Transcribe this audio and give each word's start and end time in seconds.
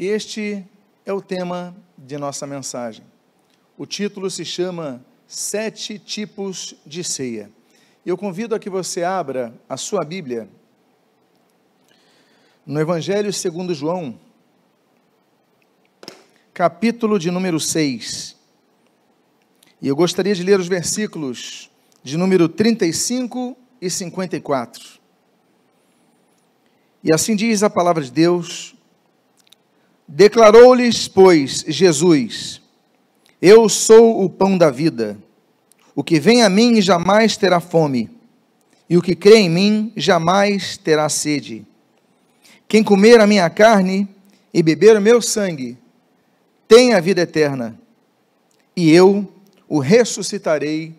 E 0.00 0.06
este 0.06 0.64
é 1.04 1.12
o 1.12 1.20
tema 1.20 1.76
de 1.96 2.16
nossa 2.16 2.46
mensagem. 2.46 3.04
O 3.76 3.84
título 3.84 4.30
se 4.30 4.44
chama 4.44 5.04
Sete 5.26 5.98
Tipos 5.98 6.76
de 6.86 7.02
Ceia. 7.02 7.50
Eu 8.06 8.16
convido 8.16 8.54
a 8.54 8.60
que 8.60 8.70
você 8.70 9.02
abra 9.02 9.52
a 9.68 9.76
sua 9.76 10.04
Bíblia 10.04 10.48
no 12.64 12.78
Evangelho 12.78 13.32
segundo 13.32 13.74
João, 13.74 14.16
capítulo 16.54 17.18
de 17.18 17.32
número 17.32 17.58
6. 17.58 18.36
E 19.82 19.88
eu 19.88 19.96
gostaria 19.96 20.36
de 20.36 20.44
ler 20.44 20.60
os 20.60 20.68
versículos 20.68 21.72
de 22.04 22.16
número 22.16 22.48
35 22.48 23.56
e 23.80 23.90
54. 23.90 25.00
E 27.02 27.12
assim 27.12 27.34
diz 27.34 27.64
a 27.64 27.68
palavra 27.68 28.04
de 28.04 28.12
Deus: 28.12 28.77
Declarou-lhes, 30.08 31.06
pois, 31.06 31.66
Jesus: 31.68 32.62
Eu 33.42 33.68
sou 33.68 34.24
o 34.24 34.30
pão 34.30 34.56
da 34.56 34.70
vida. 34.70 35.18
O 35.94 36.02
que 36.02 36.18
vem 36.18 36.42
a 36.42 36.48
mim 36.48 36.80
jamais 36.80 37.36
terá 37.36 37.60
fome, 37.60 38.08
e 38.88 38.96
o 38.96 39.02
que 39.02 39.14
crê 39.14 39.36
em 39.36 39.50
mim 39.50 39.92
jamais 39.94 40.78
terá 40.78 41.10
sede. 41.10 41.66
Quem 42.66 42.82
comer 42.82 43.20
a 43.20 43.26
minha 43.26 43.50
carne 43.50 44.08
e 44.54 44.62
beber 44.62 44.96
o 44.96 45.00
meu 45.00 45.20
sangue, 45.20 45.76
tem 46.66 46.94
a 46.94 47.00
vida 47.00 47.20
eterna, 47.20 47.78
e 48.74 48.90
eu 48.90 49.30
o 49.68 49.78
ressuscitarei 49.78 50.94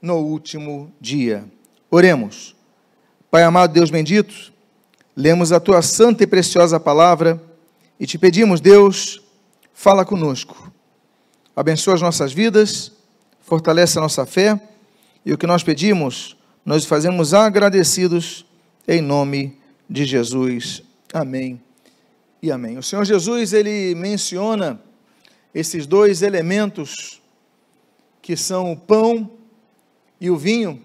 no 0.00 0.16
último 0.16 0.90
dia. 0.98 1.44
Oremos. 1.90 2.56
Pai 3.30 3.42
amado, 3.42 3.74
Deus 3.74 3.90
bendito, 3.90 4.52
lemos 5.14 5.52
a 5.52 5.60
tua 5.60 5.82
santa 5.82 6.24
e 6.24 6.26
preciosa 6.26 6.80
palavra 6.80 7.47
e 7.98 8.06
te 8.06 8.18
pedimos, 8.18 8.60
Deus, 8.60 9.20
fala 9.72 10.04
conosco. 10.04 10.72
Abençoa 11.54 11.94
as 11.94 12.02
nossas 12.02 12.32
vidas, 12.32 12.92
fortalece 13.40 13.98
a 13.98 14.00
nossa 14.00 14.24
fé 14.24 14.60
e 15.24 15.32
o 15.32 15.38
que 15.38 15.46
nós 15.46 15.62
pedimos, 15.62 16.36
nós 16.64 16.84
fazemos 16.84 17.34
agradecidos 17.34 18.46
em 18.86 19.00
nome 19.00 19.58
de 19.88 20.04
Jesus. 20.04 20.82
Amém 21.12 21.60
e 22.42 22.52
amém. 22.52 22.78
O 22.78 22.82
Senhor 22.82 23.04
Jesus, 23.04 23.52
ele 23.52 23.94
menciona 23.94 24.80
esses 25.54 25.86
dois 25.86 26.22
elementos 26.22 27.20
que 28.22 28.36
são 28.36 28.72
o 28.72 28.76
pão 28.76 29.30
e 30.20 30.30
o 30.30 30.36
vinho 30.36 30.82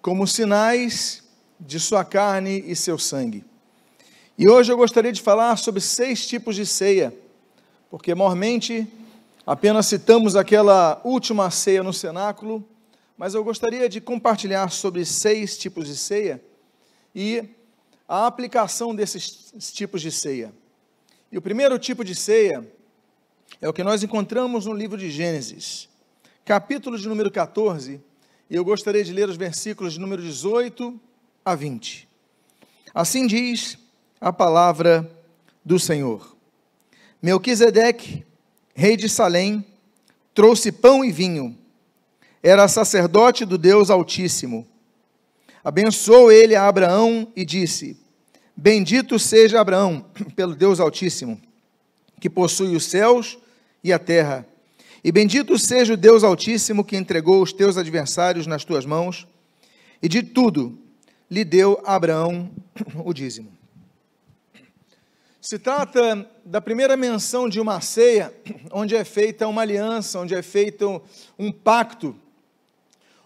como 0.00 0.26
sinais 0.26 1.22
de 1.60 1.78
sua 1.78 2.04
carne 2.04 2.64
e 2.66 2.74
seu 2.74 2.98
sangue. 2.98 3.44
E 4.36 4.48
hoje 4.48 4.72
eu 4.72 4.76
gostaria 4.76 5.12
de 5.12 5.22
falar 5.22 5.56
sobre 5.56 5.80
seis 5.80 6.26
tipos 6.26 6.56
de 6.56 6.66
ceia, 6.66 7.14
porque 7.88 8.12
mormente 8.16 8.84
apenas 9.46 9.86
citamos 9.86 10.34
aquela 10.34 11.00
última 11.04 11.48
ceia 11.52 11.84
no 11.84 11.92
cenáculo, 11.92 12.66
mas 13.16 13.34
eu 13.34 13.44
gostaria 13.44 13.88
de 13.88 14.00
compartilhar 14.00 14.72
sobre 14.72 15.04
seis 15.04 15.56
tipos 15.56 15.86
de 15.86 15.96
ceia 15.96 16.42
e 17.14 17.44
a 18.08 18.26
aplicação 18.26 18.92
desses 18.92 19.52
tipos 19.72 20.02
de 20.02 20.10
ceia. 20.10 20.52
E 21.30 21.38
o 21.38 21.42
primeiro 21.42 21.78
tipo 21.78 22.04
de 22.04 22.16
ceia 22.16 22.68
é 23.60 23.68
o 23.68 23.72
que 23.72 23.84
nós 23.84 24.02
encontramos 24.02 24.66
no 24.66 24.74
livro 24.74 24.98
de 24.98 25.12
Gênesis, 25.12 25.88
capítulo 26.44 26.98
de 26.98 27.08
número 27.08 27.30
14, 27.30 28.00
e 28.50 28.56
eu 28.56 28.64
gostaria 28.64 29.04
de 29.04 29.12
ler 29.12 29.28
os 29.28 29.36
versículos 29.36 29.92
de 29.92 30.00
número 30.00 30.20
18 30.20 31.00
a 31.44 31.54
20. 31.54 32.08
Assim 32.92 33.28
diz 33.28 33.78
a 34.24 34.32
palavra 34.32 35.06
do 35.62 35.78
Senhor. 35.78 36.34
Melquisedeque, 37.20 38.24
rei 38.74 38.96
de 38.96 39.06
Salém, 39.06 39.62
trouxe 40.32 40.72
pão 40.72 41.04
e 41.04 41.12
vinho. 41.12 41.54
Era 42.42 42.66
sacerdote 42.66 43.44
do 43.44 43.58
Deus 43.58 43.90
Altíssimo. 43.90 44.66
Abençoou 45.62 46.32
ele 46.32 46.56
a 46.56 46.66
Abraão 46.66 47.30
e 47.36 47.44
disse: 47.44 47.98
Bendito 48.56 49.18
seja 49.18 49.60
Abraão 49.60 50.06
pelo 50.34 50.54
Deus 50.54 50.80
Altíssimo, 50.80 51.38
que 52.18 52.30
possui 52.30 52.74
os 52.74 52.86
céus 52.86 53.36
e 53.82 53.92
a 53.92 53.98
terra. 53.98 54.46
E 55.04 55.12
bendito 55.12 55.58
seja 55.58 55.92
o 55.92 55.98
Deus 55.98 56.24
Altíssimo 56.24 56.82
que 56.82 56.96
entregou 56.96 57.42
os 57.42 57.52
teus 57.52 57.76
adversários 57.76 58.46
nas 58.46 58.64
tuas 58.64 58.86
mãos, 58.86 59.28
e 60.02 60.08
de 60.08 60.22
tudo 60.22 60.78
lhe 61.30 61.44
deu 61.44 61.78
Abraão 61.84 62.50
o 63.04 63.12
dízimo. 63.12 63.63
Se 65.44 65.58
trata 65.58 66.26
da 66.42 66.58
primeira 66.58 66.96
menção 66.96 67.50
de 67.50 67.60
uma 67.60 67.78
ceia, 67.78 68.34
onde 68.72 68.96
é 68.96 69.04
feita 69.04 69.46
uma 69.46 69.60
aliança, 69.60 70.18
onde 70.18 70.34
é 70.34 70.40
feito 70.40 71.02
um 71.38 71.52
pacto, 71.52 72.16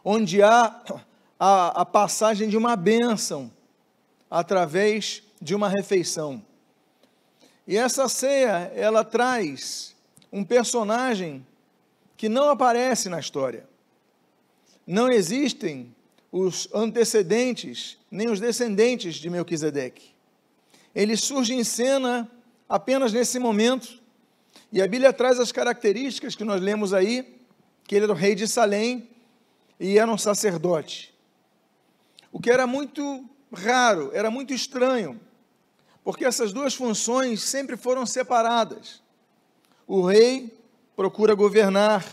onde 0.04 0.42
há 0.42 0.82
a, 1.38 1.82
a 1.82 1.86
passagem 1.86 2.48
de 2.48 2.56
uma 2.56 2.74
bênção 2.74 3.52
através 4.28 5.22
de 5.40 5.54
uma 5.54 5.68
refeição. 5.68 6.44
E 7.64 7.76
essa 7.76 8.08
ceia, 8.08 8.72
ela 8.74 9.04
traz 9.04 9.94
um 10.32 10.42
personagem 10.42 11.46
que 12.16 12.28
não 12.28 12.50
aparece 12.50 13.08
na 13.08 13.20
história. 13.20 13.64
Não 14.84 15.08
existem 15.08 15.94
os 16.32 16.68
antecedentes, 16.74 17.96
nem 18.10 18.28
os 18.28 18.40
descendentes 18.40 19.14
de 19.14 19.30
Melquisedeque 19.30 20.17
ele 20.98 21.16
surge 21.16 21.54
em 21.54 21.62
cena 21.62 22.28
apenas 22.68 23.12
nesse 23.12 23.38
momento. 23.38 24.02
E 24.72 24.82
a 24.82 24.88
Bíblia 24.88 25.12
traz 25.12 25.38
as 25.38 25.52
características 25.52 26.34
que 26.34 26.42
nós 26.42 26.60
lemos 26.60 26.92
aí, 26.92 27.40
que 27.84 27.94
ele 27.94 28.06
era 28.06 28.12
o 28.12 28.16
rei 28.16 28.34
de 28.34 28.48
Salém 28.48 29.08
e 29.78 29.96
era 29.96 30.10
um 30.10 30.18
sacerdote. 30.18 31.14
O 32.32 32.40
que 32.40 32.50
era 32.50 32.66
muito 32.66 33.24
raro, 33.54 34.10
era 34.12 34.28
muito 34.28 34.52
estranho, 34.52 35.20
porque 36.02 36.24
essas 36.24 36.52
duas 36.52 36.74
funções 36.74 37.44
sempre 37.44 37.76
foram 37.76 38.04
separadas. 38.04 39.00
O 39.86 40.04
rei 40.04 40.52
procura 40.96 41.32
governar, 41.32 42.04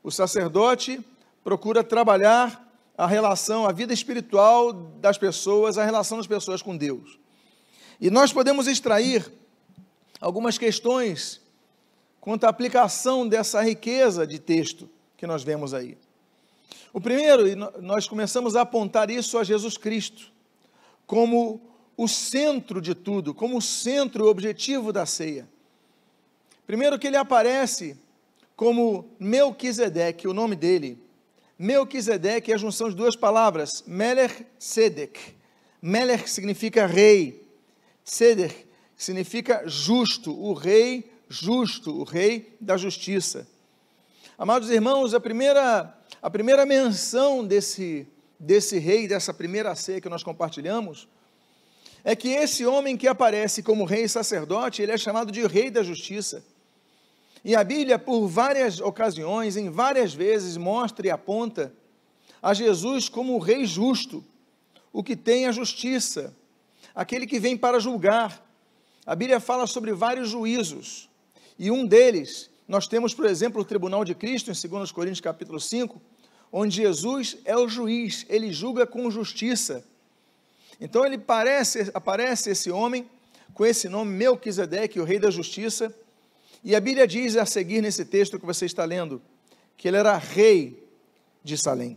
o 0.00 0.12
sacerdote 0.12 1.04
procura 1.42 1.82
trabalhar 1.82 2.72
a 2.96 3.04
relação, 3.04 3.66
a 3.66 3.72
vida 3.72 3.92
espiritual 3.92 4.72
das 4.72 5.18
pessoas, 5.18 5.76
a 5.76 5.84
relação 5.84 6.18
das 6.18 6.28
pessoas 6.28 6.62
com 6.62 6.76
Deus. 6.76 7.25
E 8.00 8.10
nós 8.10 8.32
podemos 8.32 8.66
extrair 8.66 9.30
algumas 10.20 10.58
questões 10.58 11.40
quanto 12.20 12.44
à 12.44 12.48
aplicação 12.48 13.26
dessa 13.26 13.62
riqueza 13.62 14.26
de 14.26 14.38
texto 14.38 14.88
que 15.16 15.26
nós 15.26 15.42
vemos 15.42 15.72
aí. 15.72 15.96
O 16.92 17.00
primeiro, 17.00 17.46
e 17.46 17.54
nós 17.54 18.08
começamos 18.08 18.56
a 18.56 18.62
apontar 18.62 19.10
isso 19.10 19.38
a 19.38 19.44
Jesus 19.44 19.76
Cristo, 19.76 20.32
como 21.06 21.60
o 21.96 22.08
centro 22.08 22.80
de 22.80 22.94
tudo, 22.94 23.34
como 23.34 23.58
o 23.58 23.62
centro 23.62 24.26
e 24.26 24.28
objetivo 24.28 24.92
da 24.92 25.06
ceia. 25.06 25.48
Primeiro 26.66 26.98
que 26.98 27.06
ele 27.06 27.16
aparece 27.16 27.96
como 28.56 29.10
Melquisedeque, 29.20 30.26
o 30.26 30.34
nome 30.34 30.56
dele. 30.56 30.98
Melquisedeque 31.58 32.50
é 32.50 32.54
a 32.54 32.58
junção 32.58 32.88
de 32.88 32.96
duas 32.96 33.14
palavras, 33.14 33.84
Meler 33.86 34.46
Sedek. 34.58 35.34
Meler 35.80 36.28
significa 36.28 36.86
rei, 36.86 37.45
Seder 38.08 38.54
significa 38.96 39.64
justo, 39.66 40.32
o 40.32 40.54
rei 40.54 41.10
justo, 41.28 41.90
o 41.90 42.04
rei 42.04 42.56
da 42.60 42.76
justiça. 42.76 43.48
Amados 44.38 44.70
irmãos, 44.70 45.12
a 45.12 45.18
primeira, 45.18 45.92
a 46.22 46.30
primeira 46.30 46.64
menção 46.64 47.44
desse, 47.44 48.06
desse 48.38 48.78
rei, 48.78 49.08
dessa 49.08 49.34
primeira 49.34 49.74
ceia 49.74 50.00
que 50.00 50.08
nós 50.08 50.22
compartilhamos, 50.22 51.08
é 52.04 52.14
que 52.14 52.28
esse 52.28 52.64
homem 52.64 52.96
que 52.96 53.08
aparece 53.08 53.60
como 53.60 53.84
rei 53.84 54.06
sacerdote, 54.06 54.82
ele 54.82 54.92
é 54.92 54.96
chamado 54.96 55.32
de 55.32 55.44
rei 55.44 55.68
da 55.68 55.82
justiça. 55.82 56.44
E 57.44 57.56
a 57.56 57.64
Bíblia, 57.64 57.98
por 57.98 58.28
várias 58.28 58.78
ocasiões, 58.78 59.56
em 59.56 59.68
várias 59.68 60.14
vezes, 60.14 60.56
mostra 60.56 61.08
e 61.08 61.10
aponta 61.10 61.72
a 62.40 62.54
Jesus 62.54 63.08
como 63.08 63.34
o 63.34 63.40
rei 63.40 63.66
justo, 63.66 64.24
o 64.92 65.02
que 65.02 65.16
tem 65.16 65.46
a 65.46 65.52
justiça, 65.52 66.32
aquele 66.96 67.26
que 67.26 67.38
vem 67.38 67.58
para 67.58 67.78
julgar. 67.78 68.42
A 69.04 69.14
Bíblia 69.14 69.38
fala 69.38 69.66
sobre 69.66 69.92
vários 69.92 70.30
juízos, 70.30 71.10
e 71.58 71.70
um 71.70 71.86
deles, 71.86 72.50
nós 72.66 72.88
temos, 72.88 73.14
por 73.14 73.26
exemplo, 73.26 73.60
o 73.60 73.64
tribunal 73.64 74.04
de 74.04 74.14
Cristo, 74.14 74.50
em 74.50 74.68
2 74.68 74.90
Coríntios 74.90 75.20
capítulo 75.20 75.60
5, 75.60 76.00
onde 76.50 76.76
Jesus 76.76 77.36
é 77.44 77.56
o 77.56 77.68
juiz, 77.68 78.24
ele 78.28 78.52
julga 78.52 78.86
com 78.86 79.10
justiça. 79.10 79.84
Então 80.80 81.04
ele 81.04 81.18
parece, 81.18 81.90
aparece 81.94 82.50
esse 82.50 82.70
homem 82.70 83.08
com 83.54 83.64
esse 83.64 83.88
nome 83.88 84.12
Melquisedeque, 84.12 84.98
o 84.98 85.04
rei 85.04 85.18
da 85.18 85.30
justiça, 85.30 85.94
e 86.64 86.74
a 86.74 86.80
Bíblia 86.80 87.06
diz 87.06 87.36
a 87.36 87.46
seguir 87.46 87.80
nesse 87.80 88.04
texto 88.04 88.38
que 88.38 88.46
você 88.46 88.66
está 88.66 88.84
lendo, 88.84 89.22
que 89.76 89.86
ele 89.86 89.96
era 89.96 90.16
rei 90.16 90.82
de 91.44 91.56
Salém. 91.56 91.96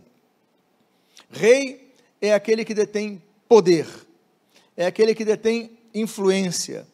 Rei 1.28 1.92
é 2.20 2.32
aquele 2.32 2.64
que 2.64 2.72
detém 2.72 3.20
poder 3.48 3.86
é 4.76 4.86
aquele 4.86 5.14
que 5.14 5.24
detém 5.24 5.78
influência, 5.94 6.86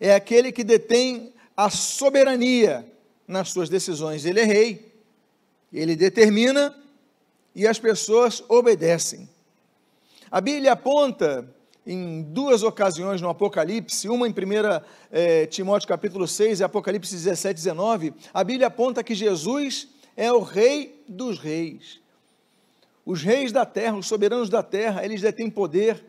é 0.00 0.14
aquele 0.14 0.50
que 0.50 0.64
detém 0.64 1.32
a 1.56 1.70
soberania 1.70 2.86
nas 3.26 3.50
suas 3.50 3.68
decisões. 3.68 4.24
Ele 4.24 4.40
é 4.40 4.44
rei. 4.44 4.92
Ele 5.72 5.96
determina 5.96 6.74
e 7.54 7.66
as 7.66 7.78
pessoas 7.78 8.42
obedecem. 8.48 9.28
A 10.30 10.40
Bíblia 10.40 10.72
aponta 10.72 11.48
em 11.86 12.22
duas 12.22 12.62
ocasiões 12.62 13.20
no 13.20 13.28
Apocalipse, 13.28 14.08
uma 14.08 14.26
em 14.26 14.30
1 14.30 14.34
eh, 15.12 15.46
Timóteo 15.46 15.86
capítulo 15.86 16.26
6 16.26 16.60
e 16.60 16.64
Apocalipse 16.64 17.14
17, 17.14 17.54
19, 17.54 18.14
a 18.32 18.42
Bíblia 18.42 18.68
aponta 18.68 19.04
que 19.04 19.14
Jesus 19.14 19.88
é 20.16 20.32
o 20.32 20.40
rei 20.40 21.04
dos 21.06 21.38
reis. 21.38 22.00
Os 23.04 23.22
reis 23.22 23.52
da 23.52 23.66
terra, 23.66 23.96
os 23.96 24.06
soberanos 24.06 24.48
da 24.48 24.62
terra, 24.62 25.04
eles 25.04 25.20
detêm 25.20 25.50
poder, 25.50 26.02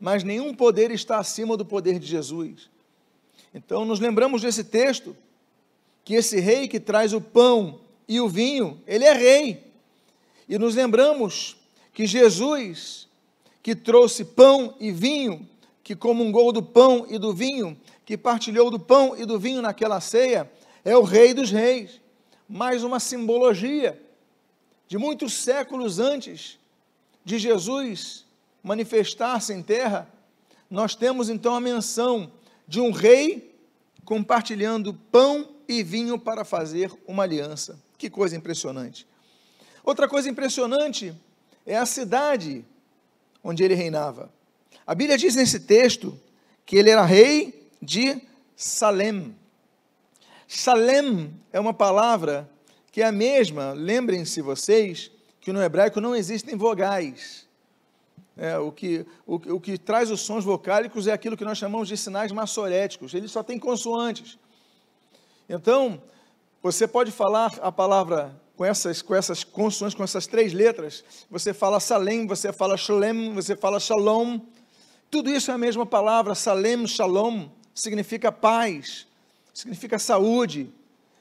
mas 0.00 0.22
nenhum 0.24 0.54
poder 0.54 0.90
está 0.90 1.18
acima 1.18 1.56
do 1.56 1.64
poder 1.64 1.98
de 1.98 2.06
Jesus. 2.06 2.68
Então, 3.54 3.84
nos 3.84 4.00
lembramos 4.00 4.42
desse 4.42 4.64
texto, 4.64 5.16
que 6.04 6.14
esse 6.14 6.38
rei 6.38 6.68
que 6.68 6.78
traz 6.78 7.12
o 7.12 7.20
pão 7.20 7.80
e 8.06 8.20
o 8.20 8.28
vinho, 8.28 8.80
ele 8.86 9.04
é 9.04 9.12
rei. 9.12 9.64
E 10.48 10.58
nos 10.58 10.74
lembramos 10.74 11.56
que 11.92 12.06
Jesus, 12.06 13.08
que 13.62 13.74
trouxe 13.74 14.24
pão 14.24 14.74
e 14.78 14.92
vinho, 14.92 15.48
que 15.82 15.94
comungou 15.94 16.52
do 16.52 16.62
pão 16.62 17.06
e 17.08 17.18
do 17.18 17.32
vinho, 17.32 17.78
que 18.04 18.18
partilhou 18.18 18.70
do 18.70 18.78
pão 18.78 19.16
e 19.16 19.24
do 19.24 19.38
vinho 19.38 19.62
naquela 19.62 20.00
ceia, 20.00 20.50
é 20.84 20.96
o 20.96 21.02
Rei 21.02 21.32
dos 21.32 21.50
Reis. 21.50 22.00
Mais 22.46 22.84
uma 22.84 23.00
simbologia 23.00 24.00
de 24.86 24.98
muitos 24.98 25.32
séculos 25.32 25.98
antes 25.98 26.58
de 27.24 27.38
Jesus 27.38 28.23
manifestar-se 28.64 29.52
em 29.52 29.62
terra, 29.62 30.08
nós 30.70 30.94
temos 30.96 31.28
então 31.28 31.54
a 31.54 31.60
menção 31.60 32.32
de 32.66 32.80
um 32.80 32.90
rei 32.90 33.54
compartilhando 34.04 34.94
pão 35.12 35.50
e 35.68 35.82
vinho 35.82 36.18
para 36.18 36.44
fazer 36.44 36.90
uma 37.06 37.22
aliança. 37.22 37.78
Que 37.98 38.08
coisa 38.08 38.34
impressionante. 38.34 39.06
Outra 39.84 40.08
coisa 40.08 40.30
impressionante 40.30 41.14
é 41.66 41.76
a 41.76 41.84
cidade 41.84 42.64
onde 43.42 43.62
ele 43.62 43.74
reinava. 43.74 44.32
A 44.86 44.94
Bíblia 44.94 45.18
diz 45.18 45.34
nesse 45.34 45.60
texto 45.60 46.18
que 46.64 46.76
ele 46.76 46.88
era 46.88 47.04
rei 47.04 47.68
de 47.80 48.20
Salem. 48.56 49.36
Salem 50.48 51.34
é 51.52 51.60
uma 51.60 51.74
palavra 51.74 52.50
que 52.90 53.02
é 53.02 53.06
a 53.06 53.12
mesma, 53.12 53.72
lembrem-se 53.72 54.40
vocês, 54.40 55.10
que 55.40 55.52
no 55.52 55.62
hebraico 55.62 56.00
não 56.00 56.14
existem 56.14 56.56
vogais. 56.56 57.43
É, 58.36 58.58
o, 58.58 58.72
que, 58.72 59.06
o, 59.26 59.34
o, 59.34 59.60
que 59.60 59.78
traz 59.78 60.10
os 60.10 60.20
sons 60.20 60.44
vocálicos 60.44 61.06
é 61.06 61.12
aquilo 61.12 61.36
que 61.36 61.44
nós 61.44 61.56
chamamos 61.56 61.86
de 61.86 61.96
sinais 61.96 62.32
massoréticos, 62.32 63.14
ele 63.14 63.28
só 63.28 63.42
tem 63.44 63.58
consoantes. 63.58 64.36
Então, 65.48 66.02
você 66.62 66.88
pode 66.88 67.12
falar 67.12 67.54
a 67.60 67.70
palavra 67.70 68.34
com 68.56 68.64
essas, 68.64 69.02
com 69.02 69.14
essas 69.14 69.44
consoantes, 69.44 69.96
com 69.96 70.02
essas 70.02 70.26
três 70.26 70.52
letras. 70.52 71.04
Você 71.30 71.52
fala 71.52 71.78
Salem, 71.78 72.26
você 72.26 72.52
fala 72.52 72.76
Shalem, 72.76 73.32
você 73.34 73.54
fala 73.54 73.78
Shalom. 73.78 74.40
Tudo 75.10 75.30
isso 75.30 75.50
é 75.50 75.54
a 75.54 75.58
mesma 75.58 75.84
palavra. 75.84 76.34
Salem, 76.34 76.86
Shalom, 76.86 77.48
significa 77.74 78.32
paz, 78.32 79.06
significa 79.52 79.98
saúde, 79.98 80.70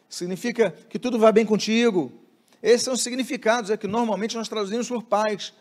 significa 0.09 0.71
que 0.89 0.97
tudo 0.97 1.19
vai 1.19 1.31
bem 1.31 1.45
contigo. 1.45 2.11
Esses 2.61 2.83
são 2.83 2.93
os 2.93 3.01
significados, 3.01 3.69
é 3.69 3.75
que 3.75 3.87
normalmente 3.87 4.37
nós 4.37 4.47
traduzimos 4.47 4.87
por 4.87 5.03
paz, 5.03 5.53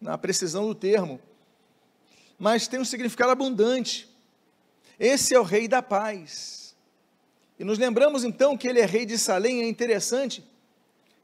na 0.00 0.16
precisão 0.18 0.66
do 0.66 0.74
termo. 0.74 1.20
Mas 2.38 2.68
tem 2.68 2.80
um 2.80 2.84
significado 2.84 3.30
abundante. 3.30 4.08
Esse 4.98 5.34
é 5.34 5.40
o 5.40 5.42
rei 5.42 5.66
da 5.66 5.82
paz. 5.82 6.74
E 7.58 7.64
nos 7.64 7.78
lembramos 7.78 8.24
então 8.24 8.56
que 8.56 8.68
ele 8.68 8.80
é 8.80 8.86
rei 8.86 9.06
de 9.06 9.18
Salém, 9.18 9.62
é 9.62 9.68
interessante 9.68 10.44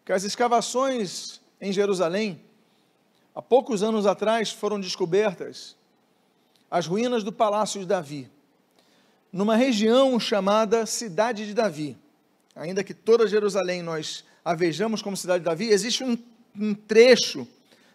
que 0.04 0.12
as 0.12 0.24
escavações 0.24 1.40
em 1.60 1.72
Jerusalém, 1.72 2.42
há 3.34 3.42
poucos 3.42 3.82
anos 3.82 4.06
atrás, 4.06 4.50
foram 4.50 4.80
descobertas 4.80 5.76
as 6.70 6.86
ruínas 6.86 7.22
do 7.22 7.30
Palácio 7.30 7.80
de 7.80 7.86
Davi, 7.86 8.30
numa 9.30 9.56
região 9.56 10.18
chamada 10.18 10.86
Cidade 10.86 11.46
de 11.46 11.54
Davi. 11.54 11.96
Ainda 12.56 12.82
que 12.82 12.94
toda 12.94 13.26
Jerusalém 13.26 13.82
nós 13.82 14.24
a 14.44 14.54
vejamos 14.54 15.02
como 15.02 15.16
Cidade 15.16 15.40
de 15.40 15.44
Davi, 15.44 15.68
existe 15.68 16.02
um, 16.02 16.18
um 16.56 16.74
trecho 16.74 17.46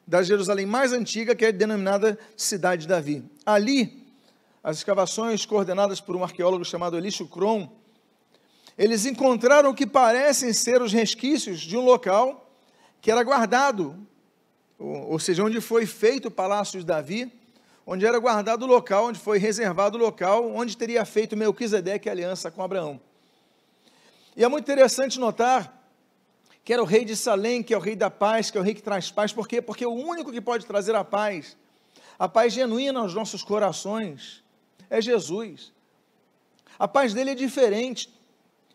da 0.07 0.24
Jerusalém 0.24 0.65
mais 0.65 0.94
antiga 0.94 1.36
que 1.36 1.45
é 1.45 1.51
denominada 1.51 2.18
Cidade 2.38 2.83
de 2.83 2.88
Davi. 2.88 3.25
Ali, 3.45 4.07
as 4.63 4.77
escavações 4.77 5.45
coordenadas 5.45 6.00
por 6.00 6.15
um 6.15 6.24
arqueólogo 6.24 6.63
chamado 6.63 6.98
Elishu 6.98 7.27
Kron, 7.27 7.69
eles 8.77 9.06
encontraram 9.06 9.71
o 9.71 9.74
que 9.74 9.86
parecem 9.86 10.54
ser 10.54 10.81
os 10.81 10.94
resquícios 10.94 11.59
de 11.59 11.75
um 11.75 11.83
local 11.83 12.50
que 13.01 13.12
era 13.12 13.21
guardado, 13.21 13.95
ou 14.80 15.19
seja, 15.19 15.44
onde 15.44 15.59
foi 15.59 15.86
feito 15.86 16.30
o 16.30 16.31
palácio 16.31 16.80
de 16.80 16.86
Davi, 16.86 17.31
onde 17.86 18.06
era 18.06 18.18
guardado 18.18 18.63
o 18.63 18.68
local, 18.68 19.07
onde 19.07 19.19
foi 19.19 19.38
reservado 19.38 19.98
o 19.98 20.01
local, 20.01 20.53
onde 20.53 20.77
teria 20.77 21.03
feito 21.03 21.36
Melquisedeque 21.36 22.10
aliança 22.10 22.50
com 22.50 22.63
Abraão. 22.63 23.00
E 24.36 24.44
é 24.44 24.48
muito 24.48 24.63
interessante 24.63 25.19
notar 25.19 25.76
que 26.68 26.74
era 26.74 26.84
o 26.84 26.86
rei 26.86 27.06
de 27.06 27.16
Salém, 27.16 27.64
que 27.64 27.74
é 27.74 27.78
o 27.78 27.80
rei 27.80 27.96
da 27.96 28.10
paz, 28.10 28.52
que 28.52 28.58
é 28.58 28.60
o 28.60 28.64
rei 28.64 28.74
que 28.74 28.84
traz 28.84 29.10
paz, 29.10 29.31
por 29.31 29.48
quê? 29.48 29.62
Porque 29.62 29.86
o 29.86 29.94
único 29.94 30.34
que 30.34 30.42
pode 30.42 30.66
trazer 30.66 30.94
a 30.96 31.02
paz, 31.02 31.56
a 32.19 32.28
paz 32.28 32.52
genuína 32.52 33.00
aos 33.00 33.14
nossos 33.14 33.42
corações, 33.42 34.44
é 34.90 35.02
Jesus. 35.02 35.72
A 36.78 36.86
paz 36.86 37.14
dele 37.14 37.30
é 37.30 37.36
diferente. 37.36 38.14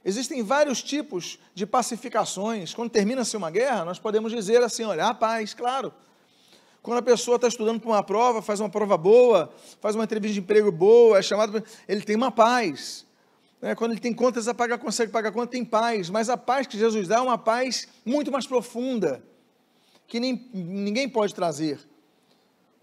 Existem 0.03 0.43
vários 0.43 0.83
tipos 0.83 1.39
de 1.55 1.67
pacificações. 1.67 2.73
Quando 2.73 2.89
termina-se 2.89 3.37
uma 3.37 3.51
guerra, 3.51 3.85
nós 3.85 3.99
podemos 3.99 4.33
dizer 4.33 4.63
assim: 4.63 4.85
olha, 4.85 5.09
a 5.09 5.13
paz, 5.13 5.53
claro. 5.53 5.93
Quando 6.83 6.97
a 6.97 7.03
pessoa 7.03 7.35
está 7.35 7.47
estudando 7.47 7.79
para 7.79 7.91
uma 7.91 8.03
prova, 8.03 8.41
faz 8.41 8.59
uma 8.59 8.71
prova 8.71 8.97
boa, 8.97 9.53
faz 9.83 9.95
uma 9.95 10.05
entrevista 10.05 10.33
de 10.33 10.41
emprego 10.41 10.73
boa, 10.73 11.19
é 11.19 11.23
chamado, 11.23 11.63
ele 11.87 12.01
tem 12.01 12.17
uma 12.17 12.33
paz. 12.33 13.05
É, 13.63 13.77
quando 13.77 13.93
ele 13.93 14.01
tem 14.01 14.13
contas 14.13 14.49
a 14.49 14.55
pagar, 14.55 14.77
consegue 14.77 15.13
pagar 15.13 15.31
conta, 15.31 15.53
tem 15.53 15.65
paz. 15.65 16.11
Mas 16.11 16.29
a 16.29 16.37
paz 16.37 16.67
que 16.67 16.77
Jesus 16.77 17.07
dá 17.07 17.19
é 17.19 17.21
uma 17.21 17.39
paz 17.39 17.87
muito 18.05 18.33
mais 18.33 18.45
profunda, 18.45 19.25
que 20.09 20.19
nem, 20.19 20.51
ninguém 20.53 21.09
pode 21.09 21.33
trazer. 21.33 21.79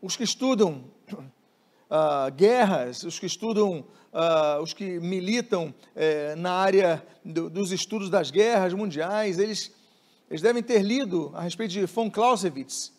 Os 0.01 0.15
que 0.15 0.23
estudam 0.23 0.85
uh, 1.11 2.31
guerras, 2.33 3.03
os 3.03 3.19
que 3.19 3.25
estudam 3.25 3.85
uh, 4.13 4.61
os 4.61 4.73
que 4.73 5.01
militam 5.01 5.73
eh, 5.95 6.33
na 6.35 6.53
área 6.53 7.05
do, 7.23 7.49
dos 7.49 7.73
estudos 7.73 8.09
das 8.09 8.31
guerras 8.31 8.73
mundiais, 8.73 9.37
eles, 9.37 9.71
eles 10.29 10.41
devem 10.41 10.63
ter 10.63 10.81
lido 10.81 11.31
a 11.35 11.41
respeito 11.41 11.71
de 11.71 11.85
von 11.85 12.09
Clausewitz, 12.09 12.93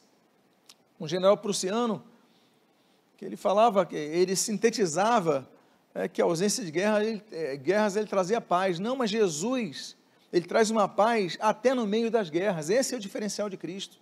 um 1.00 1.08
general 1.08 1.38
prussiano, 1.38 2.04
que 3.16 3.25
ele 3.25 3.37
falava, 3.37 3.87
que 3.87 3.96
ele 3.96 4.37
sintetizava 4.37 5.49
é, 5.94 6.09
que 6.09 6.23
a 6.23 6.25
ausência 6.25 6.64
de 6.64 6.70
guerra, 6.70 7.04
ele, 7.04 7.23
é, 7.32 7.56
guerras 7.56 7.97
ele 7.97 8.06
trazia 8.06 8.40
paz. 8.40 8.78
Não, 8.78 8.97
mas 8.97 9.11
Jesus, 9.11 9.97
ele 10.32 10.47
traz 10.47 10.70
uma 10.70 10.88
paz 10.88 11.37
até 11.40 11.75
no 11.75 11.87
meio 11.87 12.11
das 12.11 12.30
guerras. 12.30 12.70
Esse 12.70 12.94
é 12.94 12.97
o 12.97 13.00
diferencial 13.00 13.49
de 13.49 13.56
Cristo. 13.56 13.99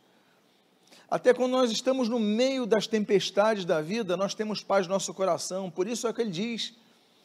Até 1.11 1.33
quando 1.33 1.53
nós 1.53 1.71
estamos 1.71 2.09
no 2.09 2.21
meio 2.21 2.67
das 2.67 2.87
tempestades 2.87 3.65
da 3.65 3.81
vida, 3.81 4.17
nós 4.17 4.35
temos 4.35 4.63
paz 4.63 4.87
no 4.87 4.93
nosso 4.93 5.15
coração. 5.15 5.71
Por 5.71 5.89
isso 5.89 6.07
é 6.07 6.13
que 6.13 6.21
ele 6.21 6.31
diz. 6.31 6.75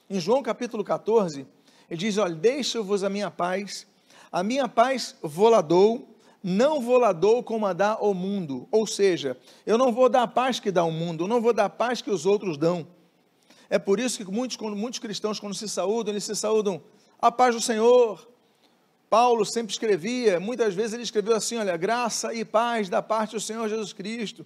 Em 0.10 0.20
João 0.20 0.42
capítulo 0.42 0.84
14, 0.84 1.46
ele 1.90 2.00
diz: 2.00 2.18
Olha, 2.18 2.34
deixo-vos 2.34 3.04
a 3.04 3.10
minha 3.10 3.30
paz, 3.30 3.86
a 4.32 4.42
minha 4.42 4.70
paz 4.70 5.16
vou 5.22 5.50
lá 5.50 5.60
dou, 5.60 6.08
não 6.42 6.80
vou 6.80 6.98
lá 6.98 7.12
dou 7.12 7.44
como 7.44 7.66
a 7.66 7.74
dá 7.74 7.98
o 7.98 8.14
mundo. 8.14 8.68
Ou 8.72 8.88
seja, 8.88 9.38
eu 9.66 9.78
não 9.78 9.92
vou 9.92 10.08
dar 10.08 10.24
a 10.24 10.28
paz 10.28 10.62
que 10.62 10.72
dá 10.72 10.86
o 10.86 10.92
mundo, 10.92 11.26
eu 11.26 11.28
não 11.28 11.42
vou 11.42 11.54
dar 11.54 11.66
a 11.66 11.70
paz 11.70 12.02
que 12.02 12.10
os 12.10 12.26
outros 12.26 12.58
dão. 12.58 12.88
É 13.74 13.80
por 13.80 14.00
isso 14.00 14.24
que 14.24 14.32
muitos, 14.32 14.56
muitos 14.56 15.00
cristãos, 15.00 15.40
quando 15.40 15.56
se 15.56 15.68
saúdam, 15.68 16.14
eles 16.14 16.24
se 16.24 16.36
saúdam 16.36 16.80
a 17.20 17.32
paz 17.32 17.56
do 17.56 17.60
Senhor. 17.60 18.30
Paulo 19.10 19.44
sempre 19.44 19.74
escrevia, 19.74 20.40
muitas 20.40 20.76
vezes 20.76 20.94
ele 20.94 21.02
escreveu 21.02 21.36
assim: 21.36 21.58
olha, 21.58 21.76
graça 21.76 22.32
e 22.36 22.46
paz 22.46 22.88
da 22.88 23.02
parte 23.02 23.32
do 23.32 23.40
Senhor 23.40 23.68
Jesus 23.68 23.92
Cristo. 23.92 24.46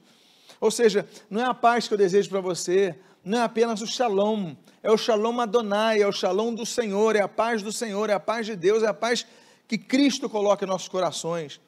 Ou 0.61 0.71
seja, 0.71 1.05
não 1.29 1.41
é 1.41 1.43
a 1.43 1.53
paz 1.53 1.89
que 1.89 1.93
eu 1.93 1.97
desejo 1.97 2.29
para 2.29 2.39
você, 2.39 2.95
não 3.21 3.39
é 3.39 3.41
apenas 3.41 3.81
o 3.81 3.85
shalom, 3.85 4.55
é 4.81 4.89
o 4.89 4.97
shalom 4.97 5.41
Adonai, 5.41 6.01
é 6.01 6.07
o 6.07 6.13
shalom 6.13 6.53
do 6.53 6.65
Senhor, 6.65 7.17
é 7.17 7.19
a 7.19 7.27
paz 7.27 7.61
do 7.61 7.73
Senhor, 7.73 8.09
é 8.09 8.13
a 8.13 8.21
paz 8.21 8.45
de 8.45 8.55
Deus, 8.55 8.81
é 8.81 8.87
a 8.87 8.93
paz 8.93 9.27
que 9.67 9.77
Cristo 9.77 10.29
coloca 10.29 10.63
em 10.63 10.69
nossos 10.69 10.87
corações. 10.87 11.59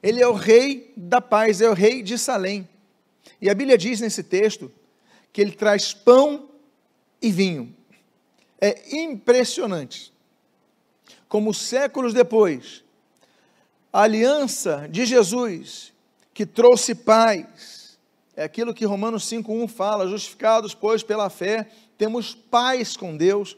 Ele 0.00 0.22
é 0.22 0.28
o 0.28 0.34
rei 0.34 0.92
da 0.96 1.20
paz, 1.20 1.60
é 1.60 1.68
o 1.68 1.74
rei 1.74 2.04
de 2.04 2.16
Salém. 2.16 2.68
E 3.42 3.50
a 3.50 3.54
Bíblia 3.54 3.76
diz 3.76 4.00
nesse 4.00 4.22
texto 4.22 4.70
que 5.32 5.40
ele 5.40 5.50
traz 5.50 5.92
pão 5.92 6.49
e 7.20 7.30
vinho. 7.30 7.74
É 8.60 8.96
impressionante 8.96 10.12
como 11.30 11.54
séculos 11.54 12.12
depois, 12.12 12.82
a 13.92 14.02
aliança 14.02 14.88
de 14.90 15.06
Jesus 15.06 15.92
que 16.34 16.44
trouxe 16.44 16.92
paz, 16.92 17.96
é 18.36 18.42
aquilo 18.42 18.74
que 18.74 18.84
Romanos 18.84 19.24
5,1 19.30 19.68
fala: 19.68 20.08
justificados, 20.08 20.74
pois, 20.74 21.04
pela 21.04 21.30
fé, 21.30 21.68
temos 21.96 22.34
paz 22.34 22.96
com 22.96 23.16
Deus. 23.16 23.56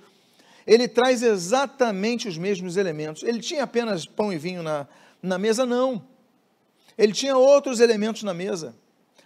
ele 0.66 0.87
traz 0.87 1.23
exatamente 1.23 2.28
os 2.28 2.37
mesmos 2.37 2.76
elementos. 2.76 3.23
Ele 3.23 3.40
tinha 3.40 3.64
apenas 3.64 4.04
pão 4.04 4.31
e 4.33 4.37
vinho 4.37 4.62
na, 4.62 4.87
na 5.23 5.38
mesa? 5.38 5.64
Não. 5.64 6.04
Ele 6.99 7.12
tinha 7.12 7.37
outros 7.37 7.81
elementos 7.81 8.23
na 8.23 8.35
mesa, 8.35 8.75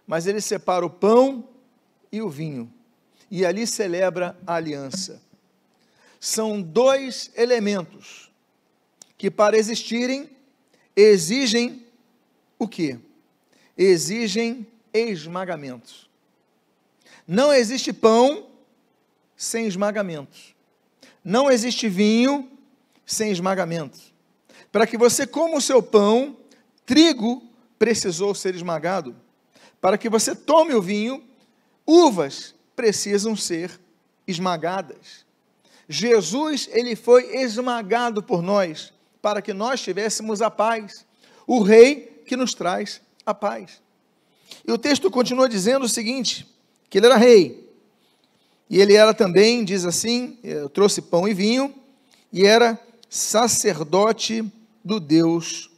mas 0.06 0.26
ele 0.28 0.40
separa 0.40 0.86
o 0.86 0.90
pão 0.90 1.48
e 2.12 2.22
o 2.22 2.28
vinho, 2.28 2.72
e 3.30 3.45
ali 3.45 3.66
celebra 3.66 4.37
a 4.47 4.54
aliança. 4.54 5.21
São 6.21 6.61
dois 6.61 7.30
elementos 7.37 8.30
que, 9.18 9.30
para 9.30 9.56
existirem, 9.56 10.30
exigem 10.95 11.87
o 12.59 12.66
quê? 12.66 12.99
Exigem 13.76 14.66
esmagamentos. 14.92 16.09
Não 17.26 17.52
existe 17.52 17.92
pão 17.92 18.49
sem 19.37 19.66
esmagamentos. 19.66 20.54
Não 21.25 21.50
existe 21.50 21.88
vinho 21.88 22.50
sem 23.04 23.30
esmagamentos. 23.30 24.12
Para 24.73 24.87
que 24.87 24.97
você 24.97 25.26
coma 25.26 25.56
o 25.56 25.61
seu 25.61 25.83
pão, 25.83 26.37
trigo 26.85 27.42
precisou 27.78 28.35
ser 28.35 28.54
esmagado. 28.54 29.14
Para 29.80 29.99
que 29.99 30.09
você 30.09 30.35
tome 30.35 30.75
o 30.75 30.83
vinho, 30.83 31.23
uvas 31.87 32.55
precisam 32.76 33.35
ser 33.35 33.80
esmagadas. 34.28 35.25
Jesus, 35.88 36.68
ele 36.71 36.95
foi 36.95 37.37
esmagado 37.37 38.23
por 38.23 38.42
nós, 38.42 38.92
para 39.23 39.40
que 39.40 39.54
nós 39.54 39.80
tivéssemos 39.80 40.42
a 40.42 40.50
paz. 40.50 41.06
O 41.47 41.62
rei 41.62 42.23
que 42.26 42.37
nos 42.37 42.54
traz 42.54 43.00
a 43.25 43.33
paz. 43.33 43.80
E 44.66 44.71
o 44.71 44.78
texto 44.78 45.11
continua 45.11 45.49
dizendo 45.49 45.85
o 45.85 45.88
seguinte: 45.88 46.47
que 46.90 46.99
ele 46.99 47.06
era 47.06 47.16
rei. 47.16 47.64
E 48.68 48.80
ele 48.80 48.95
era 48.95 49.14
também, 49.14 49.64
diz 49.64 49.85
assim, 49.85 50.38
trouxe 50.75 51.00
pão 51.00 51.28
e 51.28 51.33
vinho, 51.33 51.73
e 52.33 52.45
era 52.45 52.78
sacerdote 53.09 54.45
do 54.85 54.99
Deus 54.99 55.71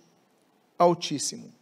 Altíssimo. 0.78 1.52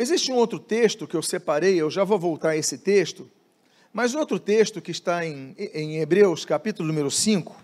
Existe 0.00 0.32
um 0.32 0.36
outro 0.36 0.58
texto 0.58 1.06
que 1.06 1.14
eu 1.14 1.20
separei, 1.20 1.78
eu 1.78 1.90
já 1.90 2.04
vou 2.04 2.18
voltar 2.18 2.52
a 2.52 2.56
esse 2.56 2.78
texto, 2.78 3.30
mas 3.92 4.14
outro 4.14 4.40
texto 4.40 4.80
que 4.80 4.90
está 4.90 5.26
em, 5.26 5.54
em 5.58 5.98
Hebreus, 5.98 6.42
capítulo 6.46 6.88
número 6.88 7.10
5, 7.10 7.54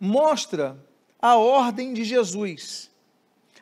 mostra 0.00 0.76
a 1.22 1.36
ordem 1.36 1.94
de 1.94 2.02
Jesus, 2.02 2.90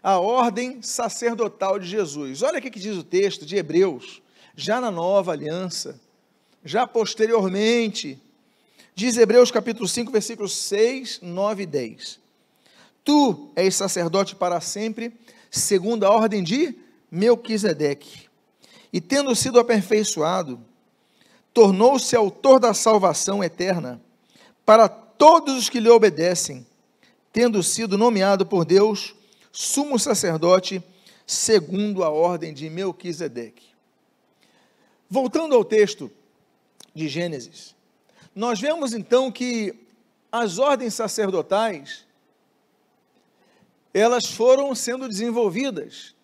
a 0.03 0.19
ordem 0.19 0.81
sacerdotal 0.81 1.79
de 1.79 1.87
Jesus. 1.87 2.41
Olha 2.41 2.61
o 2.61 2.63
que 2.63 2.71
diz 2.71 2.97
o 2.97 3.05
texto 3.05 3.45
de 3.45 3.57
Hebreus, 3.57 4.23
já 4.57 4.81
na 4.81 4.91
nova 4.91 5.33
aliança, 5.33 6.01
já 6.65 6.87
posteriormente, 6.87 8.19
diz 8.95 9.19
Hebreus 9.19 9.51
capítulo 9.51 9.87
5, 9.87 10.11
versículos 10.11 10.57
6, 10.57 11.21
9 11.21 11.65
e 11.65 11.67
10. 11.67 12.21
Tu 13.05 13.53
és 13.55 13.75
sacerdote 13.75 14.35
para 14.35 14.63
sempre, 14.63 15.13
segundo 15.51 16.07
a 16.07 16.11
ordem 16.11 16.43
de 16.43 16.81
Melquisedeque. 17.13 18.31
E 18.91 18.99
tendo 18.99 19.37
sido 19.37 19.61
aperfeiçoado, 19.61 20.59
tornou-se 21.53 22.17
autor 22.17 22.59
da 22.59 22.73
salvação 22.73 23.45
eterna 23.45 24.01
para 24.65 24.89
todos 24.89 25.59
os 25.59 25.69
que 25.69 25.79
lhe 25.79 25.91
obedecem, 25.91 26.67
tendo 27.31 27.63
sido 27.63 27.99
nomeado 27.99 28.47
por 28.47 28.65
Deus 28.65 29.15
sumo 29.53 29.99
sacerdote 29.99 30.83
segundo 31.27 32.03
a 32.03 32.09
ordem 32.09 32.55
de 32.55 32.71
Melquisedeque. 32.71 33.67
Voltando 35.09 35.55
ao 35.55 35.65
texto 35.65 36.11
de 36.95 37.09
Gênesis, 37.09 37.75
nós 38.35 38.59
vemos 38.59 38.95
então 38.95 39.31
que 39.31 39.75
as 40.31 40.59
ordens 40.59 40.95
sacerdotais 40.95 42.07
elas 43.93 44.25
foram 44.25 44.75
sendo 44.75 45.07
desenvolvidas 45.07 46.15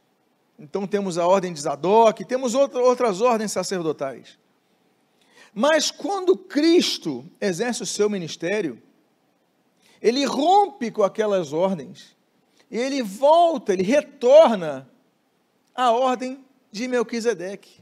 então 0.59 0.87
temos 0.87 1.17
a 1.19 1.27
ordem 1.27 1.53
de 1.53 1.61
Zadok, 1.61 2.25
temos 2.25 2.55
outra, 2.55 2.81
outras 2.81 3.21
ordens 3.21 3.53
sacerdotais. 3.53 4.39
Mas 5.55 5.91
quando 5.91 6.37
Cristo 6.37 7.25
exerce 7.41 7.83
o 7.83 7.87
seu 7.87 8.11
ministério, 8.11 8.83
ele 10.03 10.25
rompe 10.25 10.91
com 10.91 11.03
aquelas 11.03 11.53
ordens, 11.53 12.17
e 12.71 12.77
ele 12.77 13.03
volta, 13.03 13.73
ele 13.73 13.83
retorna 13.83 14.89
à 15.75 15.91
ordem 15.93 16.45
de 16.71 16.87
Melquisedeque 16.87 17.78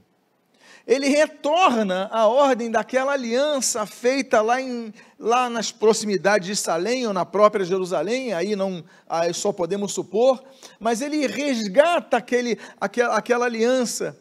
ele 0.86 1.08
retorna 1.08 2.08
à 2.12 2.28
ordem 2.28 2.70
daquela 2.70 3.12
aliança 3.12 3.84
feita 3.84 4.40
lá, 4.40 4.60
em, 4.60 4.94
lá 5.18 5.50
nas 5.50 5.72
proximidades 5.72 6.46
de 6.46 6.54
Salém 6.54 7.06
ou 7.08 7.12
na 7.12 7.24
própria 7.24 7.64
Jerusalém, 7.64 8.32
aí 8.32 8.54
não 8.54 8.84
aí 9.08 9.34
só 9.34 9.52
podemos 9.52 9.92
supor, 9.92 10.42
mas 10.78 11.00
ele 11.00 11.26
resgata 11.26 12.16
aquele, 12.16 12.56
aquela, 12.80 13.16
aquela 13.16 13.46
aliança 13.46 14.16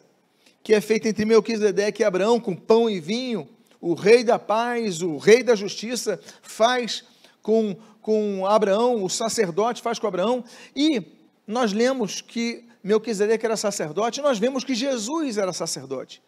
que 0.63 0.73
é 0.73 0.81
feita 0.81 1.07
entre 1.07 1.23
Melquisedeque 1.23 2.01
e 2.01 2.05
Abraão, 2.05 2.39
com 2.39 2.55
pão 2.55 2.89
e 2.89 2.99
vinho, 2.99 3.47
o 3.79 3.93
rei 3.93 4.23
da 4.23 4.39
paz, 4.39 5.03
o 5.03 5.17
rei 5.17 5.43
da 5.43 5.53
justiça, 5.53 6.19
faz 6.41 7.03
com, 7.43 7.75
com 8.01 8.43
Abraão, 8.47 9.03
o 9.03 9.09
sacerdote 9.09 9.83
faz 9.83 9.99
com 9.99 10.07
Abraão, 10.07 10.43
e 10.75 11.03
nós 11.45 11.71
lemos 11.71 12.21
que 12.21 12.65
Melquisedeque 12.83 13.45
era 13.45 13.55
sacerdote, 13.55 14.19
nós 14.21 14.39
vemos 14.39 14.63
que 14.63 14.73
Jesus 14.73 15.37
era 15.37 15.53
sacerdote 15.53 16.23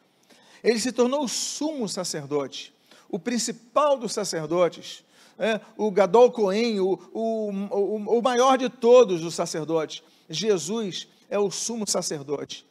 ele 0.67 0.79
se 0.81 0.91
tornou 0.91 1.23
o 1.23 1.29
sumo 1.29 1.87
sacerdote, 1.87 2.73
o 3.09 3.17
principal 3.17 3.97
dos 3.97 4.11
sacerdotes, 4.11 5.01
é, 5.39 5.61
o 5.77 5.89
Gadol 5.89 6.29
Cohen, 6.29 6.81
o, 6.81 6.99
o, 7.13 7.51
o, 7.71 8.19
o 8.19 8.21
maior 8.21 8.57
de 8.57 8.67
todos 8.67 9.23
os 9.23 9.33
sacerdotes. 9.33 10.03
Jesus 10.29 11.07
é 11.29 11.39
o 11.39 11.49
sumo 11.49 11.87
sacerdote. 11.87 12.65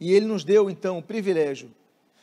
E 0.00 0.10
ele 0.10 0.24
nos 0.24 0.42
deu 0.42 0.70
então 0.70 0.96
o 0.96 1.02
privilégio 1.02 1.70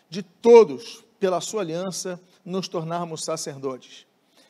de 0.09 0.24
todos, 0.24 1.03
pela 1.19 1.39
sua 1.39 1.62
aliança, 1.62 2.19
nos 2.43 2.67
tornarmos 2.67 3.24
sacerdotes. 3.25 4.07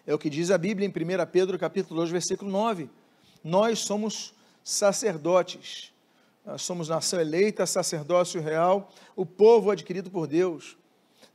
É 0.08 0.14
o 0.14 0.18
que 0.18 0.30
diz 0.30 0.52
a 0.52 0.58
Bíblia 0.58 0.88
em 0.88 0.90
1 0.90 1.26
Pedro 1.34 1.60
capítulo 1.60 2.00
2, 2.00 2.12
versículo 2.12 2.50
9. 2.50 2.90
Nós 3.44 3.80
somos 3.80 4.34
sacerdotes 4.64 5.92
nós 6.46 6.62
somos 6.62 6.88
nação 6.88 7.20
eleita, 7.20 7.66
sacerdócio 7.66 8.40
real, 8.42 8.92
o 9.16 9.26
povo 9.26 9.72
adquirido 9.72 10.12
por 10.12 10.28
Deus. 10.28 10.78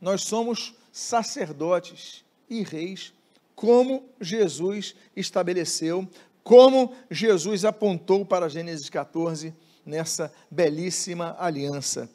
Nós 0.01 0.23
somos 0.23 0.75
sacerdotes 0.93 2.25
e 2.49 2.63
reis, 2.63 3.13
como 3.55 4.09
Jesus 4.21 4.95
estabeleceu, 5.17 6.09
como 6.45 6.95
Jesus 7.11 7.65
apontou 7.65 8.25
para 8.25 8.49
Gênesis 8.49 8.89
14, 8.89 9.53
nessa 9.85 10.33
belíssima 10.51 11.37
aliança. 11.39 12.09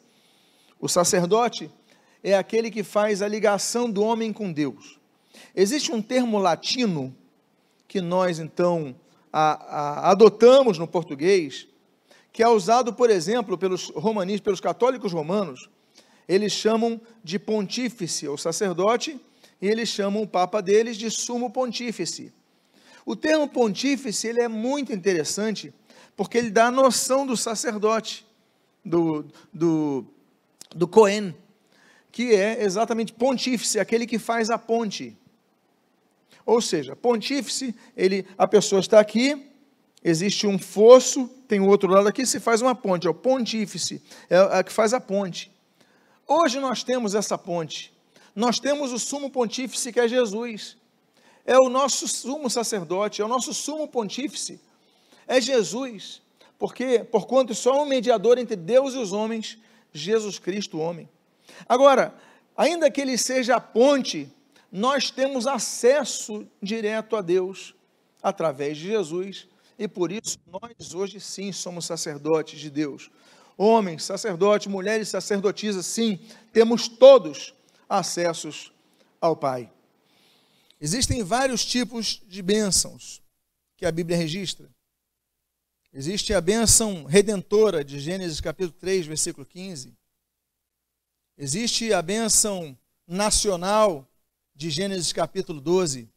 O 0.80 0.88
sacerdote 0.88 1.70
é 2.22 2.34
aquele 2.34 2.70
que 2.70 2.82
faz 2.82 3.22
a 3.22 3.28
ligação 3.28 3.90
do 3.90 4.02
homem 4.02 4.32
com 4.32 4.52
Deus. 4.52 4.98
Existe 5.54 5.92
um 5.92 6.00
termo 6.00 6.38
latino 6.38 7.14
que 7.86 8.00
nós 8.00 8.38
então 8.38 8.96
a, 9.32 9.52
a, 9.52 10.10
adotamos 10.10 10.78
no 10.78 10.88
português, 10.88 11.68
que 12.36 12.42
é 12.42 12.48
usado, 12.48 12.92
por 12.92 13.08
exemplo, 13.08 13.56
pelos 13.56 13.88
romanistas, 13.88 14.42
pelos 14.42 14.60
católicos 14.60 15.10
romanos, 15.10 15.70
eles 16.28 16.52
chamam 16.52 17.00
de 17.24 17.38
pontífice, 17.38 18.28
ou 18.28 18.36
sacerdote, 18.36 19.18
e 19.58 19.66
eles 19.66 19.88
chamam 19.88 20.22
o 20.22 20.28
papa 20.28 20.60
deles 20.60 20.98
de 20.98 21.10
sumo 21.10 21.50
pontífice. 21.50 22.30
O 23.06 23.16
termo 23.16 23.48
pontífice 23.48 24.26
ele 24.26 24.42
é 24.42 24.48
muito 24.48 24.92
interessante, 24.92 25.72
porque 26.14 26.36
ele 26.36 26.50
dá 26.50 26.66
a 26.66 26.70
noção 26.70 27.26
do 27.26 27.38
sacerdote, 27.38 28.26
do, 28.84 29.24
do, 29.50 30.04
do 30.74 30.86
Cohen, 30.86 31.34
que 32.12 32.34
é 32.34 32.62
exatamente 32.62 33.14
pontífice, 33.14 33.80
aquele 33.80 34.06
que 34.06 34.18
faz 34.18 34.50
a 34.50 34.58
ponte. 34.58 35.16
Ou 36.44 36.60
seja, 36.60 36.94
pontífice, 36.94 37.74
ele, 37.96 38.26
a 38.36 38.46
pessoa 38.46 38.80
está 38.80 39.00
aqui, 39.00 39.50
existe 40.04 40.46
um 40.46 40.58
fosso, 40.58 41.30
tem 41.46 41.60
o 41.60 41.68
outro 41.68 41.88
lado 41.90 42.08
aqui, 42.08 42.26
se 42.26 42.40
faz 42.40 42.60
uma 42.60 42.74
ponte, 42.74 43.06
é 43.06 43.10
o 43.10 43.14
pontífice, 43.14 44.02
é 44.28 44.36
a 44.36 44.62
que 44.62 44.72
faz 44.72 44.92
a 44.92 45.00
ponte. 45.00 45.50
Hoje 46.26 46.58
nós 46.58 46.82
temos 46.82 47.14
essa 47.14 47.38
ponte. 47.38 47.94
Nós 48.34 48.58
temos 48.58 48.92
o 48.92 48.98
sumo 48.98 49.30
pontífice 49.30 49.92
que 49.92 50.00
é 50.00 50.08
Jesus. 50.08 50.76
É 51.44 51.58
o 51.58 51.68
nosso 51.68 52.08
sumo 52.08 52.50
sacerdote, 52.50 53.22
é 53.22 53.24
o 53.24 53.28
nosso 53.28 53.54
sumo 53.54 53.86
pontífice. 53.86 54.60
É 55.26 55.40
Jesus. 55.40 56.20
Porque, 56.58 57.00
porquanto 57.04 57.54
só 57.54 57.82
um 57.82 57.86
mediador 57.86 58.38
entre 58.38 58.56
Deus 58.56 58.94
e 58.94 58.98
os 58.98 59.12
homens, 59.12 59.58
Jesus 59.92 60.38
Cristo, 60.38 60.78
homem. 60.78 61.08
Agora, 61.68 62.14
ainda 62.56 62.90
que 62.90 63.00
ele 63.00 63.16
seja 63.16 63.56
a 63.56 63.60
ponte, 63.60 64.30
nós 64.72 65.10
temos 65.10 65.46
acesso 65.46 66.46
direto 66.60 67.14
a 67.16 67.22
Deus 67.22 67.74
através 68.22 68.76
de 68.76 68.88
Jesus 68.88 69.46
e 69.78 69.86
por 69.86 70.10
isso 70.10 70.38
nós 70.46 70.94
hoje 70.94 71.20
sim 71.20 71.52
somos 71.52 71.86
sacerdotes 71.86 72.58
de 72.58 72.70
Deus. 72.70 73.10
Homens, 73.56 74.04
sacerdotes, 74.04 74.66
mulheres, 74.66 75.08
sacerdotisas, 75.08 75.86
sim, 75.86 76.18
temos 76.52 76.88
todos 76.88 77.54
acessos 77.88 78.72
ao 79.20 79.36
Pai. 79.36 79.70
Existem 80.80 81.22
vários 81.22 81.64
tipos 81.64 82.22
de 82.26 82.42
bênçãos 82.42 83.22
que 83.76 83.86
a 83.86 83.92
Bíblia 83.92 84.16
registra. 84.16 84.68
Existe 85.92 86.34
a 86.34 86.40
bênção 86.40 87.04
redentora 87.04 87.82
de 87.82 87.98
Gênesis 87.98 88.40
capítulo 88.40 88.78
3, 88.78 89.06
versículo 89.06 89.46
15. 89.46 89.96
Existe 91.38 91.92
a 91.92 92.02
bênção 92.02 92.76
nacional 93.06 94.06
de 94.54 94.68
Gênesis 94.70 95.12
capítulo 95.12 95.60
12. 95.60 96.10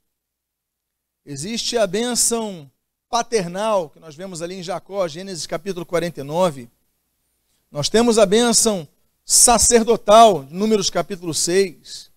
Existe 1.25 1.78
a 1.78 1.88
bênção 1.88 2.70
paternal, 3.10 3.89
que 3.89 4.00
nós 4.00 4.16
vemos 4.16 4.42
ali 4.42 4.56
em 4.56 4.63
Jacó, 4.63 5.08
Gênesis 5.08 5.48
capítulo 5.48 5.84
49. 5.84 6.70
Nós 7.72 7.89
temos 7.89 8.20
a 8.20 8.25
bênção 8.25 8.88
sacerdotal, 9.25 10.46
Números 10.51 10.92
capítulo 10.92 11.34
6. 11.34 12.12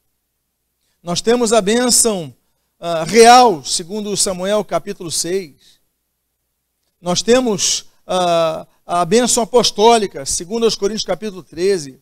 Nós 1.02 1.22
temos 1.22 1.52
a 1.52 1.62
bênção 1.62 2.34
uh, 2.78 3.04
real, 3.06 3.64
segundo 3.64 4.14
Samuel 4.18 4.62
capítulo 4.64 5.10
6. 5.10 5.80
Nós 7.00 7.22
temos 7.22 7.86
uh, 8.06 8.66
a 8.86 9.04
bênção 9.06 9.42
apostólica, 9.42 10.26
segundo 10.26 10.66
os 10.66 10.76
Coríntios 10.76 11.06
capítulo 11.06 11.42
13. 11.42 11.98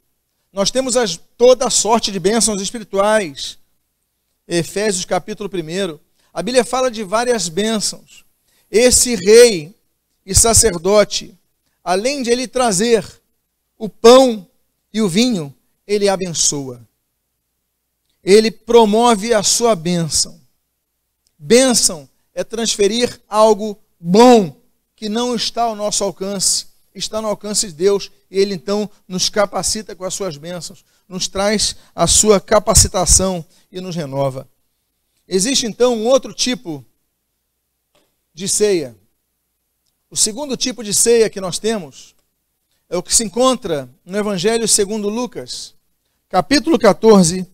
Nós 0.52 0.73
temos 0.73 0.97
as, 0.97 1.16
toda 1.38 1.64
a 1.64 1.70
sorte 1.70 2.11
de 2.11 2.18
bênçãos 2.18 2.61
espirituais, 2.61 3.56
Efésios 4.49 5.04
capítulo 5.04 5.49
1. 5.49 5.97
A 6.35 6.42
Bíblia 6.42 6.64
fala 6.64 6.90
de 6.90 7.04
várias 7.04 7.49
bênçãos. 7.49 8.28
Esse 8.70 9.16
rei 9.16 9.74
e 10.24 10.34
sacerdote, 10.34 11.36
além 11.82 12.22
de 12.22 12.30
ele 12.30 12.46
trazer 12.46 13.04
o 13.76 13.88
pão 13.88 14.46
e 14.92 15.02
o 15.02 15.08
vinho, 15.08 15.54
ele 15.86 16.08
abençoa. 16.08 16.80
Ele 18.22 18.50
promove 18.50 19.34
a 19.34 19.42
sua 19.42 19.74
bênção. 19.74 20.40
Bênção 21.38 22.08
é 22.34 22.44
transferir 22.44 23.20
algo 23.28 23.78
bom 23.98 24.56
que 24.94 25.08
não 25.08 25.34
está 25.34 25.62
ao 25.62 25.74
nosso 25.74 26.04
alcance, 26.04 26.66
está 26.94 27.22
no 27.22 27.28
alcance 27.28 27.68
de 27.68 27.72
Deus, 27.72 28.10
e 28.30 28.38
Ele 28.38 28.54
então 28.54 28.88
nos 29.08 29.30
capacita 29.30 29.96
com 29.96 30.04
as 30.04 30.12
suas 30.12 30.36
bênçãos, 30.36 30.84
nos 31.08 31.26
traz 31.26 31.74
a 31.94 32.06
sua 32.06 32.38
capacitação 32.38 33.44
e 33.72 33.80
nos 33.80 33.96
renova. 33.96 34.46
Existe 35.26 35.66
então 35.66 35.96
um 35.96 36.06
outro 36.06 36.34
tipo 36.34 36.84
de 38.40 38.49
ceia. 38.49 38.97
O 40.11 40.16
segundo 40.16 40.56
tipo 40.56 40.82
de 40.82 40.94
ceia 40.94 41.28
que 41.28 41.42
nós 41.42 41.59
temos 41.59 42.14
é 42.88 42.97
o 42.97 43.02
que 43.02 43.14
se 43.14 43.23
encontra 43.23 43.87
no 44.02 44.16
Evangelho 44.16 44.66
segundo 44.66 45.11
Lucas, 45.11 45.75
capítulo 46.26 46.78
14, 46.78 47.47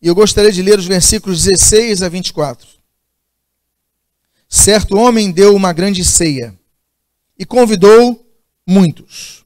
e 0.00 0.06
eu 0.06 0.14
gostaria 0.14 0.52
de 0.52 0.62
ler 0.62 0.78
os 0.78 0.86
versículos 0.86 1.42
16 1.42 2.04
a 2.04 2.08
24. 2.08 2.68
Certo 4.48 4.96
homem 4.96 5.32
deu 5.32 5.56
uma 5.56 5.72
grande 5.72 6.04
ceia 6.04 6.56
e 7.36 7.44
convidou 7.44 8.24
muitos. 8.64 9.44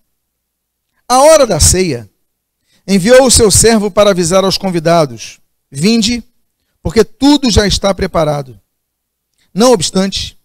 A 1.09 1.21
hora 1.21 1.47
da 1.47 1.59
ceia, 1.59 2.09
enviou 2.87 3.25
o 3.25 3.31
seu 3.31 3.51
servo 3.51 3.91
para 3.91 4.11
avisar 4.11 4.45
aos 4.45 4.59
convidados: 4.59 5.41
Vinde, 5.71 6.23
porque 6.83 7.03
tudo 7.03 7.51
já 7.51 7.67
está 7.67 7.95
preparado. 7.95 8.61
Não 9.55 9.73
obstante, 9.73 10.39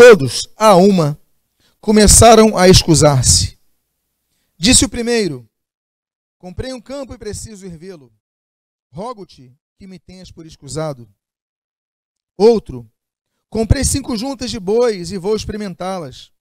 todos, 0.00 0.48
a 0.56 0.76
uma, 0.76 1.20
começaram 1.78 2.56
a 2.56 2.70
escusar-se. 2.70 3.58
Disse 4.56 4.86
o 4.86 4.88
primeiro: 4.88 5.46
Comprei 6.38 6.72
um 6.72 6.80
campo 6.80 7.12
e 7.12 7.18
preciso 7.18 7.66
ir 7.66 7.76
vê-lo. 7.76 8.10
Rogo-te 8.90 9.54
que 9.76 9.86
me 9.86 9.98
tenhas 9.98 10.30
por 10.30 10.46
escusado. 10.46 11.06
Outro: 12.34 12.90
Comprei 13.50 13.84
cinco 13.84 14.16
juntas 14.16 14.50
de 14.50 14.58
bois 14.58 15.12
e 15.12 15.18
vou 15.18 15.36
experimentá-las. 15.36 16.32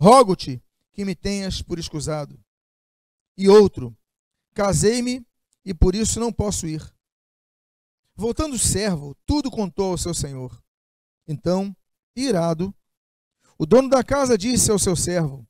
Rogo-te 0.00 0.62
que 0.92 1.04
me 1.04 1.16
tenhas 1.16 1.60
por 1.60 1.76
escusado. 1.76 2.38
E 3.36 3.48
outro: 3.48 3.98
Casei-me 4.54 5.26
e 5.64 5.74
por 5.74 5.96
isso 5.96 6.20
não 6.20 6.32
posso 6.32 6.68
ir. 6.68 6.88
Voltando 8.14 8.54
o 8.54 8.60
servo, 8.60 9.16
tudo 9.26 9.50
contou 9.50 9.90
ao 9.90 9.98
seu 9.98 10.14
senhor. 10.14 10.62
Então, 11.26 11.76
irado, 12.14 12.72
o 13.58 13.66
dono 13.66 13.88
da 13.88 14.04
casa 14.04 14.38
disse 14.38 14.70
ao 14.70 14.78
seu 14.78 14.94
servo: 14.94 15.46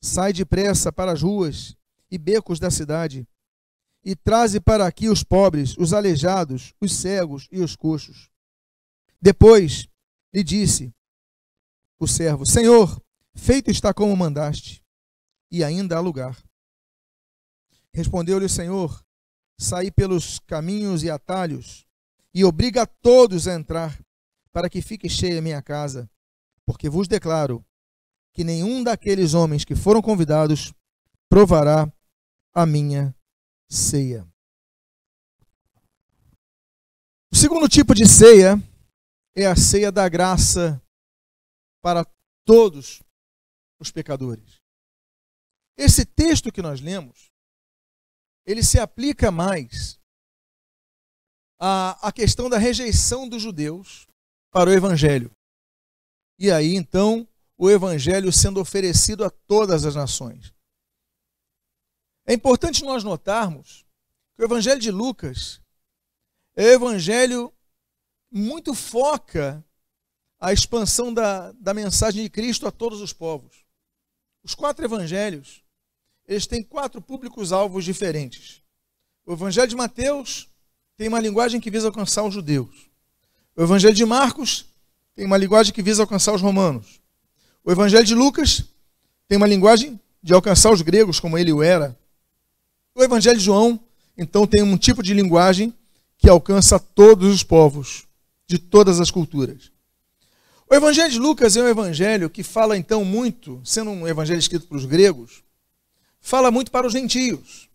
Sai 0.00 0.32
depressa 0.32 0.92
para 0.92 1.12
as 1.12 1.22
ruas 1.22 1.76
e 2.10 2.18
becos 2.18 2.58
da 2.58 2.70
cidade, 2.70 3.26
e 4.04 4.16
traze 4.16 4.60
para 4.60 4.84
aqui 4.84 5.08
os 5.08 5.22
pobres, 5.22 5.76
os 5.78 5.92
aleijados, 5.92 6.74
os 6.80 6.92
cegos 6.92 7.48
e 7.52 7.60
os 7.60 7.76
coxos. 7.76 8.28
Depois 9.20 9.88
lhe 10.34 10.42
disse 10.42 10.92
o 12.00 12.08
servo: 12.08 12.44
Senhor, 12.44 13.00
feito 13.34 13.70
está 13.70 13.94
como 13.94 14.16
mandaste, 14.16 14.82
e 15.50 15.62
ainda 15.62 15.96
há 15.96 16.00
lugar. 16.00 16.36
Respondeu-lhe 17.94 18.46
o 18.46 18.50
Senhor: 18.50 19.04
Saí 19.56 19.92
pelos 19.92 20.40
caminhos 20.40 21.04
e 21.04 21.10
atalhos, 21.10 21.86
e 22.34 22.44
obriga 22.44 22.82
a 22.82 22.86
todos 22.86 23.46
a 23.46 23.54
entrar, 23.54 24.02
para 24.50 24.68
que 24.68 24.82
fique 24.82 25.08
cheia 25.08 25.38
a 25.38 25.42
minha 25.42 25.62
casa, 25.62 26.10
porque 26.66 26.88
vos 26.88 27.08
declaro 27.08 27.64
que 28.32 28.44
nenhum 28.44 28.82
daqueles 28.82 29.34
homens 29.34 29.64
que 29.64 29.74
foram 29.74 30.00
convidados 30.00 30.72
provará 31.28 31.92
a 32.54 32.66
minha 32.66 33.14
ceia. 33.68 34.26
O 37.32 37.36
segundo 37.36 37.68
tipo 37.68 37.94
de 37.94 38.06
ceia 38.06 38.56
é 39.34 39.46
a 39.46 39.56
ceia 39.56 39.90
da 39.90 40.08
graça 40.08 40.82
para 41.82 42.06
todos 42.44 43.02
os 43.80 43.90
pecadores. 43.90 44.60
Esse 45.76 46.04
texto 46.04 46.52
que 46.52 46.62
nós 46.62 46.80
lemos, 46.80 47.32
ele 48.46 48.62
se 48.62 48.78
aplica 48.78 49.30
mais 49.30 49.98
à, 51.58 52.08
à 52.08 52.12
questão 52.12 52.50
da 52.50 52.58
rejeição 52.58 53.28
dos 53.28 53.42
judeus 53.42 54.06
para 54.50 54.68
o 54.68 54.72
evangelho. 54.72 55.34
E 56.42 56.50
aí, 56.50 56.74
então, 56.74 57.28
o 57.56 57.70
evangelho 57.70 58.32
sendo 58.32 58.60
oferecido 58.60 59.24
a 59.24 59.30
todas 59.30 59.86
as 59.86 59.94
nações. 59.94 60.52
É 62.26 62.34
importante 62.34 62.82
nós 62.82 63.04
notarmos 63.04 63.86
que 64.34 64.42
o 64.42 64.44
evangelho 64.44 64.80
de 64.80 64.90
Lucas 64.90 65.60
é 66.56 66.64
o 66.64 66.72
evangelho 66.72 67.54
muito 68.28 68.74
foca 68.74 69.64
a 70.40 70.52
expansão 70.52 71.14
da, 71.14 71.52
da 71.52 71.72
mensagem 71.72 72.24
de 72.24 72.28
Cristo 72.28 72.66
a 72.66 72.72
todos 72.72 73.00
os 73.00 73.12
povos. 73.12 73.64
Os 74.42 74.52
quatro 74.52 74.84
evangelhos, 74.84 75.62
eles 76.26 76.48
têm 76.48 76.64
quatro 76.64 77.00
públicos-alvos 77.00 77.84
diferentes. 77.84 78.64
O 79.24 79.34
evangelho 79.34 79.68
de 79.68 79.76
Mateus 79.76 80.50
tem 80.96 81.06
uma 81.06 81.20
linguagem 81.20 81.60
que 81.60 81.70
visa 81.70 81.86
alcançar 81.86 82.24
os 82.24 82.34
judeus. 82.34 82.90
O 83.54 83.62
evangelho 83.62 83.94
de 83.94 84.04
Marcos 84.04 84.71
tem 85.14 85.26
uma 85.26 85.36
linguagem 85.36 85.72
que 85.72 85.82
visa 85.82 86.02
alcançar 86.02 86.34
os 86.34 86.40
romanos. 86.40 87.00
O 87.64 87.70
evangelho 87.70 88.04
de 88.04 88.14
Lucas 88.14 88.64
tem 89.28 89.36
uma 89.36 89.46
linguagem 89.46 90.00
de 90.22 90.32
alcançar 90.32 90.72
os 90.72 90.82
gregos, 90.82 91.20
como 91.20 91.36
ele 91.36 91.52
o 91.52 91.62
era. 91.62 91.98
O 92.94 93.02
evangelho 93.02 93.38
de 93.38 93.44
João, 93.44 93.80
então, 94.16 94.46
tem 94.46 94.62
um 94.62 94.76
tipo 94.76 95.02
de 95.02 95.14
linguagem 95.14 95.74
que 96.18 96.28
alcança 96.28 96.78
todos 96.78 97.34
os 97.34 97.42
povos, 97.42 98.06
de 98.46 98.58
todas 98.58 99.00
as 99.00 99.10
culturas. 99.10 99.72
O 100.70 100.74
Evangelho 100.74 101.10
de 101.10 101.18
Lucas 101.18 101.56
é 101.56 101.62
um 101.62 101.68
evangelho 101.68 102.30
que 102.30 102.42
fala 102.42 102.78
então 102.78 103.04
muito, 103.04 103.60
sendo 103.64 103.90
um 103.90 104.08
evangelho 104.08 104.38
escrito 104.38 104.66
para 104.66 104.76
os 104.76 104.86
gregos, 104.86 105.42
fala 106.20 106.50
muito 106.50 106.70
para 106.70 106.86
os 106.86 106.92
gentios. 106.92 107.68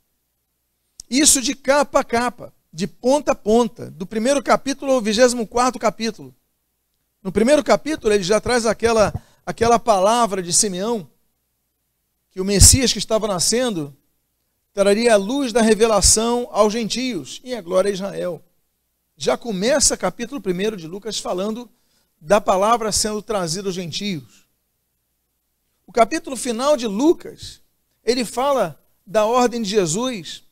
Isso 1.09 1.41
de 1.41 1.53
capa 1.53 1.99
a 1.99 2.03
capa, 2.03 2.53
de 2.73 2.87
ponta 2.87 3.33
a 3.33 3.35
ponta, 3.35 3.91
do 3.91 4.05
primeiro 4.07 4.41
capítulo 4.41 4.93
ao 4.93 5.01
24 5.01 5.79
capítulo. 5.79 6.33
No 7.27 7.31
primeiro 7.33 7.61
capítulo, 7.61 8.13
ele 8.13 8.23
já 8.23 8.39
traz 8.39 8.65
aquela, 8.65 9.13
aquela 9.45 9.77
palavra 9.77 10.41
de 10.41 10.53
Simeão, 10.53 11.11
que 12.31 12.39
o 12.39 12.45
Messias 12.45 12.93
que 12.93 12.99
estava 12.99 13.27
nascendo 13.27 13.93
traria 14.71 15.13
a 15.13 15.17
luz 15.17 15.51
da 15.51 15.61
revelação 15.61 16.47
aos 16.51 16.71
gentios 16.71 17.41
e 17.43 17.53
a 17.53 17.61
glória 17.61 17.91
a 17.91 17.93
Israel. 17.93 18.41
Já 19.17 19.37
começa 19.37 19.97
capítulo 19.97 20.41
1 20.41 20.77
de 20.77 20.87
Lucas 20.87 21.19
falando 21.19 21.69
da 22.17 22.39
palavra 22.39 22.93
sendo 22.93 23.21
trazida 23.21 23.67
aos 23.67 23.75
gentios. 23.75 24.47
O 25.85 25.91
capítulo 25.91 26.37
final 26.37 26.77
de 26.77 26.87
Lucas, 26.87 27.61
ele 28.05 28.23
fala 28.23 28.81
da 29.05 29.25
ordem 29.25 29.61
de 29.61 29.69
Jesus 29.69 30.45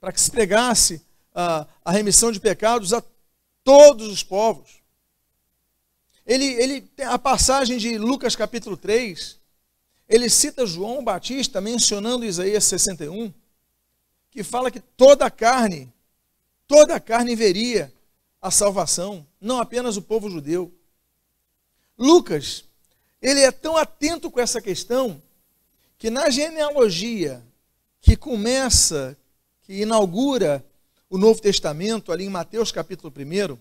para 0.00 0.12
que 0.12 0.20
se 0.20 0.30
pregasse 0.30 1.04
a, 1.34 1.66
a 1.84 1.90
remissão 1.90 2.30
de 2.30 2.38
pecados 2.38 2.92
a 2.92 3.02
todos 3.64 4.06
os 4.06 4.22
povos. 4.22 4.75
Ele, 6.26 6.44
ele 6.44 6.90
a 7.04 7.18
passagem 7.18 7.78
de 7.78 7.96
Lucas 7.96 8.34
capítulo 8.34 8.76
3, 8.76 9.38
ele 10.08 10.28
cita 10.28 10.66
João 10.66 11.04
Batista 11.04 11.60
mencionando 11.60 12.24
Isaías 12.24 12.64
61, 12.64 13.32
que 14.30 14.42
fala 14.42 14.70
que 14.70 14.80
toda 14.80 15.24
a 15.24 15.30
carne, 15.30 15.92
toda 16.66 16.96
a 16.96 17.00
carne 17.00 17.36
veria 17.36 17.92
a 18.42 18.50
salvação, 18.50 19.24
não 19.40 19.60
apenas 19.60 19.96
o 19.96 20.02
povo 20.02 20.28
judeu. 20.28 20.72
Lucas, 21.96 22.64
ele 23.22 23.40
é 23.40 23.52
tão 23.52 23.76
atento 23.76 24.30
com 24.30 24.40
essa 24.40 24.60
questão 24.60 25.22
que 25.96 26.10
na 26.10 26.28
genealogia 26.28 27.42
que 28.00 28.16
começa, 28.16 29.16
que 29.62 29.80
inaugura 29.82 30.64
o 31.08 31.16
Novo 31.16 31.40
Testamento, 31.40 32.12
ali 32.12 32.24
em 32.24 32.30
Mateus 32.30 32.70
capítulo 32.70 33.12
1, 33.16 33.56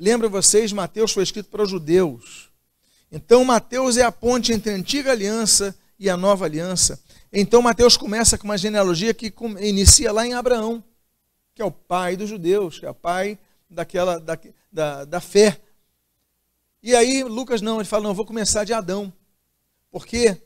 lembra 0.00 0.30
vocês, 0.30 0.72
Mateus 0.72 1.12
foi 1.12 1.22
escrito 1.22 1.50
para 1.50 1.62
os 1.62 1.68
judeus. 1.68 2.50
Então 3.12 3.44
Mateus 3.44 3.98
é 3.98 4.02
a 4.02 4.10
ponte 4.10 4.50
entre 4.50 4.72
a 4.72 4.74
antiga 4.74 5.10
aliança 5.10 5.76
e 5.98 6.08
a 6.08 6.16
nova 6.16 6.46
aliança. 6.46 6.98
Então 7.30 7.60
Mateus 7.60 7.98
começa 7.98 8.38
com 8.38 8.44
uma 8.44 8.56
genealogia 8.56 9.12
que 9.12 9.32
inicia 9.60 10.10
lá 10.10 10.26
em 10.26 10.32
Abraão, 10.32 10.82
que 11.54 11.60
é 11.60 11.64
o 11.64 11.70
pai 11.70 12.16
dos 12.16 12.30
judeus, 12.30 12.78
que 12.78 12.86
é 12.86 12.90
o 12.90 12.94
pai 12.94 13.38
daquela 13.68 14.18
da, 14.18 14.38
da, 14.72 15.04
da 15.04 15.20
fé. 15.20 15.60
E 16.82 16.96
aí 16.96 17.22
Lucas 17.22 17.60
não, 17.60 17.76
ele 17.76 17.84
fala, 17.84 18.04
não, 18.04 18.14
vou 18.14 18.24
começar 18.24 18.64
de 18.64 18.72
Adão. 18.72 19.12
Porque 19.90 20.40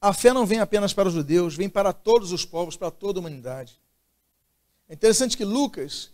a 0.00 0.14
fé 0.14 0.32
não 0.32 0.46
vem 0.46 0.60
apenas 0.60 0.94
para 0.94 1.08
os 1.08 1.14
judeus, 1.14 1.54
vem 1.54 1.68
para 1.68 1.92
todos 1.92 2.32
os 2.32 2.44
povos, 2.44 2.76
para 2.76 2.90
toda 2.90 3.18
a 3.18 3.20
humanidade. 3.20 3.78
É 4.88 4.94
interessante 4.94 5.36
que 5.36 5.44
Lucas 5.44 6.10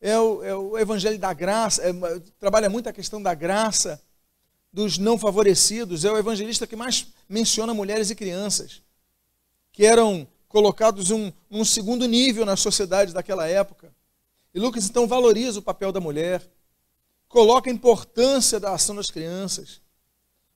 é 0.00 0.18
o, 0.18 0.42
é 0.42 0.54
o 0.54 0.78
evangelho 0.78 1.18
da 1.18 1.32
graça, 1.32 1.82
é, 1.82 1.92
trabalha 2.38 2.70
muito 2.70 2.88
a 2.88 2.92
questão 2.92 3.22
da 3.22 3.34
graça 3.34 4.00
dos 4.72 4.98
não 4.98 5.18
favorecidos, 5.18 6.04
é 6.04 6.10
o 6.10 6.18
evangelista 6.18 6.66
que 6.66 6.76
mais 6.76 7.08
menciona 7.28 7.74
mulheres 7.74 8.10
e 8.10 8.14
crianças 8.14 8.82
que 9.72 9.86
eram 9.86 10.26
colocados 10.48 11.10
um, 11.10 11.32
um 11.50 11.64
segundo 11.64 12.06
nível 12.06 12.44
na 12.44 12.56
sociedade 12.56 13.12
daquela 13.14 13.46
época. 13.46 13.92
E 14.52 14.58
Lucas 14.58 14.88
então 14.88 15.06
valoriza 15.06 15.60
o 15.60 15.62
papel 15.62 15.92
da 15.92 16.00
mulher, 16.00 16.46
coloca 17.28 17.70
a 17.70 17.72
importância 17.72 18.58
da 18.58 18.74
ação 18.74 18.96
das 18.96 19.10
crianças. 19.10 19.80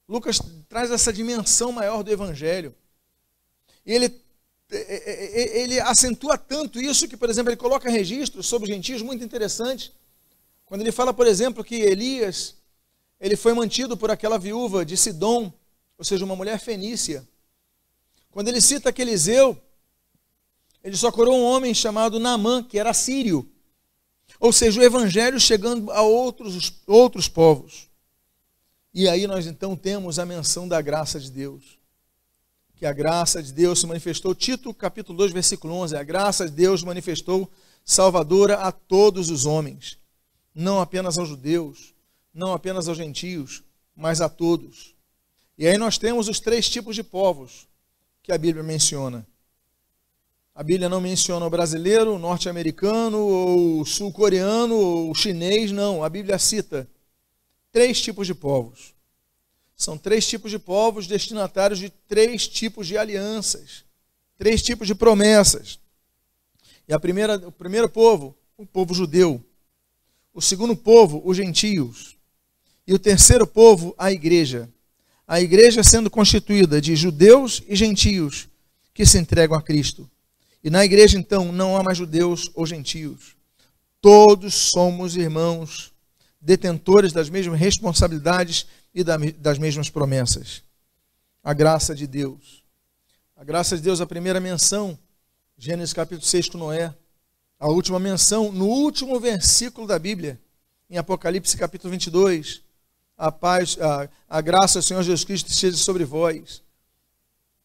Lucas 0.08 0.40
traz 0.68 0.90
essa 0.90 1.12
dimensão 1.12 1.70
maior 1.72 2.02
do 2.02 2.10
evangelho. 2.10 2.74
E 3.86 3.92
ele, 3.92 4.20
ele 4.70 5.78
acentua 5.80 6.38
tanto 6.38 6.80
isso 6.80 7.06
que, 7.06 7.16
por 7.16 7.28
exemplo, 7.28 7.50
ele 7.50 7.56
coloca 7.56 7.90
registros 7.90 8.46
sobre 8.46 8.68
gentios 8.68 9.02
muito 9.02 9.24
interessantes. 9.24 9.92
Quando 10.64 10.80
ele 10.80 10.92
fala, 10.92 11.12
por 11.12 11.26
exemplo, 11.26 11.62
que 11.62 11.76
Elias 11.76 12.56
ele 13.20 13.36
foi 13.36 13.54
mantido 13.54 13.96
por 13.96 14.10
aquela 14.10 14.38
viúva 14.38 14.84
de 14.84 14.96
Sidom, 14.96 15.52
ou 15.96 16.04
seja, 16.04 16.24
uma 16.24 16.36
mulher 16.36 16.58
fenícia. 16.58 17.26
Quando 18.30 18.48
ele 18.48 18.60
cita 18.60 18.92
que 18.92 19.00
Eliseu, 19.00 19.56
ele 20.82 20.96
só 20.96 21.10
curou 21.10 21.34
um 21.34 21.44
homem 21.44 21.72
chamado 21.72 22.18
Naamã, 22.20 22.62
que 22.62 22.78
era 22.78 22.92
sírio. 22.92 23.48
Ou 24.38 24.52
seja, 24.52 24.80
o 24.80 24.84
evangelho 24.84 25.40
chegando 25.40 25.90
a 25.90 26.02
outros, 26.02 26.74
outros 26.86 27.28
povos. 27.28 27.88
E 28.92 29.08
aí 29.08 29.26
nós 29.26 29.46
então 29.46 29.74
temos 29.74 30.18
a 30.18 30.26
menção 30.26 30.68
da 30.68 30.82
graça 30.82 31.18
de 31.18 31.30
Deus. 31.30 31.78
Que 32.76 32.86
a 32.86 32.92
graça 32.92 33.42
de 33.42 33.52
Deus 33.52 33.80
se 33.80 33.86
manifestou, 33.86 34.34
Tito 34.34 34.74
capítulo 34.74 35.18
2, 35.18 35.32
versículo 35.32 35.74
11, 35.74 35.96
a 35.96 36.02
graça 36.02 36.46
de 36.46 36.52
Deus 36.52 36.82
manifestou 36.82 37.48
salvadora 37.84 38.56
a 38.56 38.72
todos 38.72 39.30
os 39.30 39.46
homens, 39.46 39.98
não 40.54 40.80
apenas 40.80 41.18
aos 41.18 41.28
judeus, 41.28 41.94
não 42.32 42.52
apenas 42.52 42.88
aos 42.88 42.96
gentios, 42.96 43.62
mas 43.94 44.20
a 44.20 44.28
todos. 44.28 44.94
E 45.56 45.66
aí 45.66 45.78
nós 45.78 45.98
temos 45.98 46.28
os 46.28 46.40
três 46.40 46.68
tipos 46.68 46.96
de 46.96 47.04
povos 47.04 47.68
que 48.22 48.32
a 48.32 48.38
Bíblia 48.38 48.64
menciona. 48.64 49.24
A 50.54 50.62
Bíblia 50.62 50.88
não 50.88 51.00
menciona 51.00 51.46
o 51.46 51.50
brasileiro, 51.50 52.14
o 52.14 52.18
norte-americano, 52.18 53.18
ou 53.18 53.80
o 53.80 53.84
sul-coreano, 53.84 54.74
ou 54.74 55.10
o 55.10 55.14
chinês, 55.14 55.72
não. 55.72 56.02
A 56.02 56.08
Bíblia 56.08 56.38
cita 56.38 56.88
três 57.72 58.00
tipos 58.00 58.26
de 58.26 58.34
povos. 58.34 58.93
São 59.76 59.98
três 59.98 60.26
tipos 60.26 60.50
de 60.50 60.58
povos 60.58 61.06
destinatários 61.06 61.78
de 61.78 61.90
três 61.90 62.46
tipos 62.46 62.86
de 62.86 62.96
alianças, 62.96 63.84
três 64.36 64.62
tipos 64.62 64.86
de 64.86 64.94
promessas. 64.94 65.78
E 66.86 66.92
a 66.92 67.00
primeira, 67.00 67.36
o 67.48 67.52
primeiro 67.52 67.88
povo, 67.88 68.36
o 68.56 68.66
povo 68.66 68.94
judeu. 68.94 69.42
O 70.32 70.40
segundo 70.40 70.76
povo, 70.76 71.22
os 71.24 71.36
gentios. 71.36 72.16
E 72.86 72.92
o 72.92 72.98
terceiro 72.98 73.46
povo, 73.46 73.94
a 73.96 74.12
igreja 74.12 74.68
a 75.26 75.40
igreja 75.40 75.82
sendo 75.82 76.10
constituída 76.10 76.80
de 76.80 76.94
judeus 76.94 77.62
e 77.66 77.74
gentios 77.74 78.48
que 78.92 79.06
se 79.06 79.18
entregam 79.18 79.56
a 79.56 79.62
Cristo. 79.62 80.08
E 80.62 80.70
na 80.70 80.84
igreja, 80.84 81.18
então, 81.18 81.50
não 81.50 81.76
há 81.76 81.82
mais 81.82 81.98
judeus 81.98 82.50
ou 82.54 82.66
gentios. 82.66 83.34
Todos 84.00 84.54
somos 84.54 85.16
irmãos, 85.16 85.92
detentores 86.40 87.12
das 87.12 87.30
mesmas 87.30 87.58
responsabilidades 87.58 88.66
e 88.94 89.02
das 89.02 89.58
mesmas 89.58 89.90
promessas. 89.90 90.62
A 91.42 91.52
graça 91.52 91.94
de 91.94 92.06
Deus. 92.06 92.62
A 93.36 93.42
graça 93.42 93.76
de 93.76 93.82
Deus, 93.82 94.00
a 94.00 94.06
primeira 94.06 94.40
menção, 94.40 94.98
Gênesis 95.58 95.92
capítulo 95.92 96.26
6 96.26 96.50
com 96.50 96.58
Noé. 96.58 96.94
A 97.58 97.68
última 97.68 97.98
menção, 97.98 98.52
no 98.52 98.66
último 98.66 99.18
versículo 99.18 99.86
da 99.86 99.98
Bíblia, 99.98 100.40
em 100.88 100.96
Apocalipse 100.96 101.56
capítulo 101.56 101.90
22 101.90 102.62
a 103.16 103.30
paz, 103.30 103.78
a, 103.80 104.08
a 104.28 104.40
graça 104.40 104.80
do 104.80 104.82
Senhor 104.82 105.02
Jesus 105.02 105.24
Cristo 105.24 105.48
esteja 105.50 105.76
sobre 105.76 106.04
vós. 106.04 106.62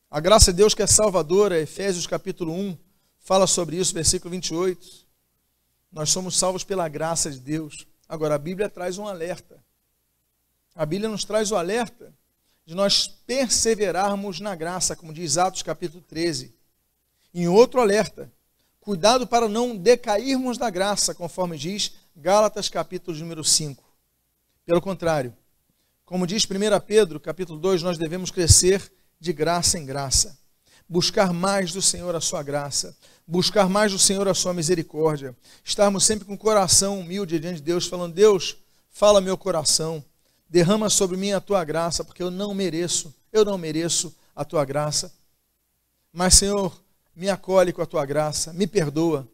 A 0.10 0.20
graça 0.20 0.52
de 0.52 0.58
Deus 0.58 0.74
que 0.74 0.82
é 0.82 0.88
salvadora, 0.88 1.60
Efésios 1.60 2.08
capítulo 2.08 2.54
1, 2.54 2.78
fala 3.20 3.48
sobre 3.48 3.78
isso, 3.78 3.94
versículo 3.94 4.32
28. 4.32 5.08
Nós 5.92 6.10
somos 6.10 6.38
salvos 6.38 6.64
pela 6.64 6.88
graça 6.88 7.32
de 7.32 7.40
Deus. 7.40 7.88
Agora, 8.08 8.36
a 8.36 8.40
Bíblia 8.40 8.70
traz 8.70 8.98
um 8.98 9.08
alerta. 9.08 9.64
A 10.80 10.86
Bíblia 10.86 11.10
nos 11.10 11.26
traz 11.26 11.52
o 11.52 11.58
alerta 11.58 12.14
de 12.66 12.74
nós 12.74 13.06
perseverarmos 13.06 14.40
na 14.40 14.56
graça, 14.56 14.96
como 14.96 15.12
diz 15.12 15.38
Atos 15.38 15.62
capítulo 15.62 16.02
13. 16.08 16.56
Em 17.34 17.50
outro 17.50 17.82
alerta, 17.82 18.32
cuidado 18.80 19.28
para 19.28 19.50
não 19.50 19.76
decairmos 19.76 20.58
da 20.58 20.70
graça, 20.70 21.14
conforme 21.14 21.58
diz 21.58 21.96
Gálatas 22.16 22.70
capítulo 22.70 23.18
número 23.18 23.44
5. 23.44 23.84
Pelo 24.66 24.80
contrário, 24.80 25.36
como 26.06 26.26
diz 26.26 26.46
1 26.46 26.48
Pedro, 26.88 27.20
capítulo 27.20 27.60
2, 27.60 27.84
nós 27.84 27.98
devemos 27.98 28.32
crescer 28.32 28.90
de 29.20 29.34
graça 29.34 29.78
em 29.78 29.86
graça. 29.86 30.40
Buscar 30.88 31.34
mais 31.34 31.74
do 31.74 31.82
Senhor 31.82 32.16
a 32.16 32.22
sua 32.22 32.42
graça, 32.42 32.96
buscar 33.28 33.68
mais 33.68 33.92
do 33.92 34.00
Senhor 34.00 34.30
a 34.30 34.34
sua 34.34 34.54
misericórdia, 34.54 35.36
estarmos 35.62 36.06
sempre 36.06 36.24
com 36.24 36.36
o 36.36 36.38
coração 36.38 37.02
humilde 37.02 37.38
diante 37.38 37.58
de 37.58 37.64
Deus, 37.64 37.86
falando: 37.86 38.14
Deus, 38.14 38.56
fala 38.90 39.20
meu 39.20 39.38
coração, 39.38 40.02
derrama 40.50 40.90
sobre 40.90 41.16
mim 41.16 41.32
a 41.32 41.40
tua 41.40 41.64
graça, 41.64 42.04
porque 42.04 42.24
eu 42.24 42.32
não 42.32 42.54
mereço, 42.54 43.14
eu 43.32 43.46
não 43.46 43.58
mereço 43.58 44.16
a 44.36 44.44
tua 44.44 44.66
graça. 44.66 45.14
Mas, 46.12 46.34
Senhor, 46.34 46.82
me 47.16 47.30
acolhe 47.30 47.72
com 47.72 47.82
a 47.82 47.86
tua 47.86 48.06
graça, 48.06 48.52
me 48.52 48.66
perdoa. 48.66 49.28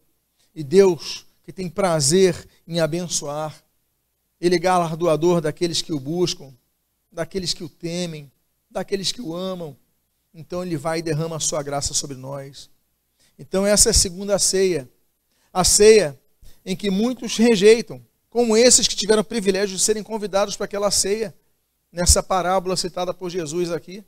E 0.54 0.64
Deus, 0.64 1.26
que 1.44 1.54
tem 1.54 1.70
prazer 1.70 2.48
em 2.68 2.80
abençoar, 2.80 3.64
Ele 4.42 4.56
é 4.56 4.60
galardoador 4.60 5.40
daqueles 5.40 5.82
que 5.82 5.94
o 5.94 6.00
buscam, 6.00 6.54
daqueles 7.12 7.54
que 7.54 7.64
o 7.64 7.70
temem, 7.70 8.30
daqueles 8.70 9.12
que 9.12 9.22
o 9.22 9.34
amam. 9.34 9.76
Então 10.34 10.62
ele 10.62 10.76
vai 10.76 11.00
e 11.00 11.02
derrama 11.02 11.38
a 11.38 11.40
sua 11.40 11.64
graça 11.64 11.94
sobre 11.94 12.18
nós. 12.18 12.70
Então 13.40 13.66
essa 13.66 13.90
é 13.90 13.92
a 13.92 13.94
segunda 13.94 14.38
ceia. 14.38 14.90
A 15.54 15.64
ceia 15.64 16.20
em 16.66 16.76
que 16.76 16.90
muitos 16.90 17.38
rejeitam, 17.38 18.06
como 18.36 18.58
esses 18.58 18.86
que 18.86 18.98
tiveram 18.98 19.22
o 19.22 19.24
privilégio 19.24 19.78
de 19.78 19.82
serem 19.82 20.04
convidados 20.04 20.58
para 20.58 20.66
aquela 20.66 20.92
ceia, 20.92 21.34
nessa 21.90 22.22
parábola 22.22 22.76
citada 22.76 23.14
por 23.14 23.30
Jesus 23.30 23.72
aqui. 23.72 24.04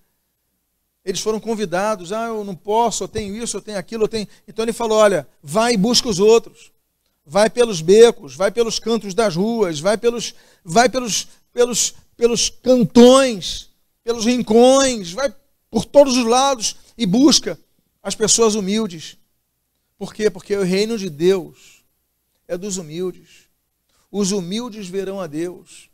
Eles 1.06 1.22
foram 1.22 1.40
convidados, 1.40 2.12
ah, 2.12 2.26
eu 2.26 2.44
não 2.44 2.54
posso, 2.54 3.06
eu 3.06 3.08
tenho 3.08 3.42
isso, 3.42 3.56
eu 3.56 3.62
tenho 3.62 3.78
aquilo, 3.78 4.04
eu 4.04 4.08
tenho. 4.10 4.28
Então 4.46 4.66
ele 4.66 4.74
falou: 4.74 4.98
olha, 4.98 5.26
vai 5.42 5.76
e 5.76 5.78
busca 5.78 6.10
os 6.10 6.20
outros. 6.20 6.74
Vai 7.26 7.50
pelos 7.50 7.80
becos, 7.80 8.36
vai 8.36 8.52
pelos 8.52 8.80
cantos 8.80 9.14
das 9.14 9.34
ruas, 9.34 9.80
vai 9.80 9.98
pelos, 9.98 10.36
vai 10.62 10.90
pelos, 10.90 11.30
pelos, 11.54 11.94
pelos 12.18 12.50
cantões, 12.50 13.70
pelos 14.04 14.26
rincões, 14.26 15.14
vai 15.14 15.34
por 15.72 15.86
todos 15.86 16.18
os 16.18 16.26
lados 16.26 16.76
e 16.98 17.06
busca 17.06 17.58
as 18.04 18.14
pessoas 18.14 18.56
humildes. 18.56 19.16
Por 19.98 20.14
quê? 20.14 20.30
Porque 20.30 20.54
o 20.54 20.64
reino 20.64 20.98
de 20.98 21.10
Deus 21.10 21.82
é 22.46 22.58
dos 22.58 22.76
humildes. 22.76 23.47
Os 24.12 24.32
humildes 24.32 24.88
verão 24.88 25.20
a 25.20 25.28
Deus. 25.28 25.90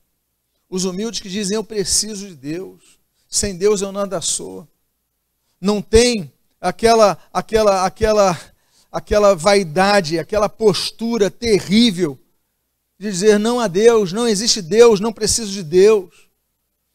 Os 0.69 0.85
humildes 0.85 1.19
que 1.19 1.29
dizem 1.29 1.55
eu 1.55 1.63
preciso 1.63 2.27
de 2.27 2.35
Deus. 2.35 2.99
Sem 3.27 3.57
Deus 3.57 3.81
eu 3.81 3.91
nada 3.91 4.21
sou. 4.21 4.67
Não 5.59 5.81
tem 5.81 6.31
aquela 6.59 7.17
aquela 7.31 7.85
aquela 7.85 8.39
aquela 8.91 9.35
vaidade, 9.35 10.19
aquela 10.19 10.47
postura 10.47 11.31
terrível 11.31 12.19
de 12.99 13.09
dizer 13.09 13.39
não 13.39 13.59
a 13.59 13.67
Deus, 13.67 14.13
não 14.13 14.27
existe 14.27 14.61
Deus, 14.61 14.99
não 14.99 15.11
preciso 15.11 15.51
de 15.51 15.63
Deus. 15.63 16.29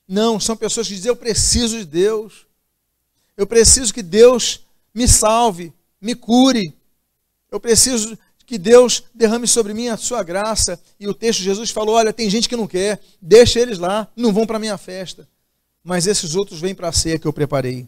Não, 0.06 0.40
são 0.40 0.56
pessoas 0.56 0.88
que 0.88 0.94
dizem 0.94 1.10
eu 1.10 1.16
preciso 1.16 1.78
de 1.78 1.84
Deus. 1.84 2.46
Eu 3.36 3.46
preciso 3.46 3.92
que 3.92 4.02
Deus 4.02 4.64
me 4.94 5.06
salve, 5.06 5.72
me 6.00 6.14
cure. 6.14 6.74
Eu 7.50 7.60
preciso 7.60 8.18
que 8.48 8.56
Deus 8.56 9.04
derrame 9.14 9.46
sobre 9.46 9.74
mim 9.74 9.88
a 9.88 9.96
sua 9.98 10.22
graça. 10.22 10.80
E 10.98 11.06
o 11.06 11.12
texto 11.12 11.40
de 11.40 11.44
Jesus 11.44 11.70
falou: 11.70 11.96
Olha, 11.96 12.14
tem 12.14 12.30
gente 12.30 12.48
que 12.48 12.56
não 12.56 12.66
quer, 12.66 12.98
deixa 13.20 13.60
eles 13.60 13.76
lá, 13.76 14.10
não 14.16 14.32
vão 14.32 14.46
para 14.46 14.56
a 14.56 14.60
minha 14.60 14.78
festa. 14.78 15.28
Mas 15.84 16.06
esses 16.06 16.34
outros 16.34 16.58
vêm 16.58 16.74
para 16.74 16.88
a 16.88 16.92
ceia 16.92 17.18
que 17.18 17.26
eu 17.26 17.32
preparei. 17.32 17.86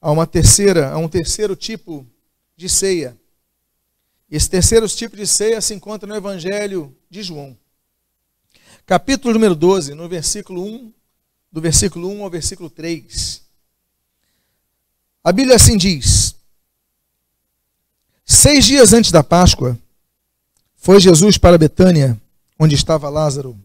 Há 0.00 0.12
uma 0.12 0.28
terceira, 0.28 0.92
há 0.92 0.96
um 0.96 1.08
terceiro 1.08 1.56
tipo 1.56 2.06
de 2.56 2.68
ceia. 2.68 3.18
Esse 4.30 4.48
terceiro 4.48 4.88
tipo 4.88 5.16
de 5.16 5.26
ceia 5.26 5.60
se 5.60 5.74
encontra 5.74 6.06
no 6.08 6.14
Evangelho 6.14 6.96
de 7.10 7.20
João. 7.24 7.58
Capítulo 8.86 9.34
número 9.34 9.56
12, 9.56 9.94
no 9.94 10.08
versículo 10.08 10.64
1, 10.64 10.92
do 11.50 11.60
versículo 11.60 12.08
1 12.10 12.22
ao 12.22 12.30
versículo 12.30 12.70
3. 12.70 13.42
A 15.24 15.32
Bíblia 15.32 15.56
assim 15.56 15.76
diz: 15.76 16.37
Seis 18.40 18.66
dias 18.66 18.92
antes 18.92 19.10
da 19.10 19.24
Páscoa, 19.24 19.76
foi 20.76 21.00
Jesus 21.00 21.36
para 21.36 21.58
Betânia, 21.58 22.16
onde 22.56 22.76
estava 22.76 23.08
Lázaro, 23.08 23.58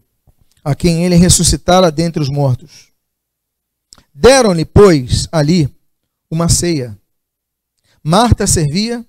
a 0.64 0.74
quem 0.74 1.04
ele 1.04 1.14
ressuscitara 1.14 1.92
dentre 1.92 2.20
os 2.20 2.28
mortos. 2.28 2.88
Deram-lhe, 4.12 4.64
pois, 4.64 5.28
ali 5.30 5.72
uma 6.28 6.48
ceia. 6.48 6.98
Marta 8.02 8.48
servia, 8.48 9.06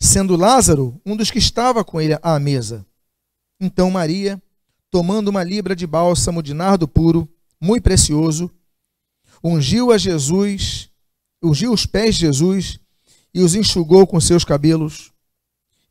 sendo 0.00 0.34
Lázaro 0.34 1.00
um 1.06 1.16
dos 1.16 1.30
que 1.30 1.38
estava 1.38 1.84
com 1.84 2.00
ele 2.00 2.18
à 2.20 2.36
mesa. 2.40 2.84
Então 3.60 3.92
Maria, 3.92 4.42
tomando 4.90 5.28
uma 5.28 5.44
libra 5.44 5.76
de 5.76 5.86
bálsamo 5.86 6.42
de 6.42 6.52
nardo 6.52 6.88
puro, 6.88 7.28
muito 7.60 7.84
precioso, 7.84 8.50
ungiu 9.44 9.92
a 9.92 9.96
Jesus, 9.96 10.90
ungiu 11.40 11.72
os 11.72 11.86
pés 11.86 12.16
de 12.16 12.22
Jesus 12.22 12.80
e 13.34 13.42
os 13.42 13.56
enxugou 13.56 14.06
com 14.06 14.20
seus 14.20 14.44
cabelos, 14.44 15.12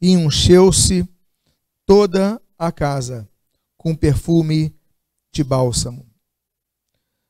e 0.01 0.11
encheu-se 0.11 1.07
toda 1.85 2.41
a 2.57 2.71
casa 2.71 3.29
com 3.77 3.93
perfume 3.93 4.73
de 5.31 5.43
bálsamo. 5.43 6.09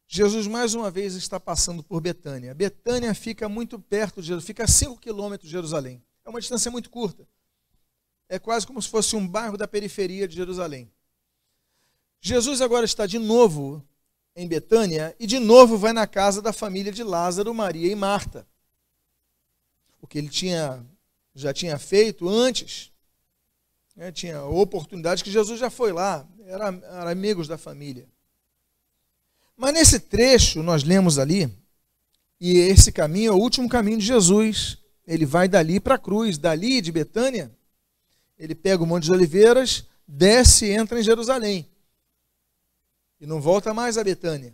Jesus 0.07 0.45
mais 0.45 0.75
uma 0.75 0.91
vez 0.91 1.15
está 1.15 1.39
passando 1.39 1.81
por 1.81 1.99
Betânia. 1.99 2.53
Betânia 2.53 3.15
fica 3.15 3.49
muito 3.49 3.79
perto 3.79 4.21
de 4.21 4.27
Jesus, 4.27 4.45
fica 4.45 4.65
a 4.65 4.67
5 4.67 4.99
quilômetros 4.99 5.49
de 5.49 5.51
Jerusalém. 5.51 6.03
É 6.23 6.29
uma 6.29 6.39
distância 6.39 6.69
muito 6.69 6.91
curta. 6.91 7.27
É 8.29 8.37
quase 8.37 8.67
como 8.67 8.79
se 8.79 8.89
fosse 8.89 9.15
um 9.15 9.27
bairro 9.27 9.57
da 9.57 9.67
periferia 9.67 10.27
de 10.27 10.35
Jerusalém. 10.35 10.91
Jesus 12.21 12.61
agora 12.61 12.85
está 12.85 13.07
de 13.07 13.17
novo 13.17 13.83
em 14.35 14.47
Betânia 14.47 15.15
e 15.19 15.25
de 15.25 15.39
novo 15.39 15.77
vai 15.77 15.93
na 15.93 16.05
casa 16.05 16.41
da 16.41 16.53
família 16.53 16.91
de 16.91 17.03
Lázaro, 17.03 17.53
Maria 17.53 17.91
e 17.91 17.95
Marta. 17.95 18.47
Que 20.13 20.19
ele 20.19 20.29
tinha 20.29 20.85
já 21.33 21.51
tinha 21.51 21.79
feito 21.79 22.29
antes. 22.29 22.91
Né, 23.95 24.11
tinha 24.11 24.43
oportunidade 24.43 25.23
que 25.23 25.31
Jesus 25.31 25.59
já 25.59 25.71
foi 25.71 25.91
lá, 25.91 26.27
era, 26.45 26.67
era 26.67 27.09
amigos 27.09 27.47
da 27.47 27.57
família. 27.57 28.07
Mas 29.57 29.73
nesse 29.73 29.99
trecho 29.99 30.61
nós 30.61 30.83
lemos 30.83 31.17
ali, 31.17 31.51
e 32.39 32.59
esse 32.59 32.91
caminho 32.91 33.31
é 33.31 33.35
o 33.35 33.39
último 33.39 33.67
caminho 33.67 33.97
de 33.97 34.05
Jesus. 34.05 34.77
Ele 35.07 35.25
vai 35.25 35.47
dali 35.47 35.79
para 35.79 35.95
a 35.95 35.99
cruz, 35.99 36.37
dali 36.37 36.79
de 36.79 36.91
Betânia, 36.91 37.51
ele 38.37 38.53
pega 38.53 38.83
o 38.83 38.85
Monte 38.85 39.05
de 39.05 39.11
Oliveiras, 39.11 39.83
desce 40.07 40.67
e 40.67 40.73
entra 40.73 40.99
em 40.99 41.03
Jerusalém 41.03 41.67
e 43.19 43.25
não 43.25 43.41
volta 43.41 43.73
mais 43.73 43.97
a 43.97 44.03
Betânia. 44.03 44.53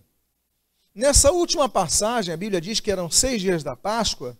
Nessa 0.96 1.34
última 1.34 1.68
passagem, 1.68 2.34
a 2.34 2.38
Bíblia 2.38 2.62
diz 2.62 2.80
que 2.80 2.90
eram 2.90 3.12
seis 3.12 3.42
dias 3.42 3.62
da 3.62 3.76
Páscoa, 3.76 4.38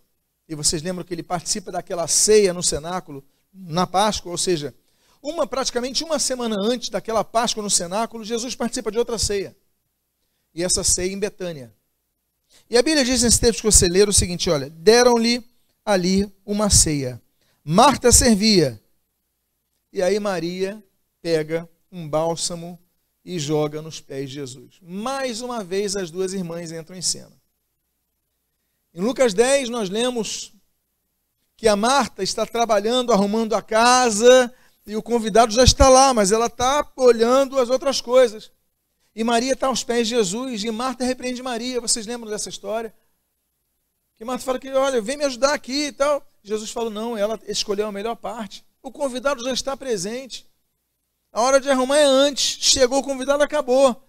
e 0.50 0.54
vocês 0.56 0.82
lembram 0.82 1.04
que 1.04 1.14
ele 1.14 1.22
participa 1.22 1.70
daquela 1.70 2.08
ceia 2.08 2.52
no 2.52 2.60
cenáculo 2.60 3.24
na 3.54 3.86
Páscoa, 3.86 4.32
ou 4.32 4.36
seja, 4.36 4.74
uma 5.22 5.46
praticamente 5.46 6.02
uma 6.02 6.18
semana 6.18 6.56
antes 6.58 6.88
daquela 6.88 7.22
Páscoa 7.22 7.62
no 7.62 7.70
cenáculo, 7.70 8.24
Jesus 8.24 8.56
participa 8.56 8.90
de 8.90 8.98
outra 8.98 9.16
ceia. 9.16 9.56
E 10.52 10.64
essa 10.64 10.82
ceia 10.82 11.12
em 11.12 11.18
Betânia. 11.20 11.72
E 12.68 12.76
a 12.76 12.82
Bíblia 12.82 13.04
diz 13.04 13.22
nesse 13.22 13.38
texto 13.38 13.60
que 13.60 13.66
você 13.66 13.86
ler 13.86 14.08
o 14.08 14.12
seguinte: 14.12 14.50
olha, 14.50 14.68
deram-lhe 14.68 15.40
ali 15.84 16.28
uma 16.44 16.68
ceia. 16.68 17.22
Marta 17.62 18.10
servia. 18.10 18.82
E 19.92 20.02
aí 20.02 20.18
Maria 20.18 20.82
pega 21.22 21.68
um 21.92 22.08
bálsamo 22.08 22.76
e 23.24 23.38
joga 23.38 23.80
nos 23.80 24.00
pés 24.00 24.30
de 24.30 24.34
Jesus. 24.34 24.80
Mais 24.82 25.42
uma 25.42 25.62
vez, 25.62 25.94
as 25.94 26.10
duas 26.10 26.32
irmãs 26.32 26.72
entram 26.72 26.96
em 26.96 27.02
cena. 27.02 27.39
Em 28.92 29.00
Lucas 29.00 29.32
10, 29.32 29.68
nós 29.68 29.88
lemos 29.88 30.52
que 31.56 31.68
a 31.68 31.76
Marta 31.76 32.22
está 32.22 32.44
trabalhando, 32.44 33.12
arrumando 33.12 33.54
a 33.54 33.62
casa, 33.62 34.52
e 34.86 34.96
o 34.96 35.02
convidado 35.02 35.52
já 35.52 35.62
está 35.62 35.88
lá, 35.88 36.12
mas 36.12 36.32
ela 36.32 36.46
está 36.46 36.90
olhando 36.96 37.58
as 37.58 37.70
outras 37.70 38.00
coisas. 38.00 38.50
E 39.14 39.22
Maria 39.22 39.52
está 39.52 39.68
aos 39.68 39.84
pés 39.84 40.08
de 40.08 40.16
Jesus, 40.16 40.64
e 40.64 40.70
Marta 40.70 41.04
repreende 41.04 41.42
Maria. 41.42 41.80
Vocês 41.80 42.06
lembram 42.06 42.30
dessa 42.30 42.48
história? 42.48 42.92
Que 44.16 44.24
Marta 44.24 44.44
fala 44.44 44.58
que, 44.58 44.68
olha, 44.70 45.00
vem 45.00 45.16
me 45.16 45.24
ajudar 45.24 45.54
aqui 45.54 45.86
e 45.86 45.92
tal. 45.92 46.26
Jesus 46.42 46.70
falou, 46.70 46.90
não, 46.90 47.16
ela 47.16 47.38
escolheu 47.46 47.86
a 47.86 47.92
melhor 47.92 48.16
parte. 48.16 48.64
O 48.82 48.90
convidado 48.90 49.44
já 49.44 49.52
está 49.52 49.76
presente. 49.76 50.46
A 51.32 51.42
hora 51.42 51.60
de 51.60 51.70
arrumar 51.70 51.98
é 51.98 52.04
antes. 52.04 52.58
Chegou 52.60 52.98
o 52.98 53.04
convidado, 53.04 53.42
acabou. 53.42 54.02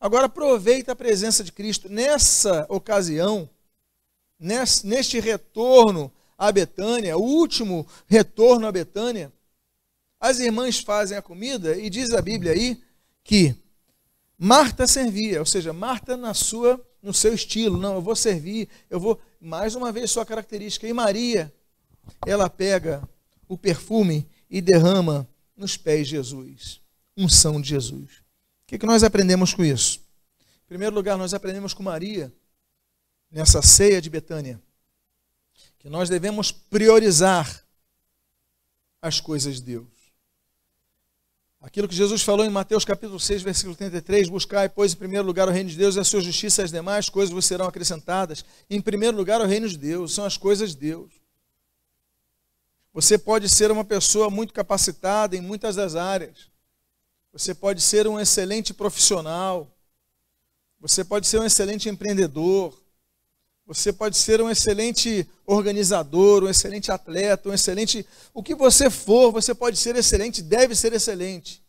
Agora 0.00 0.26
aproveita 0.26 0.92
a 0.92 0.96
presença 0.96 1.44
de 1.44 1.52
Cristo. 1.52 1.88
Nessa 1.88 2.66
ocasião, 2.68 3.48
neste 4.44 5.20
retorno 5.20 6.12
a 6.36 6.52
Betânia, 6.52 7.16
o 7.16 7.22
último 7.22 7.86
retorno 8.06 8.66
a 8.66 8.72
Betânia, 8.72 9.32
as 10.20 10.38
irmãs 10.38 10.78
fazem 10.80 11.16
a 11.16 11.22
comida 11.22 11.76
e 11.76 11.88
diz 11.88 12.12
a 12.12 12.20
Bíblia 12.20 12.52
aí 12.52 12.82
que 13.22 13.54
Marta 14.38 14.86
servia, 14.86 15.40
ou 15.40 15.46
seja, 15.46 15.72
Marta 15.72 16.16
na 16.16 16.34
sua 16.34 16.80
no 17.04 17.12
seu 17.12 17.34
estilo, 17.34 17.78
não, 17.78 17.96
eu 17.96 18.00
vou 18.00 18.16
servir, 18.16 18.66
eu 18.88 18.98
vou 18.98 19.20
mais 19.38 19.74
uma 19.74 19.92
vez 19.92 20.10
sua 20.10 20.24
característica. 20.24 20.88
E 20.88 20.92
Maria, 20.92 21.52
ela 22.26 22.48
pega 22.48 23.06
o 23.46 23.58
perfume 23.58 24.26
e 24.48 24.62
derrama 24.62 25.28
nos 25.54 25.76
pés 25.76 26.08
de 26.08 26.12
Jesus. 26.12 26.80
Unção 27.14 27.60
de 27.60 27.68
Jesus. 27.68 28.10
O 28.10 28.68
que, 28.68 28.78
que 28.78 28.86
nós 28.86 29.04
aprendemos 29.04 29.52
com 29.52 29.62
isso? 29.62 30.00
Em 30.64 30.68
primeiro 30.68 30.94
lugar, 30.94 31.18
nós 31.18 31.34
aprendemos 31.34 31.74
com 31.74 31.82
Maria, 31.82 32.32
nessa 33.34 33.60
ceia 33.60 34.00
de 34.00 34.08
Betânia, 34.08 34.62
que 35.80 35.88
nós 35.88 36.08
devemos 36.08 36.52
priorizar 36.52 37.66
as 39.02 39.18
coisas 39.18 39.56
de 39.56 39.62
Deus. 39.62 39.88
Aquilo 41.60 41.88
que 41.88 41.96
Jesus 41.96 42.22
falou 42.22 42.46
em 42.46 42.48
Mateus 42.48 42.84
capítulo 42.84 43.18
6, 43.18 43.42
versículo 43.42 43.74
33, 43.74 44.28
buscai, 44.28 44.68
pois, 44.68 44.92
em 44.92 44.96
primeiro 44.96 45.26
lugar 45.26 45.48
o 45.48 45.50
reino 45.50 45.68
de 45.68 45.76
Deus 45.76 45.96
e 45.96 45.98
a 45.98 46.04
sua 46.04 46.20
justiça 46.20 46.62
as 46.62 46.70
demais 46.70 47.08
coisas 47.08 47.34
vos 47.34 47.44
serão 47.44 47.66
acrescentadas. 47.66 48.44
Em 48.70 48.80
primeiro 48.80 49.16
lugar 49.16 49.40
o 49.40 49.46
reino 49.46 49.68
de 49.68 49.76
Deus, 49.76 50.14
são 50.14 50.24
as 50.24 50.36
coisas 50.36 50.70
de 50.70 50.76
Deus. 50.76 51.10
Você 52.92 53.18
pode 53.18 53.48
ser 53.48 53.72
uma 53.72 53.84
pessoa 53.84 54.30
muito 54.30 54.54
capacitada 54.54 55.36
em 55.36 55.40
muitas 55.40 55.74
das 55.74 55.96
áreas. 55.96 56.48
Você 57.32 57.52
pode 57.52 57.80
ser 57.80 58.06
um 58.06 58.20
excelente 58.20 58.72
profissional. 58.72 59.76
Você 60.78 61.02
pode 61.02 61.26
ser 61.26 61.40
um 61.40 61.44
excelente 61.44 61.88
empreendedor. 61.88 62.83
Você 63.66 63.92
pode 63.92 64.16
ser 64.16 64.42
um 64.42 64.50
excelente 64.50 65.26
organizador, 65.46 66.44
um 66.44 66.48
excelente 66.48 66.92
atleta, 66.92 67.48
um 67.48 67.54
excelente. 67.54 68.06
O 68.32 68.42
que 68.42 68.54
você 68.54 68.90
for, 68.90 69.32
você 69.32 69.54
pode 69.54 69.78
ser 69.78 69.96
excelente, 69.96 70.42
deve 70.42 70.74
ser 70.74 70.92
excelente. 70.92 71.64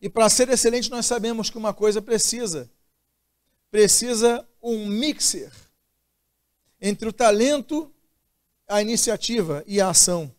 E 0.00 0.08
para 0.08 0.28
ser 0.28 0.48
excelente, 0.48 0.90
nós 0.90 1.06
sabemos 1.06 1.48
que 1.50 1.58
uma 1.58 1.72
coisa 1.72 2.02
precisa: 2.02 2.68
precisa 3.70 4.46
um 4.60 4.86
mixer 4.86 5.52
entre 6.80 7.08
o 7.08 7.12
talento 7.12 7.92
a 8.72 8.80
iniciativa 8.80 9.62
e 9.66 9.80
a 9.80 9.90
ação. 9.90 10.34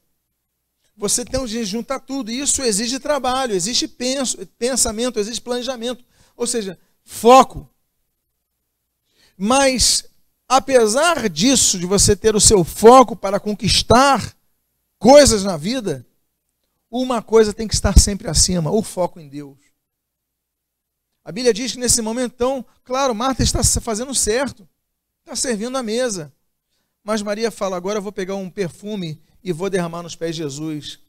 Você 0.95 1.25
tem 1.25 1.45
que 1.45 1.65
juntar 1.65 1.99
tudo. 1.99 2.31
Isso 2.31 2.61
exige 2.61 2.99
trabalho, 2.99 3.55
existe 3.55 3.87
pensamento, 4.57 5.19
existe 5.19 5.41
planejamento. 5.41 6.03
Ou 6.35 6.45
seja, 6.45 6.77
foco. 7.03 7.69
Mas, 9.37 10.05
apesar 10.47 11.29
disso, 11.29 11.79
de 11.79 11.85
você 11.85 12.15
ter 12.15 12.35
o 12.35 12.41
seu 12.41 12.63
foco 12.63 13.15
para 13.15 13.39
conquistar 13.39 14.35
coisas 14.97 15.43
na 15.43 15.57
vida, 15.57 16.05
uma 16.89 17.21
coisa 17.21 17.53
tem 17.53 17.67
que 17.67 17.73
estar 17.73 17.99
sempre 17.99 18.27
acima: 18.27 18.71
o 18.71 18.83
foco 18.83 19.19
em 19.19 19.27
Deus. 19.27 19.57
A 21.25 21.31
Bíblia 21.31 21.53
diz 21.53 21.71
que 21.71 21.79
nesse 21.79 22.01
momento, 22.01 22.33
então, 22.35 22.65
claro, 22.83 23.15
Marta 23.15 23.41
está 23.41 23.63
fazendo 23.63 24.13
certo, 24.13 24.67
está 25.19 25.35
servindo 25.35 25.77
a 25.77 25.83
mesa. 25.83 26.33
Mas 27.03 27.21
Maria 27.21 27.49
fala: 27.49 27.75
agora 27.75 27.97
eu 27.97 28.01
vou 28.01 28.11
pegar 28.11 28.35
um 28.35 28.49
perfume 28.49 29.21
e 29.43 29.51
vou 29.51 29.69
derramar 29.69 30.03
nos 30.03 30.15
pés 30.15 30.35
de 30.35 30.43
Jesus. 30.43 30.99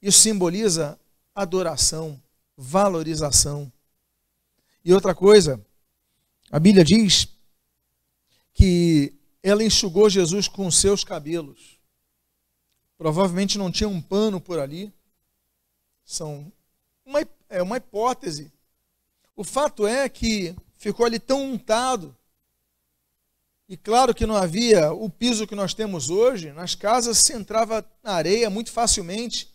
Isso 0.00 0.20
simboliza 0.20 0.98
adoração, 1.34 2.20
valorização. 2.56 3.72
E 4.84 4.92
outra 4.92 5.14
coisa, 5.14 5.64
a 6.50 6.58
Bíblia 6.58 6.84
diz 6.84 7.28
que 8.62 9.12
ela 9.42 9.64
enxugou 9.64 10.08
Jesus 10.08 10.46
com 10.46 10.70
seus 10.70 11.02
cabelos. 11.02 11.80
Provavelmente 12.96 13.58
não 13.58 13.72
tinha 13.72 13.88
um 13.88 14.00
pano 14.00 14.40
por 14.40 14.60
ali. 14.60 14.94
São 16.04 16.52
uma, 17.04 17.26
é 17.48 17.60
uma 17.60 17.78
hipótese. 17.78 18.52
O 19.34 19.42
fato 19.42 19.84
é 19.84 20.08
que 20.08 20.54
ficou 20.76 21.04
ali 21.04 21.18
tão 21.18 21.42
untado. 21.42 22.16
E 23.68 23.76
claro 23.76 24.14
que 24.14 24.26
não 24.26 24.36
havia 24.36 24.92
o 24.92 25.10
piso 25.10 25.44
que 25.44 25.56
nós 25.56 25.74
temos 25.74 26.08
hoje. 26.08 26.52
Nas 26.52 26.76
casas 26.76 27.18
se 27.18 27.32
entrava 27.32 27.84
na 28.00 28.12
areia 28.12 28.48
muito 28.48 28.70
facilmente. 28.70 29.52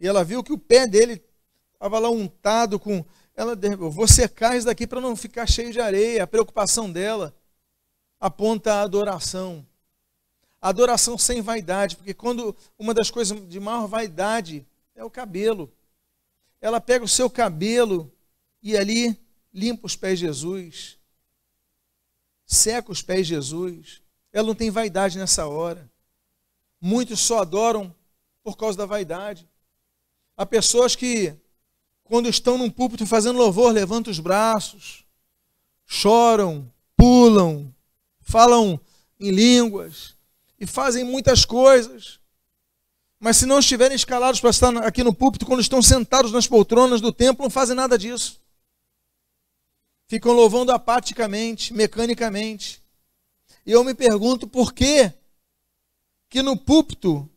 E 0.00 0.08
ela 0.08 0.24
viu 0.24 0.42
que 0.42 0.52
o 0.52 0.58
pé 0.58 0.84
dele 0.88 1.22
estava 1.74 2.00
lá 2.00 2.10
untado 2.10 2.76
com. 2.76 3.04
Ela, 3.36 3.56
eu 3.62 3.88
vou 3.88 4.08
secar 4.08 4.56
isso 4.56 4.66
daqui 4.66 4.84
para 4.84 5.00
não 5.00 5.14
ficar 5.14 5.46
cheio 5.46 5.72
de 5.72 5.80
areia. 5.80 6.24
A 6.24 6.26
preocupação 6.26 6.90
dela 6.90 7.32
aponta 8.24 8.76
a 8.76 8.80
adoração. 8.80 9.66
Adoração 10.58 11.18
sem 11.18 11.42
vaidade, 11.42 11.94
porque 11.94 12.14
quando 12.14 12.56
uma 12.78 12.94
das 12.94 13.10
coisas 13.10 13.46
de 13.50 13.60
maior 13.60 13.86
vaidade 13.86 14.66
é 14.94 15.04
o 15.04 15.10
cabelo. 15.10 15.70
Ela 16.58 16.80
pega 16.80 17.04
o 17.04 17.08
seu 17.08 17.28
cabelo 17.28 18.10
e 18.62 18.78
ali 18.78 19.20
limpa 19.52 19.86
os 19.86 19.94
pés 19.94 20.18
de 20.18 20.24
Jesus, 20.24 20.98
seca 22.46 22.90
os 22.90 23.02
pés 23.02 23.26
de 23.26 23.34
Jesus. 23.34 24.00
Ela 24.32 24.46
não 24.46 24.54
tem 24.54 24.70
vaidade 24.70 25.18
nessa 25.18 25.46
hora. 25.46 25.86
Muitos 26.80 27.20
só 27.20 27.40
adoram 27.40 27.94
por 28.42 28.56
causa 28.56 28.78
da 28.78 28.86
vaidade. 28.86 29.46
Há 30.34 30.46
pessoas 30.46 30.96
que, 30.96 31.36
quando 32.02 32.26
estão 32.26 32.56
num 32.56 32.70
púlpito 32.70 33.04
fazendo 33.04 33.38
louvor, 33.38 33.70
levantam 33.70 34.10
os 34.10 34.18
braços, 34.18 35.04
choram, 35.84 36.72
pulam, 36.96 37.73
falam 38.24 38.80
em 39.20 39.30
línguas 39.30 40.14
e 40.58 40.66
fazem 40.66 41.04
muitas 41.04 41.44
coisas. 41.44 42.18
Mas 43.20 43.36
se 43.36 43.46
não 43.46 43.60
estiverem 43.60 43.94
escalados 43.94 44.40
para 44.40 44.50
estar 44.50 44.76
aqui 44.78 45.04
no 45.04 45.14
púlpito, 45.14 45.46
quando 45.46 45.60
estão 45.60 45.80
sentados 45.80 46.32
nas 46.32 46.46
poltronas 46.46 47.00
do 47.00 47.12
templo, 47.12 47.44
não 47.44 47.50
fazem 47.50 47.76
nada 47.76 47.96
disso. 47.96 48.40
Ficam 50.08 50.32
louvando 50.32 50.72
apaticamente, 50.72 51.72
mecanicamente. 51.72 52.82
E 53.64 53.72
eu 53.72 53.82
me 53.84 53.94
pergunto 53.94 54.46
por 54.46 54.74
que 54.74 55.12
que 56.28 56.42
no 56.42 56.56
púlpito 56.56 57.28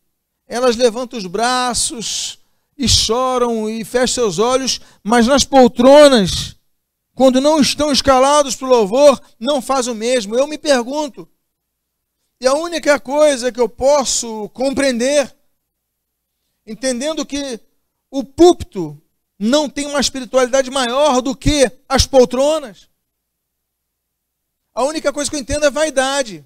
elas 0.47 0.76
levantam 0.76 1.19
os 1.19 1.26
braços 1.26 2.39
e 2.78 2.88
choram 2.88 3.69
e 3.69 3.86
fecham 3.86 4.08
seus 4.08 4.39
olhos, 4.39 4.82
mas 5.04 5.28
nas 5.28 5.43
poltronas 5.43 6.57
quando 7.18 7.42
não 7.42 7.60
estão 7.60 7.92
escalados 7.92 8.56
para 8.56 8.68
o 8.68 8.70
louvor, 8.70 9.20
não 9.40 9.60
faz 9.60 9.88
o 9.88 9.96
mesmo. 9.96 10.36
Eu 10.36 10.46
me 10.46 10.56
pergunto. 10.56 11.28
E 12.40 12.46
a 12.46 12.54
única 12.54 13.00
coisa 13.00 13.52
que 13.52 13.60
eu 13.60 13.68
posso 13.68 14.48
compreender, 14.50 15.36
entendendo 16.64 17.26
que 17.26 17.60
o 18.12 18.24
púlpito 18.24 19.02
não 19.40 19.68
tem 19.68 19.88
uma 19.88 20.00
espiritualidade 20.00 20.70
maior 20.70 21.20
do 21.20 21.36
que 21.36 21.72
as 21.90 22.06
poltronas. 22.06 22.88
A 24.72 24.84
única 24.84 25.12
coisa 25.12 25.28
que 25.28 25.36
eu 25.36 25.42
entendo 25.42 25.66
é 25.66 25.72
vaidade, 25.72 26.46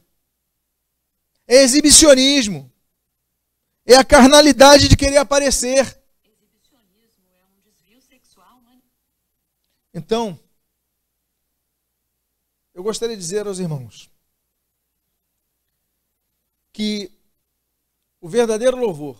é 1.46 1.64
exibicionismo, 1.64 2.72
é 3.86 3.96
a 3.96 4.06
carnalidade 4.06 4.88
de 4.88 4.96
querer 4.96 5.18
aparecer. 5.18 5.82
Exibicionismo 6.24 7.26
é 7.38 7.44
um 7.44 7.60
desvio 7.60 8.02
sexual, 8.02 8.62
né? 8.62 8.80
Então, 9.94 10.40
eu 12.82 12.84
gostaria 12.84 13.16
de 13.16 13.22
dizer 13.22 13.46
aos 13.46 13.60
irmãos 13.60 14.10
que 16.74 17.12
o 18.20 18.28
verdadeiro 18.28 18.76
louvor 18.76 19.20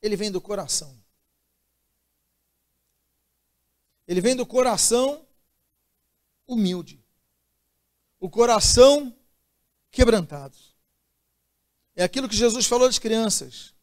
ele 0.00 0.16
vem 0.16 0.32
do 0.32 0.40
coração. 0.40 0.98
Ele 4.08 4.22
vem 4.22 4.34
do 4.34 4.46
coração 4.46 5.26
humilde. 6.46 7.04
O 8.18 8.30
coração 8.30 9.14
quebrantado. 9.90 10.56
É 11.94 12.02
aquilo 12.02 12.30
que 12.30 12.34
Jesus 12.34 12.64
falou 12.66 12.88
das 12.88 12.98
crianças, 12.98 13.74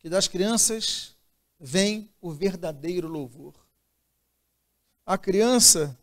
que 0.00 0.08
das 0.08 0.26
crianças 0.26 1.16
vem 1.60 2.12
o 2.20 2.32
verdadeiro 2.32 3.06
louvor. 3.06 3.54
A 5.06 5.16
criança 5.16 5.96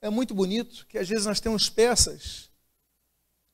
é 0.00 0.10
muito 0.10 0.34
bonito 0.34 0.86
que 0.86 0.98
às 0.98 1.08
vezes 1.08 1.26
nós 1.26 1.40
temos 1.40 1.68
peças 1.68 2.50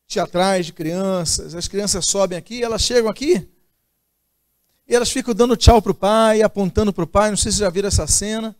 teatrais 0.07 0.66
de 0.66 0.72
crianças, 0.72 1.54
as 1.54 1.66
crianças 1.66 2.04
sobem 2.07 2.37
aqui, 2.37 2.62
elas 2.62 2.83
chegam 2.83 3.11
aqui 3.11 3.48
e 4.87 4.94
elas 4.94 5.11
ficam 5.11 5.35
dando 5.35 5.57
tchau 5.57 5.80
para 5.80 5.92
o 5.92 5.94
pai, 5.94 6.42
apontando 6.42 6.92
para 6.92 7.04
o 7.04 7.07
pai, 7.07 7.30
não 7.30 7.37
sei 7.37 7.50
se 7.50 7.59
já 7.59 7.70
viram 7.70 7.88
essa 7.88 8.07
cena. 8.07 8.54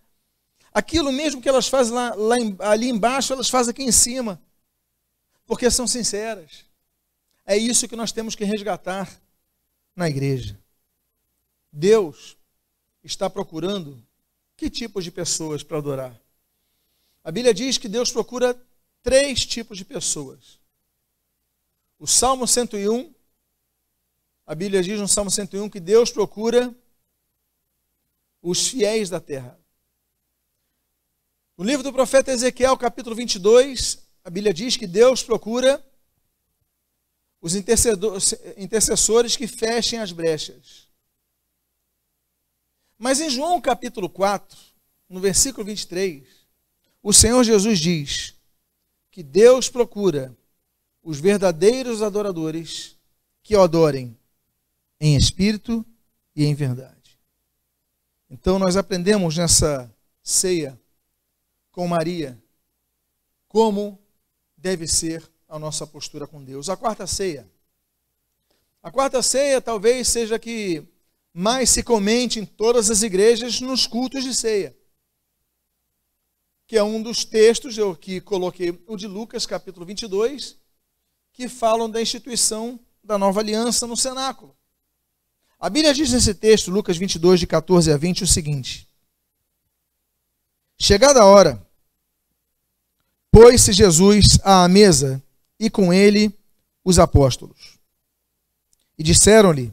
Aquilo 0.73 1.13
mesmo 1.13 1.41
que 1.41 1.49
elas 1.49 1.69
fazem 1.69 1.93
lá, 1.95 2.15
lá 2.15 2.37
ali 2.61 2.89
embaixo, 2.89 3.33
elas 3.33 3.49
fazem 3.49 3.71
aqui 3.71 3.83
em 3.83 3.93
cima, 3.93 4.43
porque 5.47 5.71
são 5.71 5.87
sinceras. 5.87 6.65
É 7.47 7.57
isso 7.57 7.87
que 7.87 7.95
nós 7.95 8.11
temos 8.11 8.35
que 8.35 8.45
resgatar 8.45 9.21
na 9.95 10.09
igreja. 10.09 10.59
Deus 11.71 12.37
está 13.03 13.29
procurando 13.29 14.03
que 14.57 14.71
tipos 14.71 15.05
de 15.05 15.11
pessoas 15.11 15.63
para 15.63 15.79
adorar? 15.79 16.24
A 17.25 17.33
Bíblia 17.33 17.55
diz 17.55 17.79
que 17.79 17.89
Deus 17.89 18.13
procura 18.13 18.55
três 19.03 19.47
tipos 19.47 19.79
de 19.79 19.85
pessoas. 19.85 20.61
O 21.99 22.07
Salmo 22.07 22.47
101, 22.47 23.15
a 24.47 24.55
Bíblia 24.55 24.83
diz 24.83 25.01
no 25.01 25.09
Salmo 25.09 25.31
101 25.31 25.71
que 25.71 25.81
Deus 25.81 26.11
procura 26.11 26.75
os 28.43 28.69
fiéis 28.69 29.09
da 29.09 29.21
terra. 29.21 29.59
No 31.57 31.65
livro 31.65 31.83
do 31.83 31.95
profeta 31.95 32.31
Ezequiel, 32.31 32.77
capítulo 32.77 33.17
22, 33.17 34.07
a 34.23 34.29
Bíblia 34.29 34.53
diz 34.53 34.77
que 34.77 34.87
Deus 34.87 35.23
procura 35.23 35.83
os 37.41 37.55
intercessores 37.55 39.35
que 39.35 39.47
fechem 39.47 39.99
as 39.99 40.13
brechas. 40.13 40.89
Mas 42.99 43.21
em 43.21 43.31
João 43.31 43.63
capítulo 43.63 44.11
4, 44.11 44.59
no 45.09 45.21
versículo 45.21 45.65
23, 45.65 46.44
o 47.05 47.13
Senhor 47.13 47.45
Jesus 47.45 47.79
diz 47.79 48.35
que 49.11 49.23
Deus 49.23 49.69
procura 49.69 50.35
os 51.03 51.21
verdadeiros 51.21 52.01
adoradores 52.01 52.97
que 53.43 53.55
o 53.55 53.61
adorem 53.61 54.17
em 54.99 55.15
espírito 55.15 55.85
e 56.35 56.47
em 56.47 56.55
verdade. 56.55 57.21
Então 58.31 58.59
nós 58.59 58.75
aprendemos 58.75 59.37
nessa 59.37 59.95
ceia 60.23 60.81
com 61.71 61.87
Maria 61.87 62.43
como 63.49 63.99
deve 64.57 64.89
ser 64.89 65.31
a 65.47 65.59
nossa 65.59 65.87
postura 65.87 66.27
com 66.27 66.43
Deus. 66.43 66.71
A 66.71 66.77
quarta 66.77 67.07
ceia. 67.07 67.47
A 68.83 68.91
quarta 68.91 69.21
ceia 69.23 69.61
talvez 69.61 70.09
seja 70.09 70.39
que 70.39 70.83
mais 71.35 71.69
se 71.69 71.83
comente 71.83 72.41
em 72.41 72.47
todas 72.47 72.91
as 72.91 73.03
igrejas 73.03 73.61
nos 73.61 73.87
cultos 73.87 74.25
de 74.25 74.35
ceia 74.35 74.75
que 76.67 76.77
é 76.77 76.83
um 76.83 77.03
dos 77.03 77.25
textos, 77.25 77.77
eu 77.77 77.95
que 77.95 78.21
coloquei 78.21 78.83
o 78.87 78.97
de 78.97 79.07
Lucas, 79.07 79.45
capítulo 79.45 79.85
22, 79.85 80.57
que 81.33 81.49
falam 81.49 81.91
da 81.91 82.01
instituição 82.01 82.81
da 83.03 83.19
nova 83.19 83.41
aliança 83.41 83.87
no 83.87 83.97
cenáculo. 83.97 84.57
A 85.59 85.69
Bíblia 85.69 85.93
diz 85.93 86.11
nesse 86.11 86.35
texto, 86.35 86.71
Lucas 86.71 86.97
22, 86.97 87.41
de 87.41 87.47
14 87.47 87.93
a 87.93 87.97
20, 87.97 88.25
o 88.25 88.27
seguinte: 88.27 88.89
Chegada 90.79 91.21
a 91.21 91.27
hora, 91.27 91.65
pôs-se 93.31 93.73
Jesus 93.73 94.39
à 94.43 94.67
mesa 94.69 95.23
e 95.59 95.69
com 95.69 95.93
ele 95.93 96.33
os 96.85 96.99
apóstolos. 96.99 97.79
E 98.99 99.03
disseram-lhe: 99.03 99.73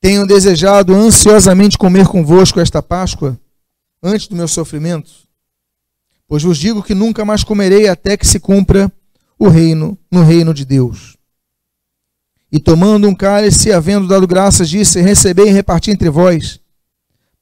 Tenho 0.00 0.26
desejado 0.26 0.94
ansiosamente 0.94 1.78
comer 1.78 2.06
convosco 2.06 2.60
esta 2.60 2.82
Páscoa 2.82 3.38
antes 4.02 4.28
do 4.28 4.36
meu 4.36 4.48
sofrimento. 4.48 5.29
Pois 6.30 6.44
vos 6.44 6.58
digo 6.58 6.80
que 6.80 6.94
nunca 6.94 7.24
mais 7.24 7.42
comerei 7.42 7.88
até 7.88 8.16
que 8.16 8.24
se 8.24 8.38
cumpra 8.38 8.88
o 9.36 9.48
reino 9.48 9.98
no 10.08 10.22
reino 10.22 10.54
de 10.54 10.64
Deus. 10.64 11.16
E 12.52 12.60
tomando 12.60 13.08
um 13.08 13.14
cálice, 13.16 13.72
havendo 13.72 14.06
dado 14.06 14.28
graças, 14.28 14.70
disse: 14.70 15.00
Recebei 15.00 15.48
e 15.48 15.50
reparti 15.50 15.90
entre 15.90 16.08
vós. 16.08 16.60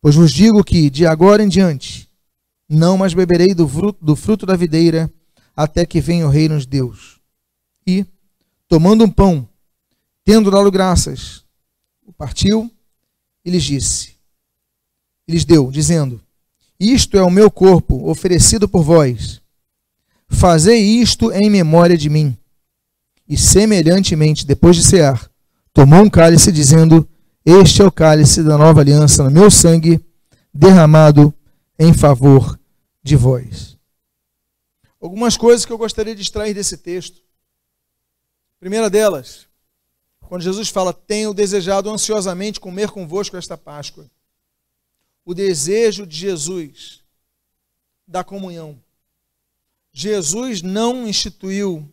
Pois 0.00 0.14
vos 0.14 0.32
digo 0.32 0.64
que, 0.64 0.88
de 0.88 1.06
agora 1.06 1.42
em 1.42 1.48
diante, 1.48 2.10
não 2.66 2.96
mais 2.96 3.12
beberei 3.12 3.52
do 3.52 3.68
fruto, 3.68 4.02
do 4.02 4.16
fruto 4.16 4.46
da 4.46 4.56
videira, 4.56 5.12
até 5.54 5.84
que 5.84 6.00
venha 6.00 6.26
o 6.26 6.30
reino 6.30 6.58
de 6.58 6.66
Deus. 6.66 7.20
E, 7.86 8.06
tomando 8.66 9.04
um 9.04 9.10
pão, 9.10 9.46
tendo 10.24 10.50
dado 10.50 10.70
graças, 10.70 11.44
o 12.06 12.10
partiu 12.10 12.70
e 13.44 13.50
lhes 13.50 13.64
disse: 13.64 14.14
e 15.28 15.32
lhes 15.32 15.44
deu, 15.44 15.70
dizendo: 15.70 16.22
isto 16.78 17.16
é 17.16 17.22
o 17.22 17.30
meu 17.30 17.50
corpo, 17.50 18.08
oferecido 18.08 18.68
por 18.68 18.82
vós. 18.82 19.40
Fazei 20.28 20.80
isto 20.80 21.32
em 21.32 21.50
memória 21.50 21.96
de 21.96 22.08
mim. 22.08 22.36
E 23.28 23.36
semelhantemente, 23.36 24.46
depois 24.46 24.76
de 24.76 24.84
cear, 24.84 25.30
tomou 25.72 26.00
um 26.00 26.10
cálice, 26.10 26.52
dizendo: 26.52 27.08
Este 27.44 27.82
é 27.82 27.84
o 27.84 27.92
cálice 27.92 28.42
da 28.42 28.56
nova 28.56 28.80
aliança 28.80 29.24
no 29.24 29.30
meu 29.30 29.50
sangue, 29.50 30.04
derramado 30.52 31.34
em 31.78 31.92
favor 31.92 32.58
de 33.02 33.16
vós. 33.16 33.76
Algumas 35.00 35.36
coisas 35.36 35.64
que 35.64 35.72
eu 35.72 35.78
gostaria 35.78 36.14
de 36.14 36.22
extrair 36.22 36.54
desse 36.54 36.76
texto. 36.76 37.22
Primeira 38.58 38.90
delas, 38.90 39.46
quando 40.28 40.42
Jesus 40.42 40.68
fala: 40.68 40.92
Tenho 40.92 41.34
desejado 41.34 41.90
ansiosamente 41.90 42.60
comer 42.60 42.90
convosco 42.90 43.36
esta 43.36 43.56
Páscoa. 43.56 44.10
O 45.28 45.34
desejo 45.34 46.06
de 46.06 46.16
Jesus 46.16 47.02
da 48.06 48.24
comunhão. 48.24 48.82
Jesus 49.92 50.62
não 50.62 51.06
instituiu 51.06 51.86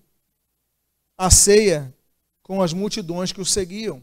a 1.17 1.29
ceia 1.29 1.93
com 2.41 2.61
as 2.61 2.71
multidões 2.71 3.33
que 3.33 3.41
o 3.41 3.45
seguiam. 3.45 4.01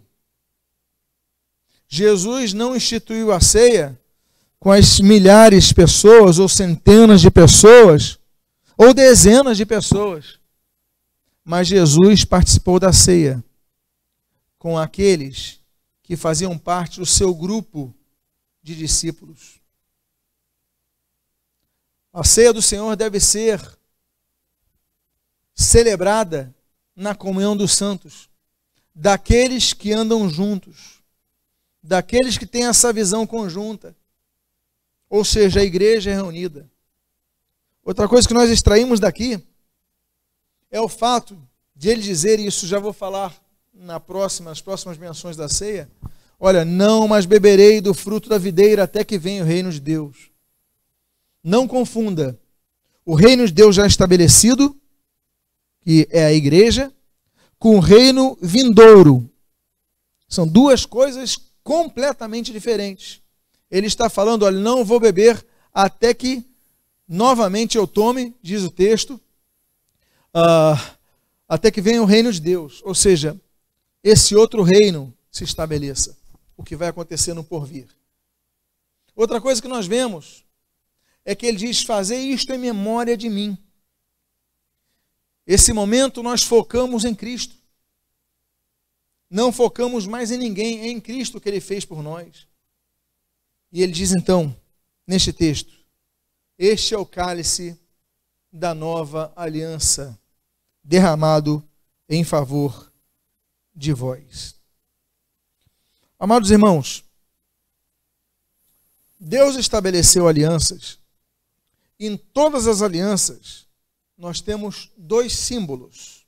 Jesus 1.88 2.52
não 2.52 2.76
instituiu 2.76 3.32
a 3.32 3.40
ceia 3.40 3.98
com 4.60 4.70
as 4.70 5.00
milhares 5.00 5.68
de 5.68 5.74
pessoas, 5.76 6.38
ou 6.38 6.46
centenas 6.46 7.22
de 7.22 7.30
pessoas, 7.30 8.18
ou 8.76 8.92
dezenas 8.92 9.56
de 9.56 9.64
pessoas. 9.64 10.38
Mas 11.42 11.68
Jesus 11.68 12.22
participou 12.22 12.78
da 12.78 12.92
ceia 12.92 13.42
com 14.58 14.78
aqueles 14.78 15.58
que 16.02 16.18
faziam 16.18 16.58
parte 16.58 17.00
do 17.00 17.06
seu 17.06 17.34
grupo 17.34 17.94
de 18.62 18.76
discípulos. 18.76 19.60
A 22.12 22.22
ceia 22.22 22.52
do 22.52 22.62
Senhor 22.62 22.94
deve 22.94 23.18
ser 23.18 23.60
celebrada 25.54 26.54
na 26.94 27.14
comunhão 27.14 27.56
dos 27.56 27.74
santos, 27.74 28.28
daqueles 28.94 29.72
que 29.72 29.92
andam 29.92 30.28
juntos, 30.28 31.02
daqueles 31.82 32.36
que 32.36 32.46
têm 32.46 32.66
essa 32.66 32.92
visão 32.92 33.26
conjunta, 33.26 33.96
ou 35.08 35.24
seja, 35.24 35.60
a 35.60 35.64
igreja 35.64 36.10
é 36.10 36.14
reunida. 36.14 36.70
Outra 37.84 38.08
coisa 38.08 38.28
que 38.28 38.34
nós 38.34 38.50
extraímos 38.50 39.00
daqui 39.00 39.42
é 40.70 40.80
o 40.80 40.88
fato 40.88 41.36
de 41.74 41.88
ele 41.88 42.02
dizer, 42.02 42.38
e 42.38 42.46
isso 42.46 42.66
já 42.66 42.78
vou 42.78 42.92
falar 42.92 43.34
na 43.72 43.98
próxima, 43.98 44.50
nas 44.50 44.60
próximas 44.60 44.96
menções 44.98 45.36
da 45.36 45.48
ceia, 45.48 45.90
olha, 46.45 46.64
não 46.64 47.07
mais 47.07 47.24
beberei 47.24 47.80
do 47.80 47.95
fruto 47.95 48.28
da 48.28 48.36
videira 48.36 48.82
até 48.82 49.05
que 49.05 49.16
venha 49.16 49.45
o 49.45 49.47
reino 49.47 49.70
de 49.70 49.78
Deus. 49.78 50.28
Não 51.43 51.68
confunda 51.68 52.36
o 53.07 53.14
reino 53.14 53.47
de 53.47 53.53
Deus 53.53 53.76
já 53.76 53.86
estabelecido 53.86 54.76
que 55.82 56.09
é 56.11 56.24
a 56.24 56.32
igreja, 56.32 56.93
com 57.59 57.76
o 57.76 57.80
reino 57.80 58.36
vindouro. 58.40 59.28
São 60.28 60.47
duas 60.47 60.84
coisas 60.84 61.38
completamente 61.62 62.53
diferentes. 62.53 63.20
Ele 63.70 63.86
está 63.86 64.09
falando, 64.09 64.45
olha, 64.45 64.59
não 64.59 64.84
vou 64.84 64.99
beber 64.99 65.45
até 65.72 66.12
que 66.12 66.45
novamente 67.07 67.76
eu 67.76 67.86
tome, 67.86 68.34
diz 68.43 68.62
o 68.62 68.70
texto, 68.70 69.20
uh, 70.34 70.97
até 71.49 71.70
que 71.70 71.80
venha 71.80 72.03
o 72.03 72.07
reino 72.07 72.32
de 72.32 72.40
Deus. 72.40 72.80
Ou 72.84 72.95
seja, 72.95 73.40
esse 74.03 74.34
outro 74.34 74.62
reino 74.62 75.12
se 75.30 75.45
estabeleça. 75.45 76.21
O 76.57 76.62
que 76.62 76.76
vai 76.76 76.88
acontecer 76.88 77.34
no 77.34 77.44
porvir. 77.44 77.88
Outra 79.14 79.40
coisa 79.40 79.61
que 79.61 79.68
nós 79.68 79.86
vemos 79.86 80.44
é 81.24 81.34
que 81.34 81.46
ele 81.46 81.59
diz: 81.59 81.82
Fazer 81.82 82.18
isto 82.18 82.53
em 82.53 82.59
memória 82.59 83.16
de 83.16 83.28
mim. 83.28 83.57
Esse 85.46 85.72
momento 85.72 86.22
nós 86.22 86.42
focamos 86.42 87.05
em 87.05 87.14
Cristo. 87.14 87.55
Não 89.28 89.50
focamos 89.50 90.07
mais 90.07 90.30
em 90.30 90.36
ninguém, 90.36 90.80
é 90.80 90.88
em 90.88 91.00
Cristo 91.00 91.40
que 91.40 91.48
ele 91.48 91.61
fez 91.61 91.84
por 91.84 92.03
nós. 92.03 92.46
E 93.72 93.82
ele 93.82 93.92
diz 93.92 94.12
então, 94.12 94.55
neste 95.07 95.32
texto: 95.32 95.72
Este 96.59 96.94
é 96.94 96.98
o 96.98 97.07
cálice 97.07 97.78
da 98.53 98.74
nova 98.74 99.32
aliança, 99.34 100.18
derramado 100.84 101.66
em 102.09 102.22
favor 102.22 102.92
de 103.74 103.92
vós. 103.92 104.61
Amados 106.22 106.52
irmãos, 106.52 107.04
Deus 109.18 109.56
estabeleceu 109.56 110.28
alianças. 110.28 111.00
Em 111.98 112.16
todas 112.16 112.68
as 112.68 112.80
alianças, 112.80 113.66
nós 114.16 114.40
temos 114.40 114.92
dois 114.96 115.34
símbolos. 115.36 116.24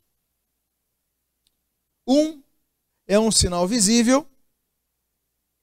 Um 2.05 2.43
é 3.07 3.21
um 3.21 3.31
sinal 3.31 3.69
visível, 3.69 4.29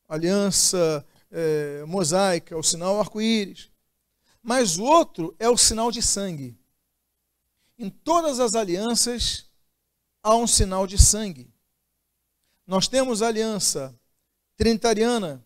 aliança 0.07 1.05
é, 1.29 1.83
mosaica, 1.83 2.57
o 2.57 2.63
sinal 2.63 3.01
arco-íris. 3.01 3.69
Mas 4.41 4.77
o 4.77 4.83
outro 4.83 5.35
é 5.39 5.49
o 5.49 5.57
sinal 5.57 5.91
de 5.91 6.01
sangue. 6.01 6.57
Em 7.77 7.89
todas 7.89 8.39
as 8.39 8.55
alianças 8.55 9.51
há 10.23 10.33
um 10.37 10.47
sinal 10.47 10.87
de 10.87 10.97
sangue. 10.97 11.53
Nós 12.65 12.87
temos 12.87 13.21
a 13.21 13.27
aliança 13.27 13.93
trinitariana, 14.61 15.43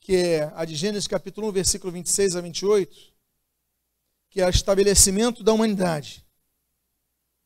que 0.00 0.16
é 0.16 0.44
a 0.54 0.64
de 0.64 0.74
Gênesis 0.74 1.06
capítulo 1.06 1.50
1, 1.50 1.52
versículo 1.52 1.92
26 1.92 2.36
a 2.36 2.40
28, 2.40 3.14
que 4.30 4.40
é 4.40 4.46
o 4.46 4.48
estabelecimento 4.48 5.44
da 5.44 5.52
humanidade. 5.52 6.26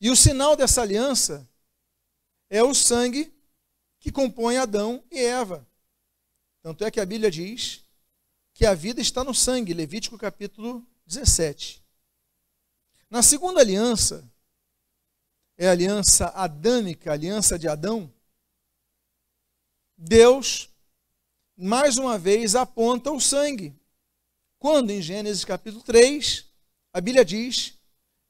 E 0.00 0.08
o 0.08 0.14
sinal 0.14 0.54
dessa 0.54 0.80
aliança 0.80 1.50
é 2.48 2.62
o 2.62 2.72
sangue 2.76 3.34
que 3.98 4.12
compõe 4.12 4.56
Adão 4.56 5.02
e 5.10 5.18
Eva. 5.18 5.66
Tanto 6.62 6.84
é 6.84 6.92
que 6.92 7.00
a 7.00 7.06
Bíblia 7.06 7.28
diz 7.28 7.84
que 8.54 8.64
a 8.64 8.72
vida 8.72 9.00
está 9.00 9.24
no 9.24 9.34
sangue, 9.34 9.74
Levítico 9.74 10.16
capítulo 10.16 10.86
17. 11.06 11.84
Na 13.10 13.20
segunda 13.20 13.60
aliança, 13.60 14.32
é 15.58 15.66
a 15.66 15.72
aliança 15.72 16.28
adâmica, 16.28 17.10
a 17.10 17.14
aliança 17.14 17.58
de 17.58 17.66
Adão, 17.66 18.14
Deus, 20.04 20.68
mais 21.56 21.96
uma 21.96 22.18
vez, 22.18 22.56
aponta 22.56 23.12
o 23.12 23.20
sangue. 23.20 23.72
Quando 24.58 24.90
em 24.90 25.00
Gênesis 25.00 25.44
capítulo 25.44 25.82
3, 25.84 26.44
a 26.92 27.00
Bíblia 27.00 27.24
diz 27.24 27.74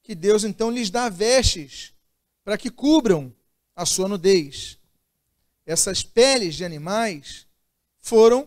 que 0.03 0.15
Deus 0.15 0.45
então 0.45 0.71
lhes 0.71 0.91
dá 0.91 1.09
vestes 1.09 1.95
para 2.45 2.59
que 2.59 2.71
cubram 2.71 3.35
a 3.75 3.87
sua 3.87 4.07
nudez. 4.07 4.79
Essas 5.65 6.03
peles 6.03 6.57
de 6.57 6.65
animais 6.65 7.47
foram 8.01 8.47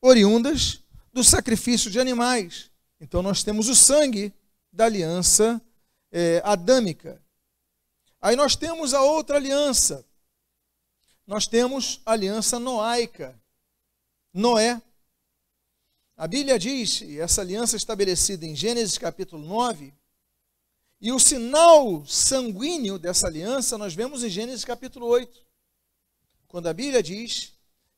oriundas 0.00 0.80
do 1.12 1.24
sacrifício 1.24 1.90
de 1.90 1.98
animais. 1.98 2.70
Então 3.00 3.20
nós 3.20 3.42
temos 3.42 3.68
o 3.68 3.74
sangue 3.74 4.32
da 4.72 4.84
aliança 4.84 5.60
é, 6.12 6.40
adâmica. 6.44 7.20
Aí 8.20 8.36
nós 8.36 8.54
temos 8.54 8.94
a 8.94 9.02
outra 9.02 9.36
aliança. 9.36 10.06
Nós 11.30 11.46
temos 11.46 12.00
a 12.04 12.10
aliança 12.10 12.58
noaica. 12.58 13.40
Noé 14.34 14.82
a 16.16 16.26
Bíblia 16.26 16.58
diz, 16.58 17.02
essa 17.20 17.40
aliança 17.40 17.76
estabelecida 17.76 18.44
em 18.44 18.56
Gênesis 18.56 18.98
capítulo 18.98 19.46
9, 19.46 19.94
e 21.00 21.12
o 21.12 21.20
sinal 21.20 22.04
sanguíneo 22.04 22.98
dessa 22.98 23.28
aliança 23.28 23.78
nós 23.78 23.94
vemos 23.94 24.24
em 24.24 24.28
Gênesis 24.28 24.64
capítulo 24.64 25.06
8, 25.06 25.46
quando 26.48 26.66
a 26.66 26.74
Bíblia 26.74 27.00
diz 27.00 27.52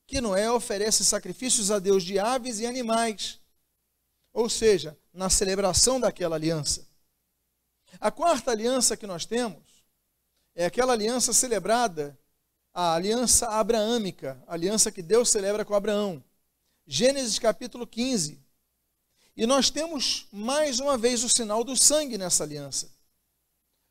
que 0.05 0.21
Noé 0.21 0.51
oferece 0.51 1.03
sacrifícios 1.03 1.71
a 1.71 1.79
Deus 1.79 2.03
de 2.03 2.19
aves 2.19 2.59
e 2.59 2.67
animais, 2.67 3.41
ou 4.31 4.47
seja, 4.47 4.95
na 5.11 5.27
celebração 5.27 5.99
daquela 5.99 6.35
aliança. 6.35 6.87
A 7.99 8.11
quarta 8.11 8.51
aliança 8.51 8.95
que 8.95 9.07
nós 9.07 9.25
temos 9.25 9.83
é 10.53 10.65
aquela 10.65 10.93
aliança 10.93 11.33
celebrada, 11.33 12.15
a 12.73 12.95
aliança 12.95 13.47
abraâmica, 13.47 14.41
a 14.47 14.53
aliança 14.53 14.91
que 14.91 15.03
Deus 15.03 15.29
celebra 15.29 15.63
com 15.63 15.75
Abraão. 15.75 16.23
Gênesis 16.87 17.37
capítulo 17.37 17.85
15. 17.85 18.41
E 19.37 19.45
nós 19.45 19.69
temos 19.69 20.27
mais 20.31 20.79
uma 20.79 20.97
vez 20.97 21.23
o 21.23 21.29
sinal 21.29 21.63
do 21.63 21.75
sangue 21.77 22.17
nessa 22.17 22.43
aliança. 22.43 22.91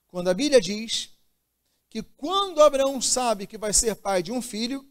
Quando 0.08 0.28
a 0.28 0.34
Bíblia 0.34 0.60
diz 0.60 1.10
que 1.88 2.02
quando 2.02 2.62
Abraão 2.62 3.00
sabe 3.00 3.46
que 3.46 3.56
vai 3.56 3.72
ser 3.72 3.94
pai 3.94 4.22
de 4.22 4.32
um 4.32 4.42
filho, 4.42 4.86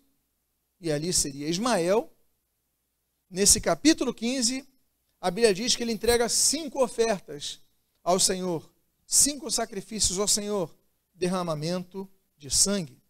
e 0.80 0.92
ali 0.92 1.12
seria 1.12 1.50
Ismael, 1.50 2.12
nesse 3.30 3.60
capítulo 3.60 4.14
15, 4.14 4.68
a 5.20 5.30
Bíblia 5.30 5.54
diz 5.54 5.76
que 5.76 5.84
ele 5.84 5.92
entrega 5.92 6.30
cinco 6.30 6.84
ofertas 6.84 7.60
ao 8.04 8.20
Senhor, 8.20 8.74
cinco 9.06 9.52
sacrifícios 9.52 10.18
ao 10.18 10.28
Senhor, 10.28 10.74
derramamento 11.14 12.10
de 12.38 12.50
sangue. 12.50 13.01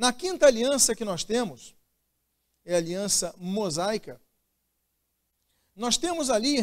Na 0.00 0.14
quinta 0.14 0.46
aliança 0.46 0.96
que 0.96 1.04
nós 1.04 1.24
temos, 1.24 1.76
é 2.64 2.72
a 2.72 2.78
aliança 2.78 3.34
mosaica. 3.36 4.18
Nós 5.76 5.98
temos 5.98 6.30
ali, 6.30 6.60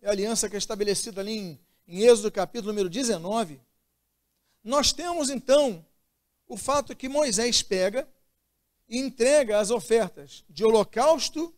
é 0.00 0.06
a 0.06 0.12
aliança 0.12 0.48
que 0.48 0.54
é 0.54 0.58
estabelecida 0.58 1.20
ali 1.20 1.32
em, 1.32 1.60
em 1.88 2.02
Êxodo 2.02 2.30
capítulo 2.30 2.72
número 2.72 2.88
19. 2.88 3.60
Nós 4.62 4.92
temos 4.92 5.28
então 5.28 5.84
o 6.46 6.56
fato 6.56 6.94
que 6.94 7.08
Moisés 7.08 7.64
pega 7.64 8.08
e 8.88 8.96
entrega 8.96 9.58
as 9.58 9.72
ofertas 9.72 10.44
de 10.48 10.64
holocausto 10.64 11.52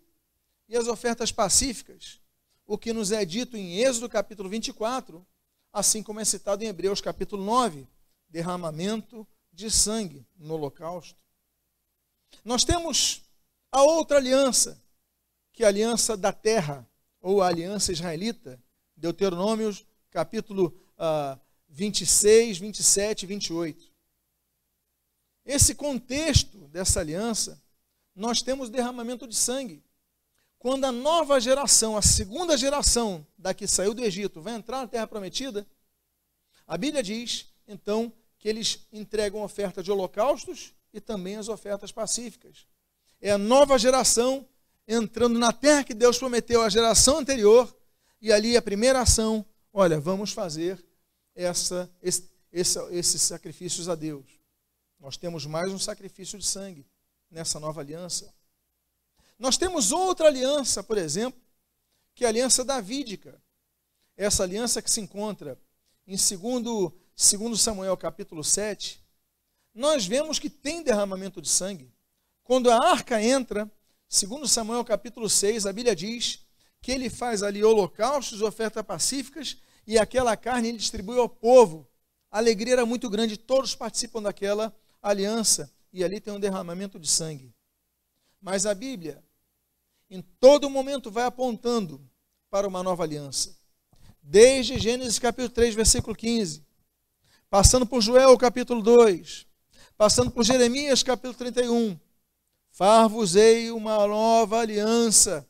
e 0.71 0.75
as 0.75 0.87
ofertas 0.87 1.31
pacíficas, 1.31 2.18
o 2.66 2.79
que 2.79 2.95
nos 2.95 3.12
é 3.12 3.27
dito 3.27 3.59
em 3.59 3.77
Êxodo 3.77 4.09
capítulo 4.09 4.49
24, 4.49 5.23
assim 5.71 6.03
como 6.03 6.18
é 6.18 6.25
citado 6.25 6.64
em 6.64 6.68
Hebreus 6.68 7.03
capítulo 7.03 7.45
9, 7.45 7.87
derramamento 8.27 9.29
de 9.53 9.71
sangue 9.71 10.27
no 10.37 10.55
holocausto. 10.55 11.19
Nós 12.45 12.65
temos 12.65 13.23
a 13.71 13.83
outra 13.83 14.17
aliança, 14.17 14.83
que 15.53 15.63
é 15.63 15.67
a 15.67 15.69
aliança 15.69 16.17
da 16.17 16.33
terra, 16.33 16.89
ou 17.21 17.43
a 17.43 17.49
aliança 17.49 17.93
israelita, 17.93 18.63
Deuteronômio 18.97 19.77
capítulo 20.11 20.75
uh, 20.99 21.39
26, 21.69 22.59
27 22.59 23.23
e 23.23 23.27
28. 23.27 23.91
Esse 25.45 25.75
contexto 25.75 26.69
dessa 26.69 27.01
aliança, 27.01 27.63
nós 28.15 28.43
temos 28.43 28.71
derramamento 28.71 29.27
de 29.27 29.35
sangue. 29.35 29.83
Quando 30.59 30.85
a 30.85 30.93
nova 30.93 31.41
geração, 31.41 31.97
a 31.97 32.03
segunda 32.03 32.57
geração 32.57 33.27
da 33.39 33.55
que 33.55 33.67
saiu 33.67 33.95
do 33.95 34.05
Egito, 34.05 34.43
vai 34.43 34.55
entrar 34.55 34.81
na 34.81 34.89
terra 34.89 35.07
prometida, 35.07 35.67
a 36.67 36.77
Bíblia 36.77 37.03
diz, 37.03 37.47
então, 37.67 38.13
que 38.41 38.49
eles 38.49 38.80
entregam 38.91 39.43
oferta 39.43 39.82
de 39.82 39.93
holocaustos 39.93 40.74
e 40.93 41.01
também 41.01 41.36
as 41.36 41.49
ofertas 41.49 41.93
pacíficas. 41.93 42.66
É 43.20 43.30
a 43.30 43.38
nova 43.38 43.78
geração 43.78 44.49
entrando 44.88 45.38
na 45.38 45.53
terra 45.53 45.84
que 45.84 45.95
Deus 45.95 46.18
prometeu 46.18 46.62
à 46.62 46.68
geração 46.68 47.18
anterior, 47.18 47.72
e 48.20 48.32
ali 48.32 48.57
a 48.57 48.62
primeira 48.62 49.01
ação, 49.01 49.47
olha, 49.72 50.01
vamos 50.01 50.32
fazer 50.32 50.84
essa, 51.34 51.88
esse, 52.03 52.28
esse, 52.53 52.78
esses 52.91 53.22
sacrifícios 53.22 53.88
a 53.88 53.95
Deus. 53.95 54.26
Nós 54.99 55.16
temos 55.16 55.47
mais 55.47 55.70
um 55.70 55.78
sacrifício 55.78 56.38
de 56.38 56.45
sangue 56.45 56.86
nessa 57.30 57.61
nova 57.61 57.80
aliança. 57.80 58.34
Nós 59.38 59.57
temos 59.57 59.93
outra 59.93 60.26
aliança, 60.26 60.82
por 60.82 60.99
exemplo, 60.99 61.41
que 62.14 62.24
é 62.24 62.26
a 62.26 62.30
aliança 62.30 62.64
davídica. 62.64 63.41
Essa 64.16 64.43
aliança 64.43 64.82
que 64.82 64.91
se 64.91 65.01
encontra 65.01 65.59
em 66.07 66.16
2, 66.62 66.93
2 67.21 67.61
Samuel 67.61 67.99
capítulo 67.99 68.43
7, 68.43 68.99
nós 69.75 70.07
vemos 70.07 70.39
que 70.39 70.49
tem 70.49 70.83
derramamento 70.83 71.43
de 71.43 71.51
sangue. 71.51 71.93
Quando 72.43 72.71
a 72.71 72.77
arca 72.77 73.23
entra, 73.23 73.71
segundo 74.09 74.49
Samuel 74.49 74.83
capítulo 74.87 75.29
6, 75.29 75.66
a 75.66 75.73
Bíblia 75.73 75.95
diz 75.95 76.41
que 76.81 76.91
ele 76.91 77.11
faz 77.11 77.43
ali 77.43 77.62
holocaustos, 77.62 78.41
ofertas 78.41 78.83
pacíficas, 78.83 79.59
e 79.87 79.99
aquela 79.99 80.35
carne 80.35 80.68
ele 80.68 80.79
distribui 80.79 81.18
ao 81.18 81.29
povo. 81.29 81.87
A 82.31 82.39
alegria 82.39 82.73
era 82.73 82.87
muito 82.87 83.11
grande, 83.11 83.37
todos 83.37 83.75
participam 83.75 84.23
daquela 84.23 84.75
aliança, 85.03 85.71
e 85.93 86.03
ali 86.03 86.21
tem 86.21 86.33
um 86.33 86.41
derramamento 86.41 86.99
de 86.99 87.07
sangue. 87.07 87.55
Mas 88.41 88.64
a 88.64 88.75
Bíblia, 88.75 89.23
em 90.09 90.23
todo 90.23 90.71
momento, 90.71 91.11
vai 91.11 91.25
apontando 91.25 92.01
para 92.49 92.66
uma 92.66 92.83
nova 92.83 93.03
aliança. 93.03 93.55
Desde 94.23 94.79
Gênesis 94.79 95.18
capítulo 95.18 95.51
3, 95.51 95.75
versículo 95.75 96.16
15, 96.16 96.70
passando 97.51 97.85
por 97.85 98.01
Joel 98.01 98.39
capítulo 98.39 98.81
2, 98.81 99.47
passando 99.99 100.31
por 100.31 100.45
Jeremias 100.45 101.03
capítulo 101.03 101.35
31, 101.35 101.99
Far-vos-ei 102.71 103.71
uma 103.71 104.07
nova 104.07 104.61
aliança. 104.61 105.47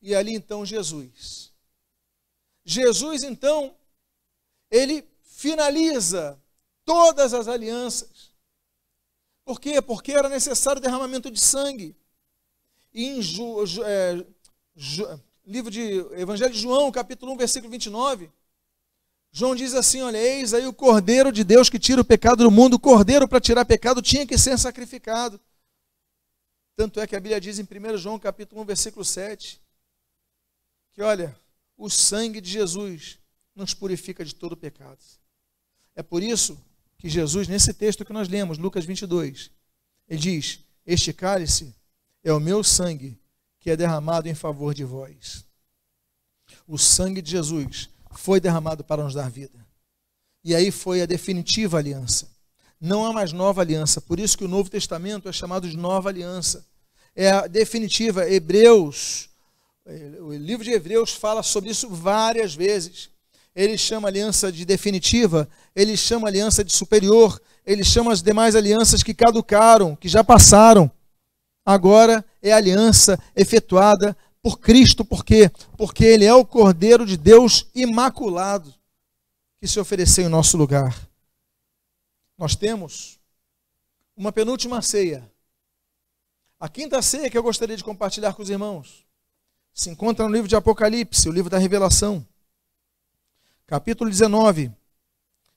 E 0.00 0.14
ali 0.14 0.34
então 0.34 0.64
Jesus. 0.64 1.52
Jesus 2.64 3.22
então, 3.22 3.74
ele 4.70 5.04
finaliza 5.22 6.40
todas 6.84 7.34
as 7.34 7.48
alianças. 7.48 8.30
Por 9.44 9.60
quê? 9.60 9.82
Porque 9.82 10.12
era 10.12 10.28
necessário 10.28 10.80
derramamento 10.80 11.30
de 11.30 11.40
sangue. 11.40 11.96
E 12.92 13.06
em 13.06 13.22
Ju, 13.22 13.64
é, 13.84 14.24
Ju, 14.76 15.20
livro 15.44 15.70
de 15.70 15.98
Evangelho 16.12 16.52
de 16.52 16.60
João, 16.60 16.92
capítulo 16.92 17.32
1, 17.32 17.36
versículo 17.36 17.70
29, 17.70 18.30
João 19.32 19.54
diz 19.54 19.74
assim: 19.74 20.02
Olha, 20.02 20.18
eis 20.18 20.52
aí 20.52 20.66
o 20.66 20.72
Cordeiro 20.72 21.30
de 21.30 21.44
Deus 21.44 21.70
que 21.70 21.78
tira 21.78 22.00
o 22.00 22.04
pecado 22.04 22.44
do 22.44 22.50
mundo. 22.50 22.74
O 22.74 22.80
Cordeiro, 22.80 23.28
para 23.28 23.40
tirar 23.40 23.64
pecado, 23.64 24.02
tinha 24.02 24.26
que 24.26 24.36
ser 24.36 24.58
sacrificado. 24.58 25.40
Tanto 26.76 26.98
é 26.98 27.06
que 27.06 27.14
a 27.14 27.20
Bíblia 27.20 27.40
diz 27.40 27.58
em 27.58 27.62
1 27.62 27.98
João 27.98 28.18
capítulo 28.18 28.62
1, 28.62 28.64
versículo 28.64 29.04
7, 29.04 29.60
que 30.92 31.02
olha, 31.02 31.36
o 31.76 31.90
sangue 31.90 32.40
de 32.40 32.50
Jesus 32.50 33.18
nos 33.54 33.74
purifica 33.74 34.24
de 34.24 34.34
todo 34.34 34.56
pecado. 34.56 34.98
É 35.94 36.02
por 36.02 36.22
isso 36.22 36.58
que 36.98 37.08
Jesus, 37.08 37.48
nesse 37.48 37.72
texto 37.74 38.04
que 38.04 38.12
nós 38.12 38.28
lemos, 38.28 38.58
Lucas 38.58 38.84
22, 38.84 39.50
ele 40.08 40.20
diz: 40.20 40.60
Este 40.84 41.12
cálice 41.12 41.74
é 42.24 42.32
o 42.32 42.40
meu 42.40 42.64
sangue 42.64 43.18
que 43.60 43.70
é 43.70 43.76
derramado 43.76 44.28
em 44.28 44.34
favor 44.34 44.74
de 44.74 44.84
vós. 44.84 45.46
O 46.66 46.78
sangue 46.78 47.22
de 47.22 47.30
Jesus 47.30 47.88
foi 48.10 48.40
derramado 48.40 48.84
para 48.84 49.02
nos 49.04 49.14
dar 49.14 49.30
vida. 49.30 49.64
E 50.44 50.54
aí 50.54 50.70
foi 50.70 51.02
a 51.02 51.06
definitiva 51.06 51.78
aliança. 51.78 52.28
Não 52.80 53.04
há 53.04 53.12
mais 53.12 53.32
nova 53.32 53.60
aliança. 53.60 54.00
Por 54.00 54.18
isso 54.18 54.38
que 54.38 54.44
o 54.44 54.48
Novo 54.48 54.70
Testamento 54.70 55.28
é 55.28 55.32
chamado 55.32 55.68
de 55.68 55.76
nova 55.76 56.08
aliança 56.08 56.64
é 57.14 57.30
a 57.30 57.46
definitiva. 57.46 58.28
Hebreus, 58.28 59.28
o 60.20 60.32
livro 60.32 60.64
de 60.64 60.70
Hebreus 60.70 61.12
fala 61.12 61.42
sobre 61.42 61.70
isso 61.70 61.88
várias 61.88 62.54
vezes. 62.54 63.10
Ele 63.54 63.76
chama 63.76 64.08
aliança 64.08 64.50
de 64.50 64.64
definitiva, 64.64 65.48
ele 65.74 65.96
chama 65.96 66.28
aliança 66.28 66.62
de 66.62 66.72
superior, 66.72 67.40
ele 67.66 67.82
chama 67.82 68.12
as 68.12 68.22
demais 68.22 68.54
alianças 68.54 69.02
que 69.02 69.12
caducaram, 69.12 69.96
que 69.96 70.08
já 70.08 70.22
passaram. 70.22 70.90
Agora 71.66 72.24
é 72.40 72.52
aliança 72.52 73.18
efetuada 73.36 74.16
por 74.42 74.58
Cristo, 74.58 75.04
por 75.04 75.24
quê? 75.24 75.50
Porque 75.76 76.04
ele 76.04 76.24
é 76.24 76.34
o 76.34 76.44
Cordeiro 76.44 77.04
de 77.04 77.16
Deus 77.16 77.66
imaculado 77.74 78.74
que 79.60 79.68
se 79.68 79.78
ofereceu 79.78 80.24
em 80.24 80.30
nosso 80.30 80.56
lugar. 80.56 81.08
Nós 82.38 82.56
temos 82.56 83.18
uma 84.16 84.32
penúltima 84.32 84.80
ceia 84.80 85.30
a 86.60 86.68
quinta 86.68 87.00
ceia 87.00 87.30
que 87.30 87.38
eu 87.38 87.42
gostaria 87.42 87.74
de 87.74 87.82
compartilhar 87.82 88.34
com 88.34 88.42
os 88.42 88.50
irmãos 88.50 89.06
se 89.72 89.88
encontra 89.88 90.26
no 90.26 90.34
livro 90.34 90.46
de 90.46 90.54
Apocalipse, 90.54 91.26
o 91.26 91.32
livro 91.32 91.48
da 91.48 91.56
Revelação, 91.56 92.26
capítulo 93.66 94.10
19, 94.10 94.70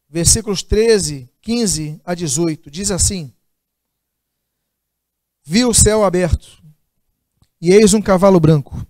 versículos 0.07 0.63
13, 0.63 1.29
15 1.41 1.99
a 2.05 2.15
18. 2.15 2.71
Diz 2.71 2.89
assim: 2.89 3.33
Vi 5.43 5.65
o 5.65 5.73
céu 5.73 6.05
aberto, 6.05 6.62
e 7.63 7.71
eis 7.71 7.93
um 7.93 8.01
cavalo 8.01 8.41
branco. 8.41 8.85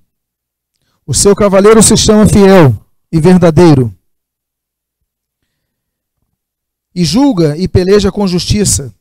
O 1.05 1.13
seu 1.13 1.35
cavaleiro 1.35 1.83
se 1.83 1.95
chama 1.95 2.27
Fiel 2.27 2.75
e 3.11 3.19
Verdadeiro. 3.19 3.95
E 6.95 7.05
julga 7.05 7.55
e 7.55 7.67
peleja 7.67 8.11
com 8.11 8.27
justiça 8.27 8.91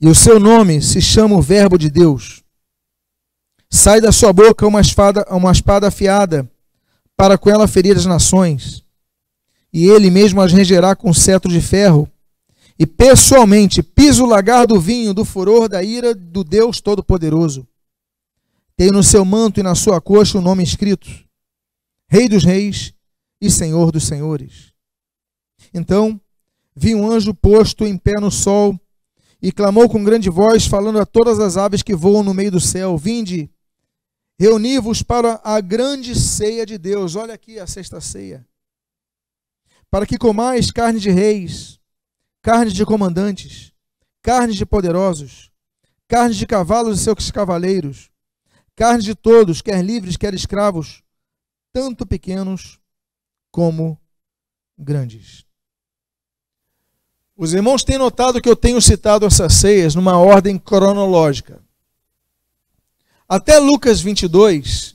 e 0.00 0.06
o 0.06 0.14
seu 0.14 0.38
nome 0.38 0.80
se 0.80 1.00
chama 1.00 1.34
o 1.34 1.42
Verbo 1.42 1.76
de 1.76 1.90
Deus. 1.90 2.44
Sai 3.68 4.00
da 4.00 4.12
sua 4.12 4.32
boca 4.32 4.64
uma 4.64 4.80
espada, 4.80 5.26
uma 5.28 5.50
espada 5.50 5.88
afiada, 5.88 6.48
para 7.16 7.36
com 7.36 7.50
ela 7.50 7.66
ferir 7.66 7.96
as 7.96 8.06
nações. 8.06 8.84
E 9.72 9.86
ele 9.86 10.08
mesmo 10.08 10.40
as 10.40 10.52
regerá 10.52 10.94
com 10.94 11.12
cetro 11.12 11.50
de 11.50 11.60
ferro, 11.60 12.08
e 12.78 12.86
pessoalmente 12.86 13.82
pisa 13.82 14.22
o 14.22 14.26
lagar 14.26 14.68
do 14.68 14.78
vinho 14.78 15.12
do 15.12 15.24
furor 15.24 15.68
da 15.68 15.82
ira 15.82 16.14
do 16.14 16.44
Deus 16.44 16.80
Todo-Poderoso. 16.80 17.66
Tem 18.76 18.90
no 18.90 19.02
seu 19.02 19.24
manto 19.24 19.58
e 19.58 19.62
na 19.62 19.74
sua 19.74 20.00
coxa 20.02 20.36
o 20.36 20.40
um 20.40 20.44
nome 20.44 20.62
escrito: 20.62 21.08
Rei 22.08 22.28
dos 22.28 22.44
Reis 22.44 22.92
e 23.40 23.50
Senhor 23.50 23.90
dos 23.90 24.04
Senhores. 24.04 24.72
Então 25.72 26.20
vi 26.74 26.94
um 26.94 27.10
anjo 27.10 27.32
posto 27.32 27.86
em 27.86 27.96
pé 27.96 28.20
no 28.20 28.30
sol 28.30 28.78
e 29.40 29.50
clamou 29.50 29.88
com 29.88 30.04
grande 30.04 30.28
voz, 30.28 30.66
falando 30.66 31.00
a 31.00 31.06
todas 31.06 31.38
as 31.38 31.56
aves 31.56 31.82
que 31.82 31.94
voam 31.94 32.22
no 32.22 32.34
meio 32.34 32.50
do 32.50 32.60
céu: 32.60 32.98
Vinde, 32.98 33.50
reuni-vos 34.38 35.02
para 35.02 35.40
a 35.42 35.58
grande 35.62 36.14
ceia 36.14 36.66
de 36.66 36.76
Deus. 36.76 37.16
Olha 37.16 37.32
aqui 37.32 37.58
a 37.58 37.66
sexta 37.66 37.98
ceia. 37.98 38.46
Para 39.90 40.04
que 40.04 40.18
comais 40.18 40.70
carne 40.70 41.00
de 41.00 41.10
reis, 41.10 41.80
carne 42.42 42.70
de 42.70 42.84
comandantes, 42.84 43.72
carne 44.20 44.52
de 44.52 44.66
poderosos, 44.66 45.50
carne 46.06 46.34
de 46.34 46.46
cavalos 46.46 47.00
e 47.00 47.04
seus 47.04 47.30
cavaleiros, 47.30 48.10
carne 48.76 49.02
de 49.02 49.14
todos, 49.14 49.62
quer 49.62 49.82
livres, 49.82 50.18
quer 50.18 50.34
escravos, 50.34 51.02
tanto 51.72 52.06
pequenos 52.06 52.78
como 53.50 53.98
grandes. 54.78 55.46
Os 57.34 57.54
irmãos 57.54 57.82
têm 57.82 57.98
notado 57.98 58.40
que 58.40 58.48
eu 58.48 58.54
tenho 58.54 58.80
citado 58.80 59.26
essas 59.26 59.54
ceias 59.54 59.94
numa 59.94 60.18
ordem 60.18 60.58
cronológica. 60.58 61.62
Até 63.28 63.58
Lucas 63.58 64.00
22, 64.00 64.94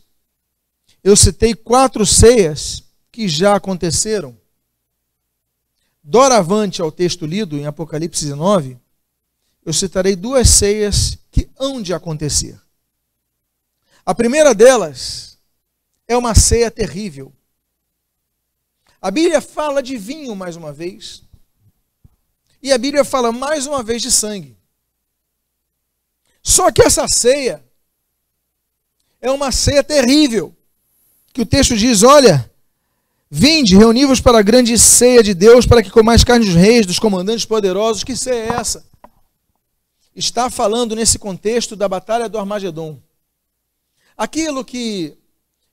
eu 1.04 1.16
citei 1.16 1.54
quatro 1.54 2.06
ceias 2.06 2.84
que 3.12 3.28
já 3.28 3.56
aconteceram. 3.56 4.38
Doravante 6.04 6.82
ao 6.82 6.92
texto 6.92 7.26
lido 7.26 7.58
em 7.58 7.66
Apocalipse 7.66 8.24
19, 8.26 8.78
eu 9.64 9.74
citarei 9.74 10.16
duas 10.16 10.50
ceias 10.50 11.18
que 11.30 11.50
hão 11.60 11.82
de 11.82 11.94
acontecer. 11.94 12.60
A 14.06 14.16
primeira 14.16 14.54
delas 14.54 15.38
é 16.08 16.18
uma 16.18 16.36
ceia 16.36 16.70
terrível. 16.72 17.34
A 19.02 19.10
Bíblia 19.10 19.42
fala 19.42 19.82
de 19.82 19.98
vinho 19.98 20.36
mais 20.36 20.56
uma 20.56 20.72
vez, 20.72 21.24
e 22.62 22.72
a 22.72 22.78
Bíblia 22.78 23.04
fala 23.04 23.32
mais 23.32 23.66
uma 23.66 23.82
vez 23.82 24.02
de 24.02 24.12
sangue. 24.12 24.56
Só 26.44 26.72
que 26.72 26.82
essa 26.82 27.08
ceia 27.08 27.64
é 29.20 29.30
uma 29.32 29.52
ceia 29.52 29.84
terrível, 29.84 30.56
que 31.34 31.42
o 31.42 31.46
texto 31.46 31.76
diz: 31.76 32.04
olha, 32.04 32.52
Vinde, 33.34 33.78
reuni-vos 33.78 34.20
para 34.20 34.40
a 34.40 34.42
grande 34.42 34.78
ceia 34.78 35.24
de 35.24 35.34
Deus, 35.34 35.66
para 35.66 35.82
que 35.82 35.90
comais 35.90 36.22
carne 36.22 36.46
dos 36.46 36.54
reis, 36.54 36.86
dos 36.86 37.00
comandantes 37.00 37.46
poderosos. 37.46 38.04
Que 38.04 38.14
ceia 38.14 38.36
é 38.36 38.48
essa? 38.50 38.86
Está 40.14 40.50
falando 40.50 40.98
nesse 40.98 41.18
contexto 41.18 41.74
da 41.74 41.88
batalha 41.88 42.28
do 42.28 42.38
Armagedon. 42.38 43.00
Aquilo 44.22 44.64
que 44.64 45.18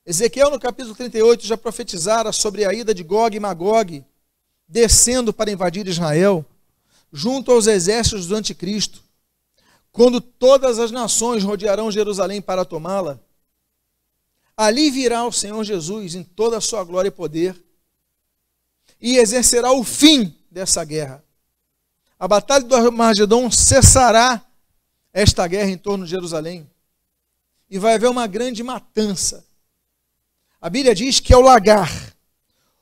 Ezequiel, 0.03 0.49
no 0.49 0.59
capítulo 0.59 0.95
38, 0.95 1.45
já 1.45 1.55
profetizara 1.55 2.31
sobre 2.31 2.65
a 2.65 2.73
ida 2.73 2.95
de 2.95 3.03
Gog 3.03 3.37
e 3.37 3.39
Magog, 3.39 4.03
descendo 4.67 5.31
para 5.31 5.51
invadir 5.51 5.87
Israel, 5.87 6.43
junto 7.13 7.51
aos 7.51 7.67
exércitos 7.67 8.25
do 8.25 8.35
anticristo, 8.35 9.03
quando 9.91 10.19
todas 10.19 10.79
as 10.79 10.89
nações 10.89 11.43
rodearão 11.43 11.91
Jerusalém 11.91 12.41
para 12.41 12.65
tomá-la. 12.65 13.19
Ali 14.57 14.89
virá 14.89 15.27
o 15.27 15.31
Senhor 15.31 15.63
Jesus 15.63 16.15
em 16.15 16.23
toda 16.23 16.57
a 16.57 16.61
sua 16.61 16.83
glória 16.83 17.09
e 17.09 17.11
poder 17.11 17.55
e 18.99 19.17
exercerá 19.17 19.71
o 19.73 19.83
fim 19.83 20.35
dessa 20.49 20.83
guerra. 20.83 21.23
A 22.17 22.27
batalha 22.27 22.65
do 22.65 22.75
Armagedon 22.75 23.51
cessará 23.51 24.43
esta 25.13 25.45
guerra 25.45 25.69
em 25.69 25.77
torno 25.77 26.03
de 26.03 26.09
Jerusalém 26.09 26.67
e 27.69 27.77
vai 27.77 27.95
haver 27.95 28.09
uma 28.09 28.27
grande 28.27 28.63
matança. 28.63 29.45
A 30.59 30.69
Bíblia 30.69 30.95
diz 30.95 31.19
que 31.19 31.33
é 31.33 31.37
o 31.37 31.41
lagar, 31.41 32.15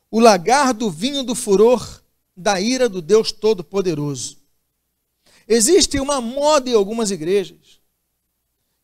o 0.09 0.19
lagar 0.19 0.73
do 0.73 0.89
vinho 0.89 1.23
do 1.23 1.35
furor 1.35 2.01
da 2.35 2.61
ira 2.61 2.87
do 2.87 3.01
Deus 3.01 3.31
Todo-Poderoso. 3.31 4.37
Existe 5.47 5.99
uma 5.99 6.21
moda 6.21 6.69
em 6.69 6.73
algumas 6.73 7.11
igrejas 7.11 7.79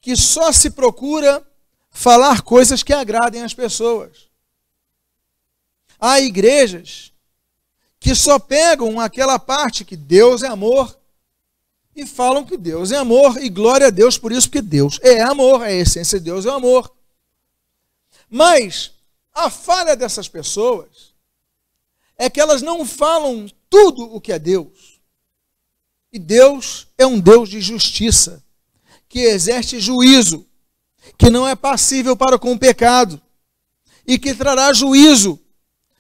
que 0.02 0.16
só 0.16 0.52
se 0.52 0.70
procura 0.70 1.46
falar 1.90 2.42
coisas 2.42 2.84
que 2.84 2.94
agradem 2.94 3.42
as 3.44 3.54
pessoas. 3.54 4.28
Há 6.00 6.20
igrejas 6.20 7.14
que 8.00 8.14
só 8.14 8.38
pegam 8.38 9.00
aquela 9.00 9.40
parte 9.40 9.86
que 9.86 9.96
Deus 9.96 10.44
é 10.44 10.48
amor 10.48 11.00
e 11.96 12.06
falam 12.06 12.44
que 12.44 12.58
Deus 12.58 12.92
é 12.92 12.98
amor 12.98 13.38
e 13.42 13.50
glória 13.50 13.88
a 13.88 13.92
Deus 13.92 14.18
por 14.18 14.32
isso, 14.32 14.48
porque 14.48 14.62
Deus 14.62 15.00
é 15.02 15.22
amor, 15.22 15.62
a 15.62 15.72
essência 15.72 16.20
de 16.20 16.26
Deus 16.26 16.46
é 16.46 16.50
amor. 16.50 16.92
Mas 18.30 18.92
a 19.34 19.50
falha 19.50 19.96
dessas 19.96 20.28
pessoas 20.28 21.14
é 22.18 22.30
que 22.30 22.42
elas 22.42 22.62
não 22.62 22.86
falam 22.86 23.48
tudo 23.70 24.04
o 24.04 24.20
que 24.20 24.32
é 24.32 24.40
Deus. 24.40 25.02
E 26.12 26.20
Deus 26.20 26.88
é 26.98 27.06
um 27.06 27.20
Deus 27.20 27.50
de 27.50 27.60
justiça, 27.60 28.44
que 29.10 29.20
exerce 29.20 29.80
juízo 29.80 30.48
que 31.18 31.30
não 31.30 31.48
é 31.48 31.56
passível 31.56 32.16
para 32.16 32.40
com 32.40 32.54
o 32.54 32.60
pecado 32.60 33.22
e 34.06 34.18
que 34.18 34.34
trará 34.34 34.74
juízo, 34.74 35.40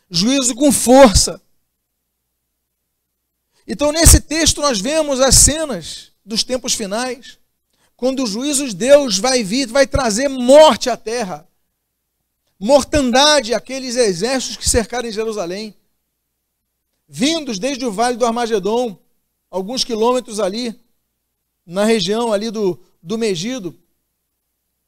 juízo 0.09 0.55
com 0.55 0.71
força. 0.71 1.41
Então, 3.67 3.91
nesse 3.91 4.19
texto, 4.19 4.61
nós 4.61 4.79
vemos 4.79 5.19
as 5.19 5.35
cenas 5.35 6.11
dos 6.25 6.43
tempos 6.43 6.73
finais, 6.73 7.39
quando 7.95 8.23
o 8.23 8.27
juízo 8.27 8.67
de 8.67 8.75
Deus 8.75 9.17
vai 9.17 9.43
vir, 9.43 9.67
vai 9.67 9.87
trazer 9.87 10.27
morte 10.27 10.89
à 10.89 10.97
terra, 10.97 11.47
mortandade 12.59 13.53
àqueles 13.53 13.95
exércitos 13.95 14.57
que 14.57 14.69
cercaram 14.69 15.09
Jerusalém, 15.11 15.75
vindos 17.07 17.59
desde 17.59 17.85
o 17.85 17.91
vale 17.91 18.17
do 18.17 18.25
Armagedon, 18.25 18.97
alguns 19.49 19.83
quilômetros 19.83 20.39
ali, 20.39 20.77
na 21.65 21.85
região 21.85 22.33
ali 22.33 22.51
do, 22.51 22.79
do 23.01 23.17
Megido, 23.17 23.77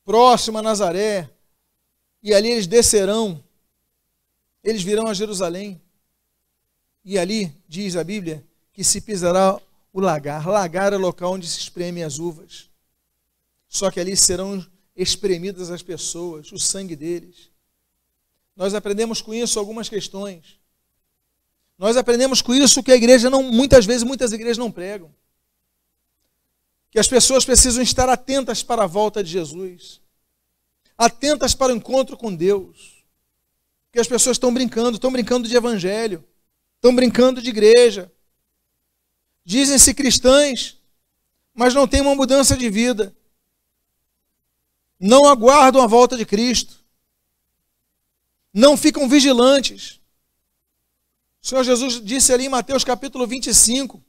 próximo 0.04 0.58
a 0.58 0.62
Nazaré, 0.62 1.30
e 2.22 2.34
ali 2.34 2.50
eles 2.50 2.68
descerão, 2.68 3.42
eles 4.64 4.82
virão 4.82 5.08
a 5.08 5.14
Jerusalém, 5.14 5.82
e 7.04 7.20
ali, 7.20 7.54
diz 7.68 7.96
a 7.96 8.04
Bíblia, 8.04 8.44
que 8.76 8.84
se 8.84 9.02
pisará 9.02 9.60
o 9.92 10.00
lagar. 10.00 10.48
Lagar 10.48 10.94
é 10.94 10.96
o 10.96 11.00
local 11.00 11.34
onde 11.34 11.48
se 11.48 11.58
espremem 11.58 12.04
as 12.04 12.20
uvas. 12.20 12.70
Só 13.68 13.90
que 13.90 14.00
ali 14.00 14.16
serão 14.16 14.64
espremidas 14.96 15.72
as 15.72 15.82
pessoas, 15.82 16.52
o 16.52 16.60
sangue 16.60 16.96
deles. 16.96 17.50
Nós 18.56 18.76
aprendemos 18.76 19.20
com 19.20 19.34
isso 19.34 19.58
algumas 19.58 19.90
questões. 19.90 20.60
Nós 21.76 21.98
aprendemos 21.98 22.42
com 22.44 22.54
isso 22.54 22.84
que 22.84 22.92
a 22.92 22.96
igreja 22.96 23.32
não, 23.32 23.42
muitas 23.42 23.88
vezes, 23.88 24.04
muitas 24.04 24.32
igrejas 24.32 24.60
não 24.60 24.72
pregam 24.72 25.12
que 26.96 27.00
as 27.00 27.10
pessoas 27.10 27.44
precisam 27.44 27.84
estar 27.84 28.08
atentas 28.08 28.64
para 28.64 28.84
a 28.84 28.88
volta 28.88 29.22
de 29.22 29.30
Jesus, 29.30 30.00
atentas 30.98 31.54
para 31.54 31.74
o 31.74 31.76
encontro 31.76 32.16
com 32.16 32.34
Deus. 32.34 33.04
Que 33.92 34.00
as 34.00 34.08
pessoas 34.08 34.36
estão 34.38 34.54
brincando, 34.54 34.96
estão 34.96 35.12
brincando 35.12 35.46
de 35.46 35.58
evangelho, 35.58 36.24
estão 36.78 36.96
brincando 36.96 37.42
de 37.42 37.50
igreja. 37.50 38.10
Dizem-se 39.46 39.94
cristãs, 39.94 40.78
mas 41.54 41.74
não 41.74 41.88
têm 41.88 42.02
uma 42.02 42.16
mudança 42.16 42.58
de 42.58 42.70
vida. 42.70 43.16
Não 45.00 45.26
aguardam 45.28 45.82
a 45.82 45.88
volta 45.88 46.18
de 46.18 46.26
Cristo. 46.26 46.84
Não 48.52 48.76
ficam 48.76 49.08
vigilantes. 49.08 50.02
O 51.42 51.48
Senhor 51.48 51.64
Jesus 51.64 52.02
disse 52.04 52.34
ali 52.34 52.46
em 52.46 52.50
Mateus 52.50 52.84
capítulo 52.84 53.28
25 53.28 54.04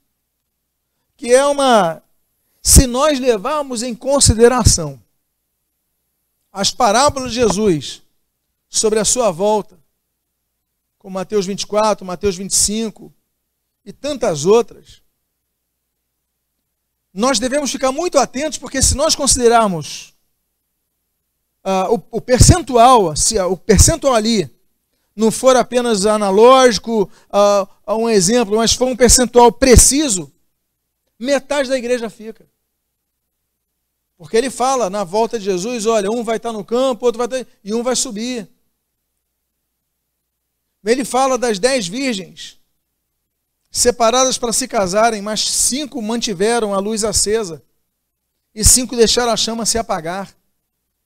que 1.16 1.32
é 1.32 1.44
uma 1.46 2.02
se 2.62 2.86
nós 2.86 3.18
levarmos 3.18 3.82
em 3.82 3.94
consideração 3.94 5.00
as 6.52 6.70
parábolas 6.70 7.30
de 7.30 7.36
Jesus 7.36 8.02
sobre 8.68 8.98
a 8.98 9.04
sua 9.04 9.30
volta, 9.30 9.78
como 10.98 11.14
Mateus 11.14 11.46
24, 11.46 12.04
Mateus 12.04 12.36
25 12.36 13.12
e 13.84 13.92
tantas 13.92 14.44
outras, 14.44 15.02
nós 17.16 17.38
devemos 17.38 17.72
ficar 17.72 17.90
muito 17.90 18.18
atentos, 18.18 18.58
porque 18.58 18.82
se 18.82 18.94
nós 18.94 19.14
considerarmos 19.14 20.14
uh, 21.64 21.94
o, 21.94 22.18
o, 22.18 22.20
percentual, 22.20 23.16
se 23.16 23.38
o 23.38 23.56
percentual 23.56 24.14
ali 24.14 24.50
não 25.16 25.30
for 25.30 25.56
apenas 25.56 26.04
analógico 26.04 27.10
uh, 27.32 27.94
um 27.94 28.10
exemplo, 28.10 28.56
mas 28.56 28.74
for 28.74 28.86
um 28.86 28.94
percentual 28.94 29.50
preciso, 29.50 30.30
metade 31.18 31.70
da 31.70 31.78
igreja 31.78 32.10
fica. 32.10 32.46
Porque 34.18 34.36
ele 34.36 34.50
fala 34.50 34.90
na 34.90 35.02
volta 35.02 35.38
de 35.38 35.46
Jesus: 35.46 35.86
olha, 35.86 36.10
um 36.10 36.22
vai 36.22 36.36
estar 36.36 36.52
no 36.52 36.62
campo, 36.62 37.06
outro 37.06 37.18
vai 37.18 37.26
estar, 37.26 37.50
e 37.64 37.72
um 37.72 37.82
vai 37.82 37.96
subir. 37.96 38.46
Ele 40.84 41.04
fala 41.04 41.38
das 41.38 41.58
dez 41.58 41.88
virgens 41.88 42.60
separadas 43.76 44.38
para 44.38 44.52
se 44.52 44.66
casarem, 44.66 45.20
mas 45.20 45.40
cinco 45.40 46.00
mantiveram 46.00 46.72
a 46.72 46.78
luz 46.78 47.04
acesa 47.04 47.62
e 48.54 48.64
cinco 48.64 48.96
deixaram 48.96 49.32
a 49.32 49.36
chama 49.36 49.66
se 49.66 49.76
apagar 49.76 50.34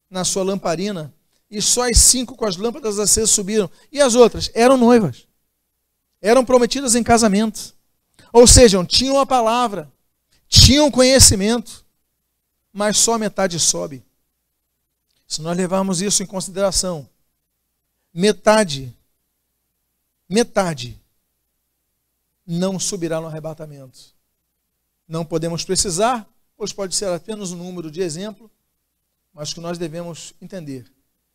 na 0.09 0.25
sua 0.25 0.43
lamparina. 0.43 1.13
E 1.51 1.61
só 1.61 1.89
as 1.89 1.99
cinco 1.99 2.37
com 2.37 2.45
as 2.45 2.57
lâmpadas 2.57 3.01
acesas 3.01 3.31
subiram. 3.31 3.69
E 3.91 4.01
as 4.01 4.15
outras 4.15 4.51
eram 4.55 4.77
noivas, 4.77 5.27
eram 6.23 6.45
prometidas 6.45 6.95
em 6.95 7.03
casamento. 7.03 7.75
Ou 8.33 8.47
seja, 8.47 8.85
tinham 8.85 9.19
a 9.19 9.27
palavra, 9.27 9.91
tinham 10.49 10.91
conhecimento 10.93 11.85
mas 12.73 12.99
só 12.99 13.19
metade 13.19 13.59
sobe. 13.59 14.05
Se 15.27 15.43
nós 15.43 15.57
levarmos 15.57 16.01
isso 16.01 16.23
em 16.23 16.27
consideração, 16.27 17.09
metade, 18.13 18.95
metade 20.29 21.00
não 22.51 22.81
subirá 22.81 23.21
no 23.21 23.29
arrebatamento. 23.29 24.13
Não 25.07 25.25
podemos 25.25 25.65
precisar, 25.65 26.29
pois 26.57 26.73
pode 26.73 26.97
ser 26.97 27.07
apenas 27.07 27.53
um 27.53 27.57
número 27.57 27.91
de 27.93 28.01
exemplo, 28.01 28.51
mas 29.33 29.53
o 29.53 29.55
que 29.55 29.61
nós 29.61 29.79
devemos 29.79 30.35
entender 30.43 30.91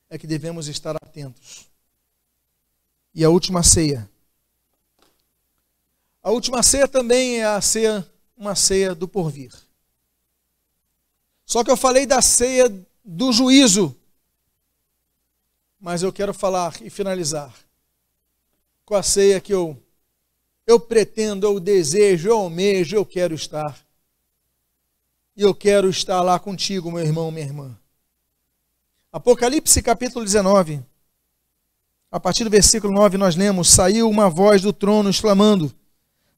é 0.10 0.18
que 0.18 0.28
devemos 0.28 0.68
estar 0.68 0.96
atentos. 0.98 1.68
E 3.14 3.24
a 3.24 3.30
última 3.30 3.64
ceia. 3.64 4.10
A 6.22 6.32
última 6.32 6.62
ceia 6.62 6.88
também 6.88 7.40
é 7.40 7.46
a 7.46 7.62
ceia, 7.62 8.06
uma 8.36 8.54
ceia 8.54 8.94
do 8.94 9.08
porvir. 9.08 9.54
Só 11.46 11.64
que 11.64 11.72
eu 11.72 11.78
falei 11.78 12.06
da 12.06 12.22
ceia 12.22 12.70
do 13.06 13.32
juízo. 13.32 13.96
Mas 15.80 16.04
eu 16.04 16.12
quero 16.12 16.34
falar 16.34 16.76
e 16.82 16.90
finalizar 16.90 17.56
com 18.84 18.96
a 18.96 19.04
ceia 19.04 19.40
que 19.40 19.54
eu 19.54 19.82
eu 20.68 20.80
pretendo, 20.80 21.46
eu 21.46 21.60
desejo, 21.60 22.30
eu 22.30 22.38
almejo, 22.38 22.96
eu 22.96 23.06
quero 23.06 23.36
estar. 23.36 23.78
E 25.38 25.42
eu 25.42 25.54
quero 25.54 25.90
estar 25.90 26.22
lá 26.22 26.40
contigo, 26.40 26.92
meu 26.92 27.04
irmão, 27.04 27.30
minha 27.30 27.46
irmã. 27.46 27.78
Apocalipse 29.12 29.82
capítulo 29.82 30.26
19. 30.26 30.82
A 32.12 32.20
partir 32.20 32.44
do 32.44 32.50
versículo 32.50 32.94
9 32.94 33.18
nós 33.18 33.36
lemos: 33.36 33.70
Saiu 33.70 34.10
uma 34.10 34.30
voz 34.30 34.62
do 34.62 34.72
trono 34.72 35.10
exclamando: 35.10 35.74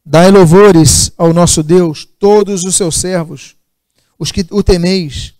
Dai 0.03 0.31
louvores 0.31 1.11
ao 1.17 1.33
nosso 1.33 1.61
Deus, 1.61 2.03
todos 2.03 2.63
os 2.63 2.75
seus 2.75 2.97
servos, 2.97 3.55
os 4.17 4.31
que 4.31 4.45
o 4.51 4.63
temeis, 4.63 5.33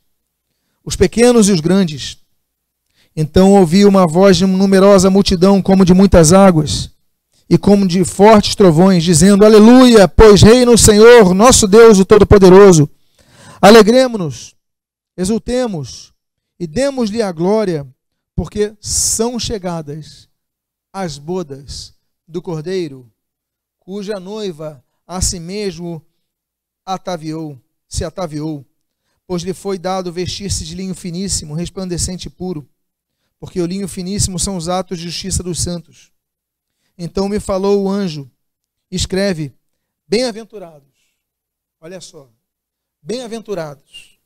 os 0.83 0.95
pequenos 0.95 1.49
e 1.49 1.51
os 1.51 1.59
grandes. 1.59 2.17
Então 3.15 3.53
ouvi 3.53 3.85
uma 3.85 4.05
voz 4.05 4.37
de 4.37 4.45
numerosa 4.45 5.09
multidão, 5.09 5.61
como 5.61 5.83
de 5.83 5.93
muitas 5.93 6.31
águas, 6.31 6.91
e 7.49 7.57
como 7.57 7.87
de 7.87 8.03
fortes 8.03 8.55
trovões, 8.55 9.03
dizendo: 9.03 9.45
Aleluia, 9.45 10.07
pois 10.07 10.41
reina 10.41 10.71
o 10.71 10.77
Senhor, 10.77 11.33
nosso 11.33 11.67
Deus, 11.67 11.99
o 11.99 12.05
Todo-Poderoso. 12.05 12.89
Alegremos-nos, 13.61 14.55
exultemos 15.15 16.13
e 16.59 16.67
demos-lhe 16.67 17.21
a 17.21 17.31
glória, 17.31 17.87
porque 18.35 18.73
são 18.79 19.39
chegadas 19.39 20.27
as 20.91 21.17
bodas 21.17 21.93
do 22.27 22.41
Cordeiro, 22.41 23.09
cuja 23.79 24.19
noiva 24.19 24.83
a 25.05 25.21
si 25.21 25.39
mesmo 25.39 26.05
ataviou, 26.85 27.59
se 27.87 28.03
ataviou, 28.03 28.65
pois 29.25 29.43
lhe 29.43 29.53
foi 29.53 29.77
dado 29.77 30.11
vestir-se 30.11 30.65
de 30.65 30.75
linho 30.75 30.93
finíssimo, 30.93 31.53
resplandecente 31.53 32.27
e 32.27 32.31
puro, 32.31 32.67
porque 33.39 33.61
o 33.61 33.65
linho 33.65 33.87
finíssimo 33.87 34.37
são 34.37 34.57
os 34.57 34.67
atos 34.67 34.97
de 34.97 35.05
justiça 35.05 35.41
dos 35.41 35.61
santos. 35.61 36.11
Então 36.97 37.29
me 37.29 37.39
falou 37.39 37.83
o 37.83 37.89
anjo, 37.89 38.29
escreve: 38.89 39.53
Bem-aventurados, 40.07 40.95
olha 41.79 42.01
só, 42.01 42.29
bem-aventurados 43.01 44.19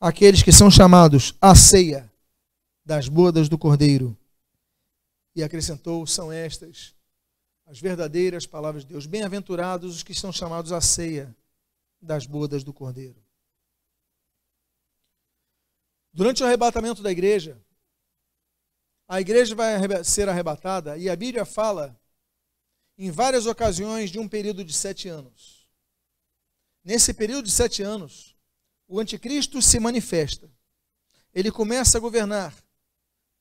aqueles 0.00 0.42
que 0.42 0.52
são 0.52 0.70
chamados 0.70 1.34
à 1.40 1.54
ceia 1.54 2.12
das 2.84 3.08
bodas 3.08 3.48
do 3.48 3.58
Cordeiro. 3.58 4.16
E 5.34 5.42
acrescentou: 5.42 6.06
são 6.06 6.30
estas 6.30 6.94
as 7.66 7.80
verdadeiras 7.80 8.46
palavras 8.46 8.84
de 8.84 8.90
Deus. 8.90 9.06
Bem-aventurados 9.06 9.96
os 9.96 10.02
que 10.02 10.14
são 10.14 10.30
chamados 10.30 10.70
à 10.70 10.80
ceia 10.80 11.34
das 12.00 12.26
bodas 12.26 12.62
do 12.62 12.72
Cordeiro. 12.72 13.16
Durante 16.12 16.42
o 16.42 16.46
arrebatamento 16.46 17.02
da 17.02 17.10
igreja, 17.10 17.58
a 19.08 19.20
igreja 19.20 19.54
vai 19.54 20.04
ser 20.04 20.28
arrebatada 20.28 20.96
e 20.96 21.08
a 21.08 21.16
Bíblia 21.16 21.44
fala 21.44 21.98
em 22.96 23.10
várias 23.10 23.46
ocasiões 23.46 24.10
de 24.10 24.18
um 24.18 24.28
período 24.28 24.64
de 24.64 24.72
sete 24.72 25.08
anos. 25.08 25.68
Nesse 26.84 27.12
período 27.12 27.46
de 27.46 27.50
sete 27.50 27.82
anos, 27.82 28.36
o 28.86 29.00
anticristo 29.00 29.60
se 29.60 29.80
manifesta. 29.80 30.50
Ele 31.32 31.50
começa 31.50 31.98
a 31.98 32.00
governar 32.00 32.54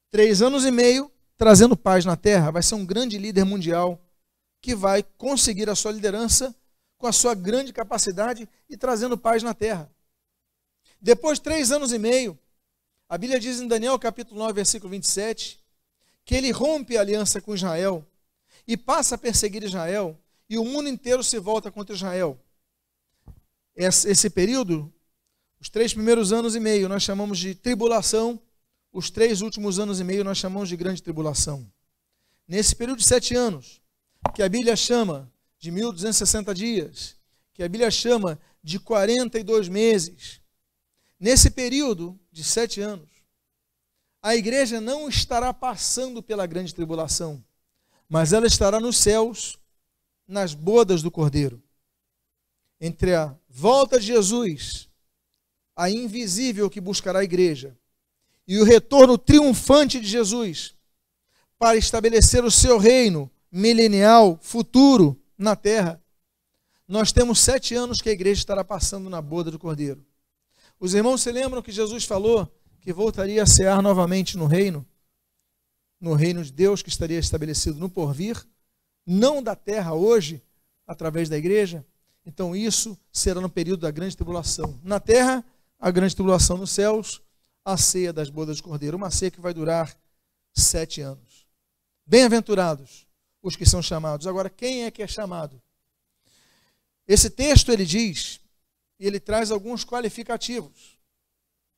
três 0.09 0.41
anos 0.41 0.65
e 0.65 0.71
meio, 0.71 1.11
trazendo 1.37 1.75
paz 1.75 2.05
na 2.05 2.15
terra. 2.15 2.51
Vai 2.51 2.63
ser 2.63 2.75
um 2.75 2.85
grande 2.85 3.17
líder 3.17 3.43
mundial 3.43 4.01
que 4.61 4.73
vai 4.73 5.03
conseguir 5.03 5.69
a 5.69 5.75
sua 5.75 5.91
liderança 5.91 6.55
com 6.97 7.05
a 7.05 7.11
sua 7.11 7.35
grande 7.35 7.73
capacidade 7.73 8.47
e 8.69 8.77
trazendo 8.77 9.17
paz 9.17 9.43
na 9.43 9.53
terra. 9.53 9.91
Depois 11.01 11.37
de 11.37 11.43
três 11.43 11.69
anos 11.69 11.91
e 11.91 11.99
meio, 11.99 12.39
a 13.09 13.17
Bíblia 13.17 13.39
diz 13.39 13.59
em 13.59 13.67
Daniel 13.67 13.99
capítulo 13.99 14.39
9, 14.39 14.53
versículo 14.53 14.89
27, 14.89 15.61
que 16.23 16.33
ele 16.33 16.49
rompe 16.49 16.97
a 16.97 17.01
aliança 17.01 17.41
com 17.41 17.53
Israel 17.53 18.07
e 18.67 18.77
passa 18.77 19.15
a 19.15 19.17
perseguir 19.17 19.63
Israel, 19.63 20.19
e 20.49 20.57
o 20.57 20.63
mundo 20.63 20.89
inteiro 20.89 21.23
se 21.23 21.39
volta 21.39 21.71
contra 21.71 21.95
Israel. 21.95 22.39
Esse 23.75 24.29
período, 24.29 24.93
os 25.59 25.69
três 25.69 25.93
primeiros 25.93 26.31
anos 26.31 26.55
e 26.55 26.59
meio, 26.59 26.87
nós 26.87 27.03
chamamos 27.03 27.39
de 27.39 27.55
tribulação, 27.55 28.39
os 28.91 29.09
três 29.09 29.41
últimos 29.41 29.79
anos 29.79 29.99
e 29.99 30.03
meio 30.03 30.23
nós 30.23 30.37
chamamos 30.37 30.69
de 30.69 30.77
grande 30.77 31.01
tribulação. 31.01 31.69
Nesse 32.47 32.75
período 32.75 32.99
de 32.99 33.05
sete 33.05 33.35
anos, 33.35 33.81
que 34.35 34.43
a 34.43 34.49
Bíblia 34.49 34.75
chama 34.75 35.31
de 35.57 35.71
1260 35.71 36.53
dias, 36.53 37.15
que 37.53 37.63
a 37.63 37.69
Bíblia 37.69 37.89
chama 37.89 38.39
de 38.61 38.79
42 38.79 39.67
meses, 39.67 40.39
nesse 41.19 41.49
período 41.49 42.19
de 42.31 42.43
sete 42.43 42.79
anos, 42.79 43.09
a 44.21 44.35
igreja 44.35 44.79
não 44.79 45.09
estará 45.09 45.53
passando 45.53 46.21
pela 46.21 46.45
grande 46.45 46.73
tribulação 46.73 47.43
mas 48.13 48.31
ela 48.31 48.45
estará 48.45 48.79
nos 48.79 48.97
céus, 48.97 49.57
nas 50.27 50.53
bodas 50.53 51.01
do 51.01 51.09
Cordeiro. 51.09 51.59
Entre 52.79 53.15
a 53.15 53.35
volta 53.49 53.99
de 53.99 54.05
Jesus, 54.05 54.87
a 55.75 55.89
invisível 55.89 56.69
que 56.69 56.79
buscará 56.79 57.21
a 57.21 57.23
igreja, 57.23 57.75
e 58.47 58.59
o 58.59 58.63
retorno 58.63 59.17
triunfante 59.17 59.99
de 59.99 60.07
Jesus 60.07 60.75
para 61.57 61.75
estabelecer 61.75 62.43
o 62.43 62.51
seu 62.51 62.77
reino 62.77 63.31
milenial, 63.51 64.37
futuro, 64.43 65.19
na 65.35 65.55
terra. 65.55 65.99
Nós 66.87 67.11
temos 67.11 67.39
sete 67.39 67.73
anos 67.73 67.99
que 67.99 68.09
a 68.09 68.13
igreja 68.13 68.41
estará 68.41 68.63
passando 68.63 69.09
na 69.09 69.23
boda 69.23 69.49
do 69.49 69.57
Cordeiro. 69.57 70.05
Os 70.79 70.93
irmãos 70.93 71.23
se 71.23 71.31
lembram 71.31 71.63
que 71.63 71.71
Jesus 71.71 72.05
falou 72.05 72.47
que 72.79 72.93
voltaria 72.93 73.41
a 73.41 73.47
cear 73.47 73.81
novamente 73.81 74.37
no 74.37 74.45
reino? 74.45 74.85
No 76.03 76.15
reino 76.15 76.43
de 76.43 76.51
Deus 76.51 76.81
que 76.81 76.89
estaria 76.89 77.17
estabelecido 77.17 77.79
no 77.79 77.89
porvir, 77.89 78.45
não 79.05 79.41
da 79.41 79.55
terra 79.55 79.93
hoje, 79.93 80.43
através 80.85 81.29
da 81.29 81.37
igreja. 81.37 81.85
Então 82.25 82.53
isso 82.53 82.99
será 83.09 83.39
no 83.39 83.49
período 83.49 83.79
da 83.79 83.91
grande 83.91 84.17
tribulação. 84.17 84.77
Na 84.83 84.99
terra, 84.99 85.45
a 85.79 85.89
grande 85.89 86.13
tribulação 86.13 86.57
nos 86.57 86.71
céus, 86.71 87.21
a 87.63 87.77
ceia 87.77 88.11
das 88.11 88.29
bodas 88.29 88.57
do 88.57 88.63
cordeiro, 88.63 88.97
uma 88.97 89.09
ceia 89.09 89.31
que 89.31 89.39
vai 89.39 89.53
durar 89.53 89.97
sete 90.53 90.99
anos. 90.99 91.47
Bem-aventurados 92.05 93.07
os 93.41 93.55
que 93.55 93.65
são 93.65 93.81
chamados. 93.81 94.27
Agora, 94.27 94.49
quem 94.49 94.83
é 94.83 94.91
que 94.91 95.01
é 95.01 95.07
chamado? 95.07 95.61
Esse 97.07 97.29
texto 97.29 97.71
ele 97.71 97.85
diz, 97.85 98.41
ele 98.99 99.21
traz 99.21 99.51
alguns 99.51 99.85
qualificativos. 99.85 100.99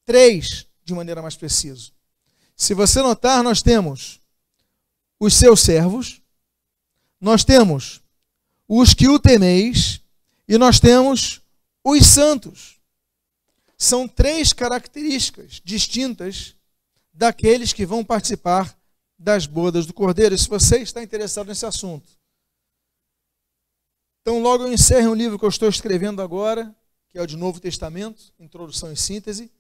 Três, 0.04 0.66
de 0.84 0.96
maneira 0.96 1.22
mais 1.22 1.36
precisa. 1.36 1.95
Se 2.56 2.74
você 2.74 3.02
notar, 3.02 3.44
nós 3.44 3.62
temos 3.62 4.22
os 5.20 5.34
seus 5.34 5.62
servos, 5.62 6.22
nós 7.20 7.44
temos 7.44 8.02
os 8.68 8.94
que 8.94 9.08
o 9.08 9.20
temeis 9.20 10.02
e 10.48 10.58
nós 10.58 10.80
temos 10.80 11.42
os 11.84 12.06
santos. 12.06 12.80
São 13.78 14.08
três 14.08 14.54
características 14.54 15.62
distintas 15.64 16.56
daqueles 17.14 17.74
que 17.74 17.86
vão 17.86 18.04
participar 18.04 18.78
das 19.18 19.46
bodas 19.46 19.86
do 19.86 19.94
Cordeiro. 19.94 20.38
se 20.38 20.48
você 20.48 20.80
está 20.80 21.04
interessado 21.04 21.48
nesse 21.48 21.66
assunto, 21.66 22.10
então 24.22 24.42
logo 24.42 24.64
eu 24.64 24.74
encerro 24.74 25.12
um 25.12 25.16
livro 25.16 25.38
que 25.38 25.46
eu 25.46 25.50
estou 25.50 25.70
escrevendo 25.70 26.22
agora, 26.22 26.76
que 27.10 27.18
é 27.18 27.22
o 27.22 27.28
de 27.28 27.38
Novo 27.38 27.60
Testamento, 27.60 28.34
Introdução 28.40 28.92
e 28.92 28.98
Síntese. 28.98 29.52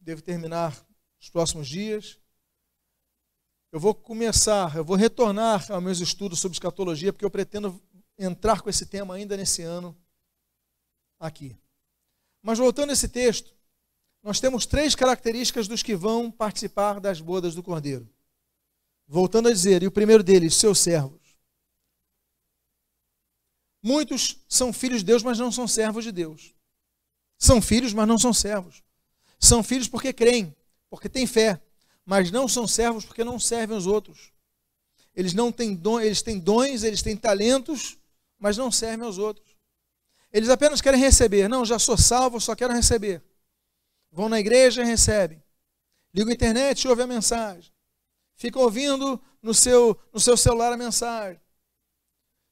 Devo 0.00 0.22
terminar 0.22 0.74
nos 1.22 1.30
próximos 1.30 1.68
dias. 1.68 2.18
Eu 3.70 3.78
vou 3.78 3.94
começar, 3.94 4.76
eu 4.76 4.84
vou 4.84 4.96
retornar 4.96 5.70
aos 5.70 5.82
meus 5.82 6.00
estudos 6.00 6.40
sobre 6.40 6.56
escatologia, 6.56 7.12
porque 7.12 7.24
eu 7.24 7.30
pretendo 7.30 7.80
entrar 8.18 8.60
com 8.60 8.68
esse 8.68 8.84
tema 8.86 9.14
ainda 9.14 9.36
nesse 9.36 9.62
ano 9.62 9.96
aqui. 11.20 11.56
Mas 12.42 12.58
voltando 12.58 12.90
a 12.90 12.92
esse 12.92 13.08
texto, 13.08 13.54
nós 14.20 14.40
temos 14.40 14.66
três 14.66 14.96
características 14.96 15.68
dos 15.68 15.82
que 15.82 15.94
vão 15.94 16.28
participar 16.28 16.98
das 16.98 17.20
bodas 17.20 17.54
do 17.54 17.62
Cordeiro. 17.62 18.08
Voltando 19.06 19.48
a 19.48 19.52
dizer, 19.52 19.82
e 19.82 19.86
o 19.86 19.92
primeiro 19.92 20.24
deles, 20.24 20.56
seus 20.56 20.80
servos. 20.80 21.20
Muitos 23.80 24.44
são 24.48 24.72
filhos 24.72 25.00
de 25.00 25.06
Deus, 25.06 25.22
mas 25.22 25.38
não 25.38 25.52
são 25.52 25.68
servos 25.68 26.04
de 26.04 26.10
Deus. 26.10 26.52
São 27.38 27.62
filhos, 27.62 27.92
mas 27.92 28.08
não 28.08 28.18
são 28.18 28.32
servos. 28.32 28.82
São 29.38 29.62
filhos 29.62 29.88
porque 29.88 30.12
creem, 30.12 30.54
porque 30.92 31.08
têm 31.08 31.26
fé, 31.26 31.58
mas 32.04 32.30
não 32.30 32.46
são 32.46 32.68
servos 32.68 33.02
porque 33.06 33.24
não 33.24 33.40
servem 33.40 33.74
os 33.74 33.86
outros. 33.86 34.30
Eles 35.14 35.32
não 35.32 35.50
têm 35.50 35.74
dons, 35.74 36.02
eles 36.02 36.20
têm 36.20 36.38
dons, 36.38 36.82
eles 36.82 37.00
têm 37.00 37.16
talentos, 37.16 37.96
mas 38.38 38.58
não 38.58 38.70
servem 38.70 39.06
aos 39.06 39.16
outros. 39.16 39.56
Eles 40.30 40.50
apenas 40.50 40.82
querem 40.82 41.00
receber. 41.00 41.48
Não, 41.48 41.64
já 41.64 41.78
sou 41.78 41.96
salvo, 41.96 42.38
só 42.38 42.54
quero 42.54 42.74
receber. 42.74 43.22
Vão 44.10 44.28
na 44.28 44.38
igreja 44.38 44.82
e 44.82 44.84
recebem. 44.84 45.42
Ligam 46.12 46.30
a 46.30 46.34
internet 46.34 46.82
e 46.82 46.88
ouvem 46.88 47.04
a 47.04 47.08
mensagem. 47.08 47.72
Ficam 48.36 48.60
ouvindo 48.60 49.18
no 49.40 49.54
seu, 49.54 49.98
no 50.12 50.20
seu 50.20 50.36
celular 50.36 50.74
a 50.74 50.76
mensagem. 50.76 51.40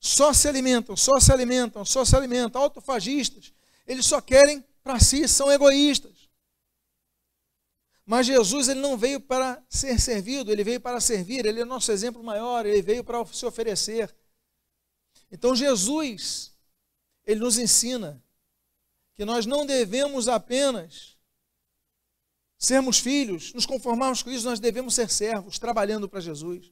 Só 0.01 0.33
se 0.33 0.49
alimentam, 0.49 0.97
só 0.97 1.21
se 1.21 1.31
alimentam, 1.31 1.85
só 1.85 2.07
se 2.07 2.17
alimentam. 2.17 2.63
Autofagistas. 2.63 3.53
Eles 3.87 4.07
só 4.07 4.19
querem 4.19 4.65
para 4.83 4.99
si, 4.99 5.29
são 5.29 5.53
egoístas. 5.53 6.20
Mas 8.05 8.27
Jesus 8.27 8.69
ele 8.69 8.81
não 8.81 8.97
veio 8.97 9.21
para 9.21 9.63
ser 9.69 10.01
servido, 10.01 10.51
ele 10.51 10.65
veio 10.65 10.81
para 10.81 11.01
servir, 11.01 11.47
ele 11.47 11.61
é 11.61 11.65
nosso 11.65 11.93
exemplo 11.93 12.23
maior, 12.23 12.67
ele 12.67 12.83
veio 12.83 13.05
para 13.05 13.25
se 13.27 13.47
oferecer. 13.47 14.15
Então 15.31 15.55
Jesus, 15.55 16.53
ele 17.25 17.41
nos 17.41 17.59
ensina 17.59 18.23
que 19.15 19.25
nós 19.25 19.47
não 19.47 19.65
devemos 19.65 20.29
apenas 20.29 21.17
sermos 22.59 22.99
filhos, 22.99 23.55
nos 23.55 23.65
conformarmos 23.65 24.23
com 24.23 24.31
isso, 24.31 24.45
nós 24.45 24.61
devemos 24.61 24.95
ser 24.95 25.09
servos, 25.09 25.59
trabalhando 25.59 26.09
para 26.09 26.21
Jesus. 26.21 26.71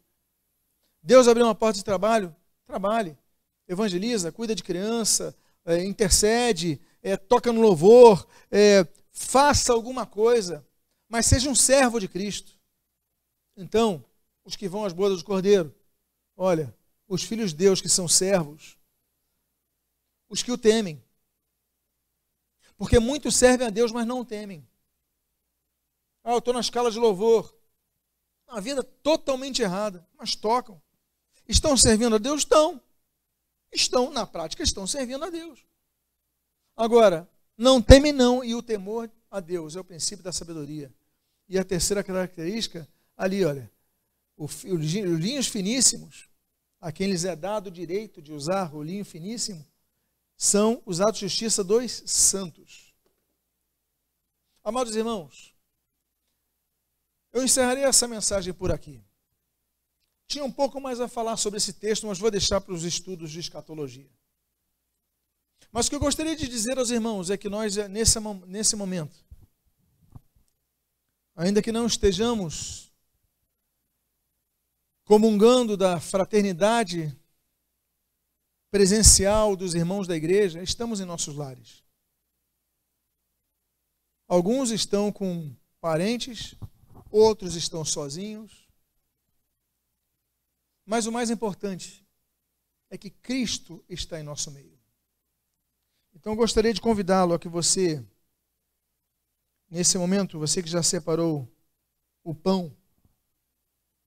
Deus 1.03 1.27
abriu 1.29 1.47
uma 1.47 1.55
porta 1.55 1.79
de 1.79 1.85
trabalho, 1.85 2.35
trabalhe. 2.67 3.17
Evangeliza, 3.67 4.33
cuida 4.33 4.55
de 4.55 4.63
criança, 4.63 5.35
é, 5.65 5.85
intercede, 5.85 6.81
é, 7.03 7.17
toca 7.17 7.53
no 7.53 7.61
louvor, 7.61 8.27
é, 8.51 8.87
faça 9.11 9.73
alguma 9.73 10.07
coisa, 10.07 10.67
mas 11.09 11.27
seja 11.27 11.49
um 11.49 11.55
servo 11.55 11.99
de 11.99 12.07
Cristo. 12.07 12.59
Então, 13.57 14.05
os 14.45 14.55
que 14.55 14.69
vão 14.69 14.85
às 14.85 14.93
bodas 14.93 15.19
do 15.19 15.25
Cordeiro, 15.25 15.75
olha, 16.37 16.75
os 17.09 17.23
filhos 17.23 17.51
de 17.51 17.57
Deus 17.57 17.81
que 17.81 17.89
são 17.89 18.07
servos, 18.07 18.77
os 20.29 20.43
que 20.43 20.53
o 20.53 20.59
temem. 20.59 21.03
Porque 22.77 22.99
muitos 22.99 23.35
servem 23.35 23.67
a 23.67 23.71
Deus, 23.71 23.91
mas 23.91 24.07
não 24.07 24.21
o 24.21 24.25
temem. 24.25 24.67
Ah, 26.23 26.33
eu 26.33 26.39
estou 26.39 26.55
na 26.55 26.61
escala 26.61 26.91
de 26.91 26.99
louvor. 26.99 27.55
Uma 28.47 28.61
vida 28.61 28.83
totalmente 28.83 29.63
errada, 29.63 30.07
mas 30.17 30.37
tocam. 30.37 30.81
Estão 31.49 31.77
servindo 31.77 32.15
a 32.15 32.19
Deus? 32.19 32.43
Estão. 32.43 32.81
Estão, 33.73 34.11
na 34.11 34.27
prática, 34.27 34.63
estão 34.63 34.87
servindo 34.87 35.25
a 35.25 35.31
Deus. 35.31 35.67
Agora, 36.77 37.29
não 37.57 37.83
temem 37.83 38.13
não, 38.13 38.45
e 38.45 38.55
o 38.55 38.63
temor 38.63 39.11
a 39.31 39.41
Deus 39.41 39.77
é 39.77 39.81
o 39.81 39.85
princípio 39.85 40.25
da 40.25 40.33
sabedoria. 40.33 40.93
E 41.49 41.59
a 41.59 41.65
terceira 41.65 42.05
característica, 42.05 42.89
ali, 43.17 43.45
olha, 43.45 43.71
os 44.37 44.65
linhos 44.65 45.49
finíssimos, 45.49 46.29
a 46.81 46.93
quem 46.93 47.09
lhes 47.11 47.25
é 47.25 47.35
dado 47.35 47.67
o 47.67 47.73
direito 47.73 48.23
de 48.23 48.33
usar 48.33 48.75
o 48.75 48.83
linho 48.83 49.05
finíssimo, 49.05 49.67
são 50.37 50.83
os 50.87 51.01
atos 51.01 51.19
de 51.19 51.27
justiça 51.29 51.65
dos 51.65 52.03
santos. 52.07 52.95
Amados 54.63 54.95
irmãos, 54.95 55.55
eu 57.33 57.43
encerrarei 57.43 57.85
essa 57.85 58.07
mensagem 58.07 58.53
por 58.55 58.71
aqui. 58.71 59.03
Tinha 60.27 60.45
um 60.45 60.53
pouco 60.53 60.81
mais 60.81 61.01
a 61.01 61.09
falar 61.09 61.37
sobre 61.37 61.57
esse 61.57 61.73
texto, 61.73 62.07
mas 62.07 62.19
vou 62.19 62.31
deixar 62.31 62.61
para 62.61 62.75
os 62.75 62.85
estudos 62.85 63.31
de 63.31 63.41
escatologia. 63.41 64.11
Mas 65.71 65.87
o 65.87 65.91
que 65.91 65.97
eu 65.97 66.01
gostaria 66.01 66.35
de 66.35 66.49
dizer 66.49 66.79
aos 66.79 66.91
irmãos 66.91 67.31
é 67.31 67.37
que 67.37 67.49
nós, 67.49 67.77
nesse, 67.89 68.19
nesse 68.47 68.75
momento, 68.75 69.25
ainda 71.37 71.63
que 71.63 71.71
não 71.71 71.87
estejamos 71.87 72.91
comungando 75.05 75.77
da 75.77 76.01
fraternidade 76.01 77.17
presencial 78.71 79.57
dos 79.57 79.75
irmãos 79.75 80.07
da 80.07 80.17
igreja, 80.17 80.63
estamos 80.63 81.01
em 81.01 81.05
nossos 81.05 81.35
lares. 81.35 81.83
Alguns 84.27 84.71
estão 84.71 85.11
com 85.11 85.57
parentes, 85.81 86.55
outros 87.11 87.55
estão 87.55 87.85
sozinhos. 87.85 88.69
Mas 90.85 91.07
o 91.07 91.13
mais 91.13 91.31
importante 91.31 92.07
é 92.91 92.99
que 92.99 93.11
Cristo 93.11 93.83
está 93.89 94.21
em 94.21 94.23
nosso 94.23 94.51
meio. 94.51 94.78
Então 96.21 96.35
gostaria 96.35 96.75
de 96.75 96.81
convidá-lo 96.81 97.33
a 97.33 97.39
que 97.39 97.49
você, 97.49 98.05
nesse 99.71 99.97
momento, 99.97 100.37
você 100.37 100.61
que 100.61 100.69
já 100.69 100.83
separou 100.83 101.49
o 102.25 102.35
pão 102.35 102.77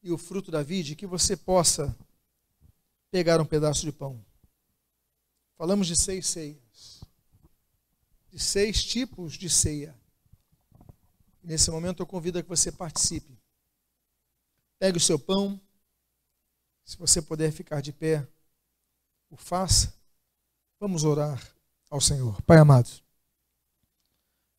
e 0.04 0.12
o 0.12 0.18
fruto 0.18 0.52
da 0.52 0.62
vide, 0.62 0.96
que 0.96 1.08
você 1.08 1.38
possa 1.38 1.98
pegar 3.10 3.40
um 3.40 3.46
pedaço 3.46 3.86
de 3.86 3.94
pão. 3.94 4.24
Falamos 5.58 5.88
de 5.88 5.96
seis 5.96 6.28
ceias, 6.28 7.02
de 8.30 8.40
seis 8.40 8.84
tipos 8.84 9.38
de 9.38 9.50
ceia. 9.50 9.98
Nesse 11.42 11.72
momento 11.72 12.02
eu 12.02 12.08
convido 12.08 12.38
a 12.38 12.44
que 12.44 12.50
você 12.50 12.74
participe. 12.74 13.40
Pegue 14.78 14.98
o 14.98 15.02
seu 15.02 15.18
pão, 15.18 15.60
se 16.84 16.98
você 16.98 17.22
puder 17.22 17.54
ficar 17.54 17.80
de 17.80 17.94
pé, 17.94 18.28
o 19.30 19.38
faça. 19.38 19.96
Vamos 20.78 21.06
orar 21.06 21.42
ao 21.92 22.02
Senhor. 22.02 22.42
Pai 22.42 22.58
amado, 22.58 22.90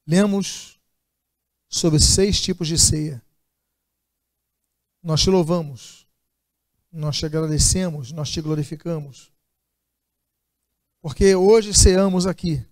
lemos 0.07 0.78
sobre 1.68 1.99
seis 1.99 2.41
tipos 2.41 2.68
de 2.68 2.78
ceia 2.78 3.20
nós 5.03 5.20
te 5.20 5.30
louvamos, 5.30 6.07
nós 6.93 7.18
te 7.18 7.26
agradecemos, 7.26 8.12
nós 8.12 8.30
te 8.30 8.41
glorificamos. 8.41 9.33
Porque 11.01 11.35
hoje 11.35 11.74
ceamos 11.74 12.26
aqui, 12.26 12.64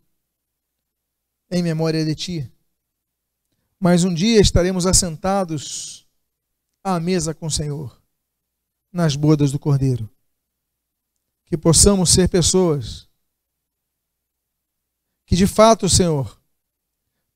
em 1.50 1.62
memória 1.62 2.04
de 2.04 2.14
Ti. 2.14 2.52
Mas 3.80 4.04
um 4.04 4.14
dia 4.14 4.40
estaremos 4.40 4.86
assentados 4.86 6.06
à 6.84 7.00
mesa 7.00 7.34
com 7.34 7.46
o 7.46 7.50
Senhor, 7.50 8.00
nas 8.92 9.16
bodas 9.16 9.50
do 9.50 9.58
Cordeiro. 9.58 10.08
Que 11.46 11.56
possamos 11.56 12.11
ser 12.11 12.28
pessoas 12.28 13.08
que 15.31 15.37
de 15.37 15.47
fato, 15.47 15.89
Senhor, 15.89 16.43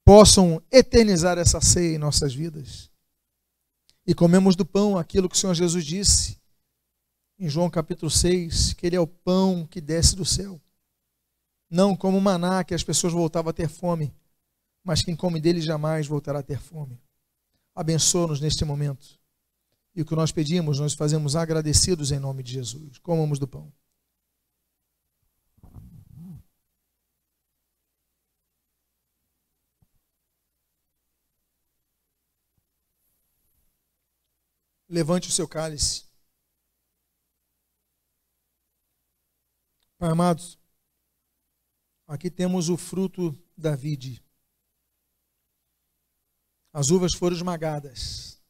possam 0.04 0.60
eternizar 0.68 1.38
essa 1.38 1.60
ceia 1.60 1.94
em 1.94 1.98
nossas 1.98 2.34
vidas 2.34 2.90
e 4.04 4.12
comemos 4.12 4.56
do 4.56 4.66
pão 4.66 4.98
aquilo 4.98 5.28
que 5.28 5.36
o 5.36 5.38
Senhor 5.38 5.54
Jesus 5.54 5.84
disse 5.86 6.36
em 7.38 7.48
João 7.48 7.70
capítulo 7.70 8.10
6, 8.10 8.72
que 8.72 8.84
ele 8.84 8.96
é 8.96 9.00
o 9.00 9.06
pão 9.06 9.64
que 9.64 9.80
desce 9.80 10.16
do 10.16 10.24
céu. 10.24 10.60
Não 11.70 11.94
como 11.94 12.20
maná 12.20 12.64
que 12.64 12.74
as 12.74 12.82
pessoas 12.82 13.12
voltavam 13.12 13.50
a 13.50 13.52
ter 13.52 13.68
fome, 13.68 14.12
mas 14.82 15.00
quem 15.00 15.14
come 15.14 15.40
dele 15.40 15.60
jamais 15.60 16.08
voltará 16.08 16.40
a 16.40 16.42
ter 16.42 16.58
fome. 16.58 17.00
Abençoa-nos 17.76 18.40
neste 18.40 18.64
momento. 18.64 19.20
E 19.94 20.02
o 20.02 20.04
que 20.04 20.16
nós 20.16 20.32
pedimos, 20.32 20.80
nós 20.80 20.94
fazemos 20.94 21.36
agradecidos 21.36 22.10
em 22.10 22.18
nome 22.18 22.42
de 22.42 22.54
Jesus. 22.54 22.98
Comamos 22.98 23.38
do 23.38 23.46
pão. 23.46 23.72
Levante 34.94 35.28
o 35.28 35.32
seu 35.32 35.48
cálice. 35.48 36.08
Pai 39.98 40.08
amados, 40.08 40.56
aqui 42.06 42.30
temos 42.30 42.68
o 42.68 42.76
fruto 42.76 43.36
da 43.58 43.74
vide. 43.74 44.24
As 46.72 46.90
uvas 46.90 47.12
foram 47.12 47.34
esmagadas 47.34 48.40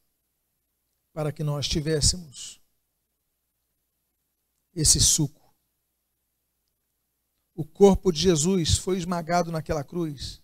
para 1.15 1.33
que 1.33 1.43
nós 1.43 1.67
tivéssemos 1.67 2.61
esse 4.75 5.01
suco. 5.01 5.57
O 7.55 7.65
corpo 7.65 8.13
de 8.13 8.21
Jesus 8.21 8.77
foi 8.77 8.99
esmagado 8.99 9.51
naquela 9.51 9.83
cruz 9.83 10.43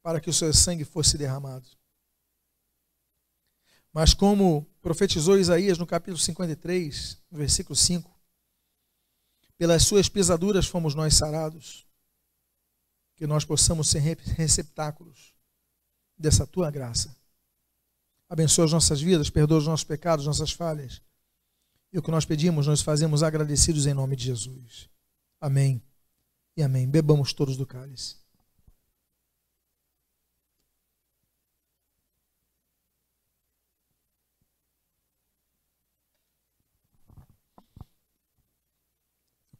para 0.00 0.22
que 0.22 0.30
o 0.30 0.32
seu 0.32 0.54
sangue 0.54 0.86
fosse 0.86 1.18
derramado. 1.18 1.68
Mas 3.92 4.14
como 4.14 4.66
profetizou 4.80 5.38
Isaías 5.38 5.78
no 5.78 5.86
capítulo 5.86 6.18
53, 6.18 7.18
versículo 7.30 7.74
5, 7.74 8.10
pelas 9.58 9.82
suas 9.82 10.08
pisaduras 10.08 10.66
fomos 10.66 10.94
nós 10.94 11.14
sarados, 11.14 11.86
que 13.16 13.26
nós 13.26 13.44
possamos 13.44 13.88
ser 13.88 13.98
receptáculos 13.98 15.34
dessa 16.16 16.46
tua 16.46 16.70
graça. 16.70 17.14
Abençoa 18.28 18.64
as 18.64 18.72
nossas 18.72 19.00
vidas, 19.00 19.28
perdoa 19.28 19.58
os 19.58 19.66
nossos 19.66 19.84
pecados, 19.84 20.24
nossas 20.24 20.52
falhas. 20.52 21.02
E 21.92 21.98
o 21.98 22.02
que 22.02 22.12
nós 22.12 22.24
pedimos, 22.24 22.68
nós 22.68 22.80
fazemos 22.80 23.22
agradecidos 23.22 23.86
em 23.86 23.92
nome 23.92 24.14
de 24.14 24.24
Jesus. 24.24 24.88
Amém 25.40 25.82
e 26.56 26.62
amém. 26.62 26.88
Bebamos 26.88 27.32
todos 27.32 27.56
do 27.56 27.66
cálice. 27.66 28.19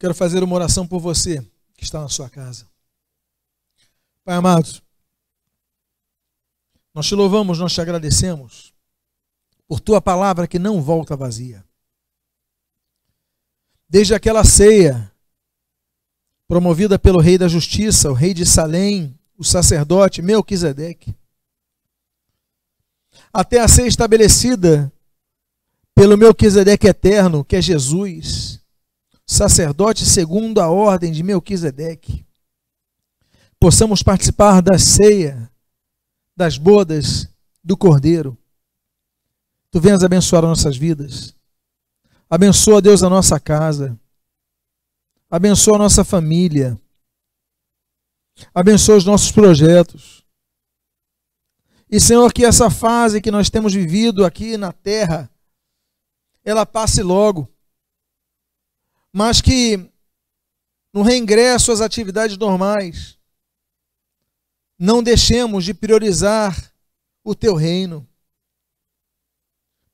Quero 0.01 0.15
fazer 0.15 0.43
uma 0.43 0.55
oração 0.57 0.87
por 0.87 0.99
você 0.99 1.47
que 1.77 1.85
está 1.85 2.01
na 2.01 2.09
sua 2.09 2.31
casa. 2.31 2.67
Pai 4.25 4.35
amado, 4.35 4.81
nós 6.95 7.07
te 7.07 7.15
louvamos, 7.15 7.59
nós 7.59 7.75
te 7.75 7.83
agradecemos 7.83 8.73
por 9.69 9.79
tua 9.79 10.01
palavra 10.01 10.49
que 10.49 10.59
não 10.59 10.81
volta 10.81 11.15
vazia. 11.15 11.63
Desde 13.87 14.15
aquela 14.15 14.43
ceia 14.43 15.13
promovida 16.49 16.99
pelo 16.99 17.21
Rei 17.21 17.37
da 17.37 17.47
Justiça, 17.47 18.11
o 18.11 18.15
Rei 18.15 18.33
de 18.33 18.47
Salém, 18.47 19.15
o 19.37 19.45
sacerdote 19.45 20.23
Melquisedeque, 20.23 21.15
até 23.31 23.61
a 23.61 23.69
ceia 23.69 23.87
estabelecida 23.87 24.91
pelo 25.95 26.17
Melquisedeque 26.17 26.87
eterno, 26.87 27.45
que 27.45 27.57
é 27.57 27.61
Jesus 27.61 28.60
sacerdote 29.31 30.05
segundo 30.05 30.61
a 30.61 30.69
ordem 30.69 31.13
de 31.13 31.23
Melquisedeque. 31.23 32.27
possamos 33.61 34.03
participar 34.03 34.61
da 34.61 34.77
ceia, 34.77 35.49
das 36.37 36.59
bodas 36.59 37.29
do 37.63 37.77
Cordeiro. 37.77 38.37
Tu 39.71 39.81
venhas 39.81 40.03
abençoar 40.03 40.43
nossas 40.43 40.77
vidas. 40.77 41.37
Abençoa, 42.29 42.83
Deus, 42.83 43.05
a 43.05 43.09
nossa 43.09 43.39
casa. 43.39 43.97
Abençoa 45.31 45.77
a 45.77 45.79
nossa 45.79 46.03
família. 46.03 46.81
Abençoa 48.53 48.97
os 48.97 49.05
nossos 49.05 49.31
projetos. 49.31 50.25
E, 51.89 52.01
Senhor, 52.01 52.33
que 52.33 52.45
essa 52.45 52.69
fase 52.69 53.21
que 53.21 53.31
nós 53.31 53.49
temos 53.49 53.75
vivido 53.75 54.25
aqui 54.25 54.57
na 54.57 54.73
terra, 54.73 55.31
ela 56.43 56.67
passe 56.67 57.01
logo. 57.03 57.49
Mas 59.13 59.41
que 59.41 59.91
no 60.93 61.03
reingresso 61.03 61.73
às 61.73 61.81
atividades 61.81 62.37
normais, 62.37 63.19
não 64.79 65.03
deixemos 65.03 65.65
de 65.65 65.75
priorizar 65.75 66.73
o 67.23 67.35
teu 67.35 67.55
reino. 67.55 68.09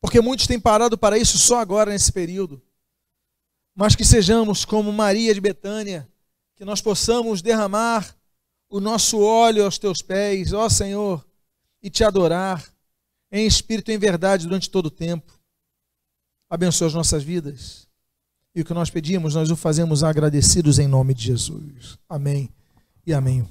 Porque 0.00 0.20
muitos 0.20 0.46
têm 0.46 0.60
parado 0.60 0.96
para 0.96 1.18
isso 1.18 1.38
só 1.38 1.58
agora 1.58 1.90
nesse 1.90 2.12
período. 2.12 2.62
Mas 3.74 3.94
que 3.94 4.04
sejamos 4.04 4.64
como 4.64 4.92
Maria 4.92 5.34
de 5.34 5.40
Betânia, 5.40 6.08
que 6.54 6.64
nós 6.64 6.80
possamos 6.80 7.42
derramar 7.42 8.16
o 8.68 8.80
nosso 8.80 9.20
óleo 9.20 9.64
aos 9.64 9.78
teus 9.78 10.00
pés, 10.00 10.52
ó 10.52 10.68
Senhor, 10.68 11.26
e 11.82 11.90
te 11.90 12.04
adorar 12.04 12.64
em 13.30 13.46
espírito 13.46 13.90
e 13.90 13.94
em 13.94 13.98
verdade 13.98 14.46
durante 14.46 14.70
todo 14.70 14.86
o 14.86 14.90
tempo. 14.90 15.38
Abençoa 16.48 16.88
as 16.88 16.94
nossas 16.94 17.22
vidas. 17.22 17.85
E 18.56 18.62
o 18.62 18.64
que 18.64 18.72
nós 18.72 18.88
pedimos, 18.88 19.34
nós 19.34 19.50
o 19.50 19.56
fazemos 19.56 20.02
agradecidos 20.02 20.78
em 20.78 20.88
nome 20.88 21.12
de 21.12 21.24
Jesus. 21.24 21.98
Amém 22.08 22.48
e 23.06 23.12
amém. 23.12 23.46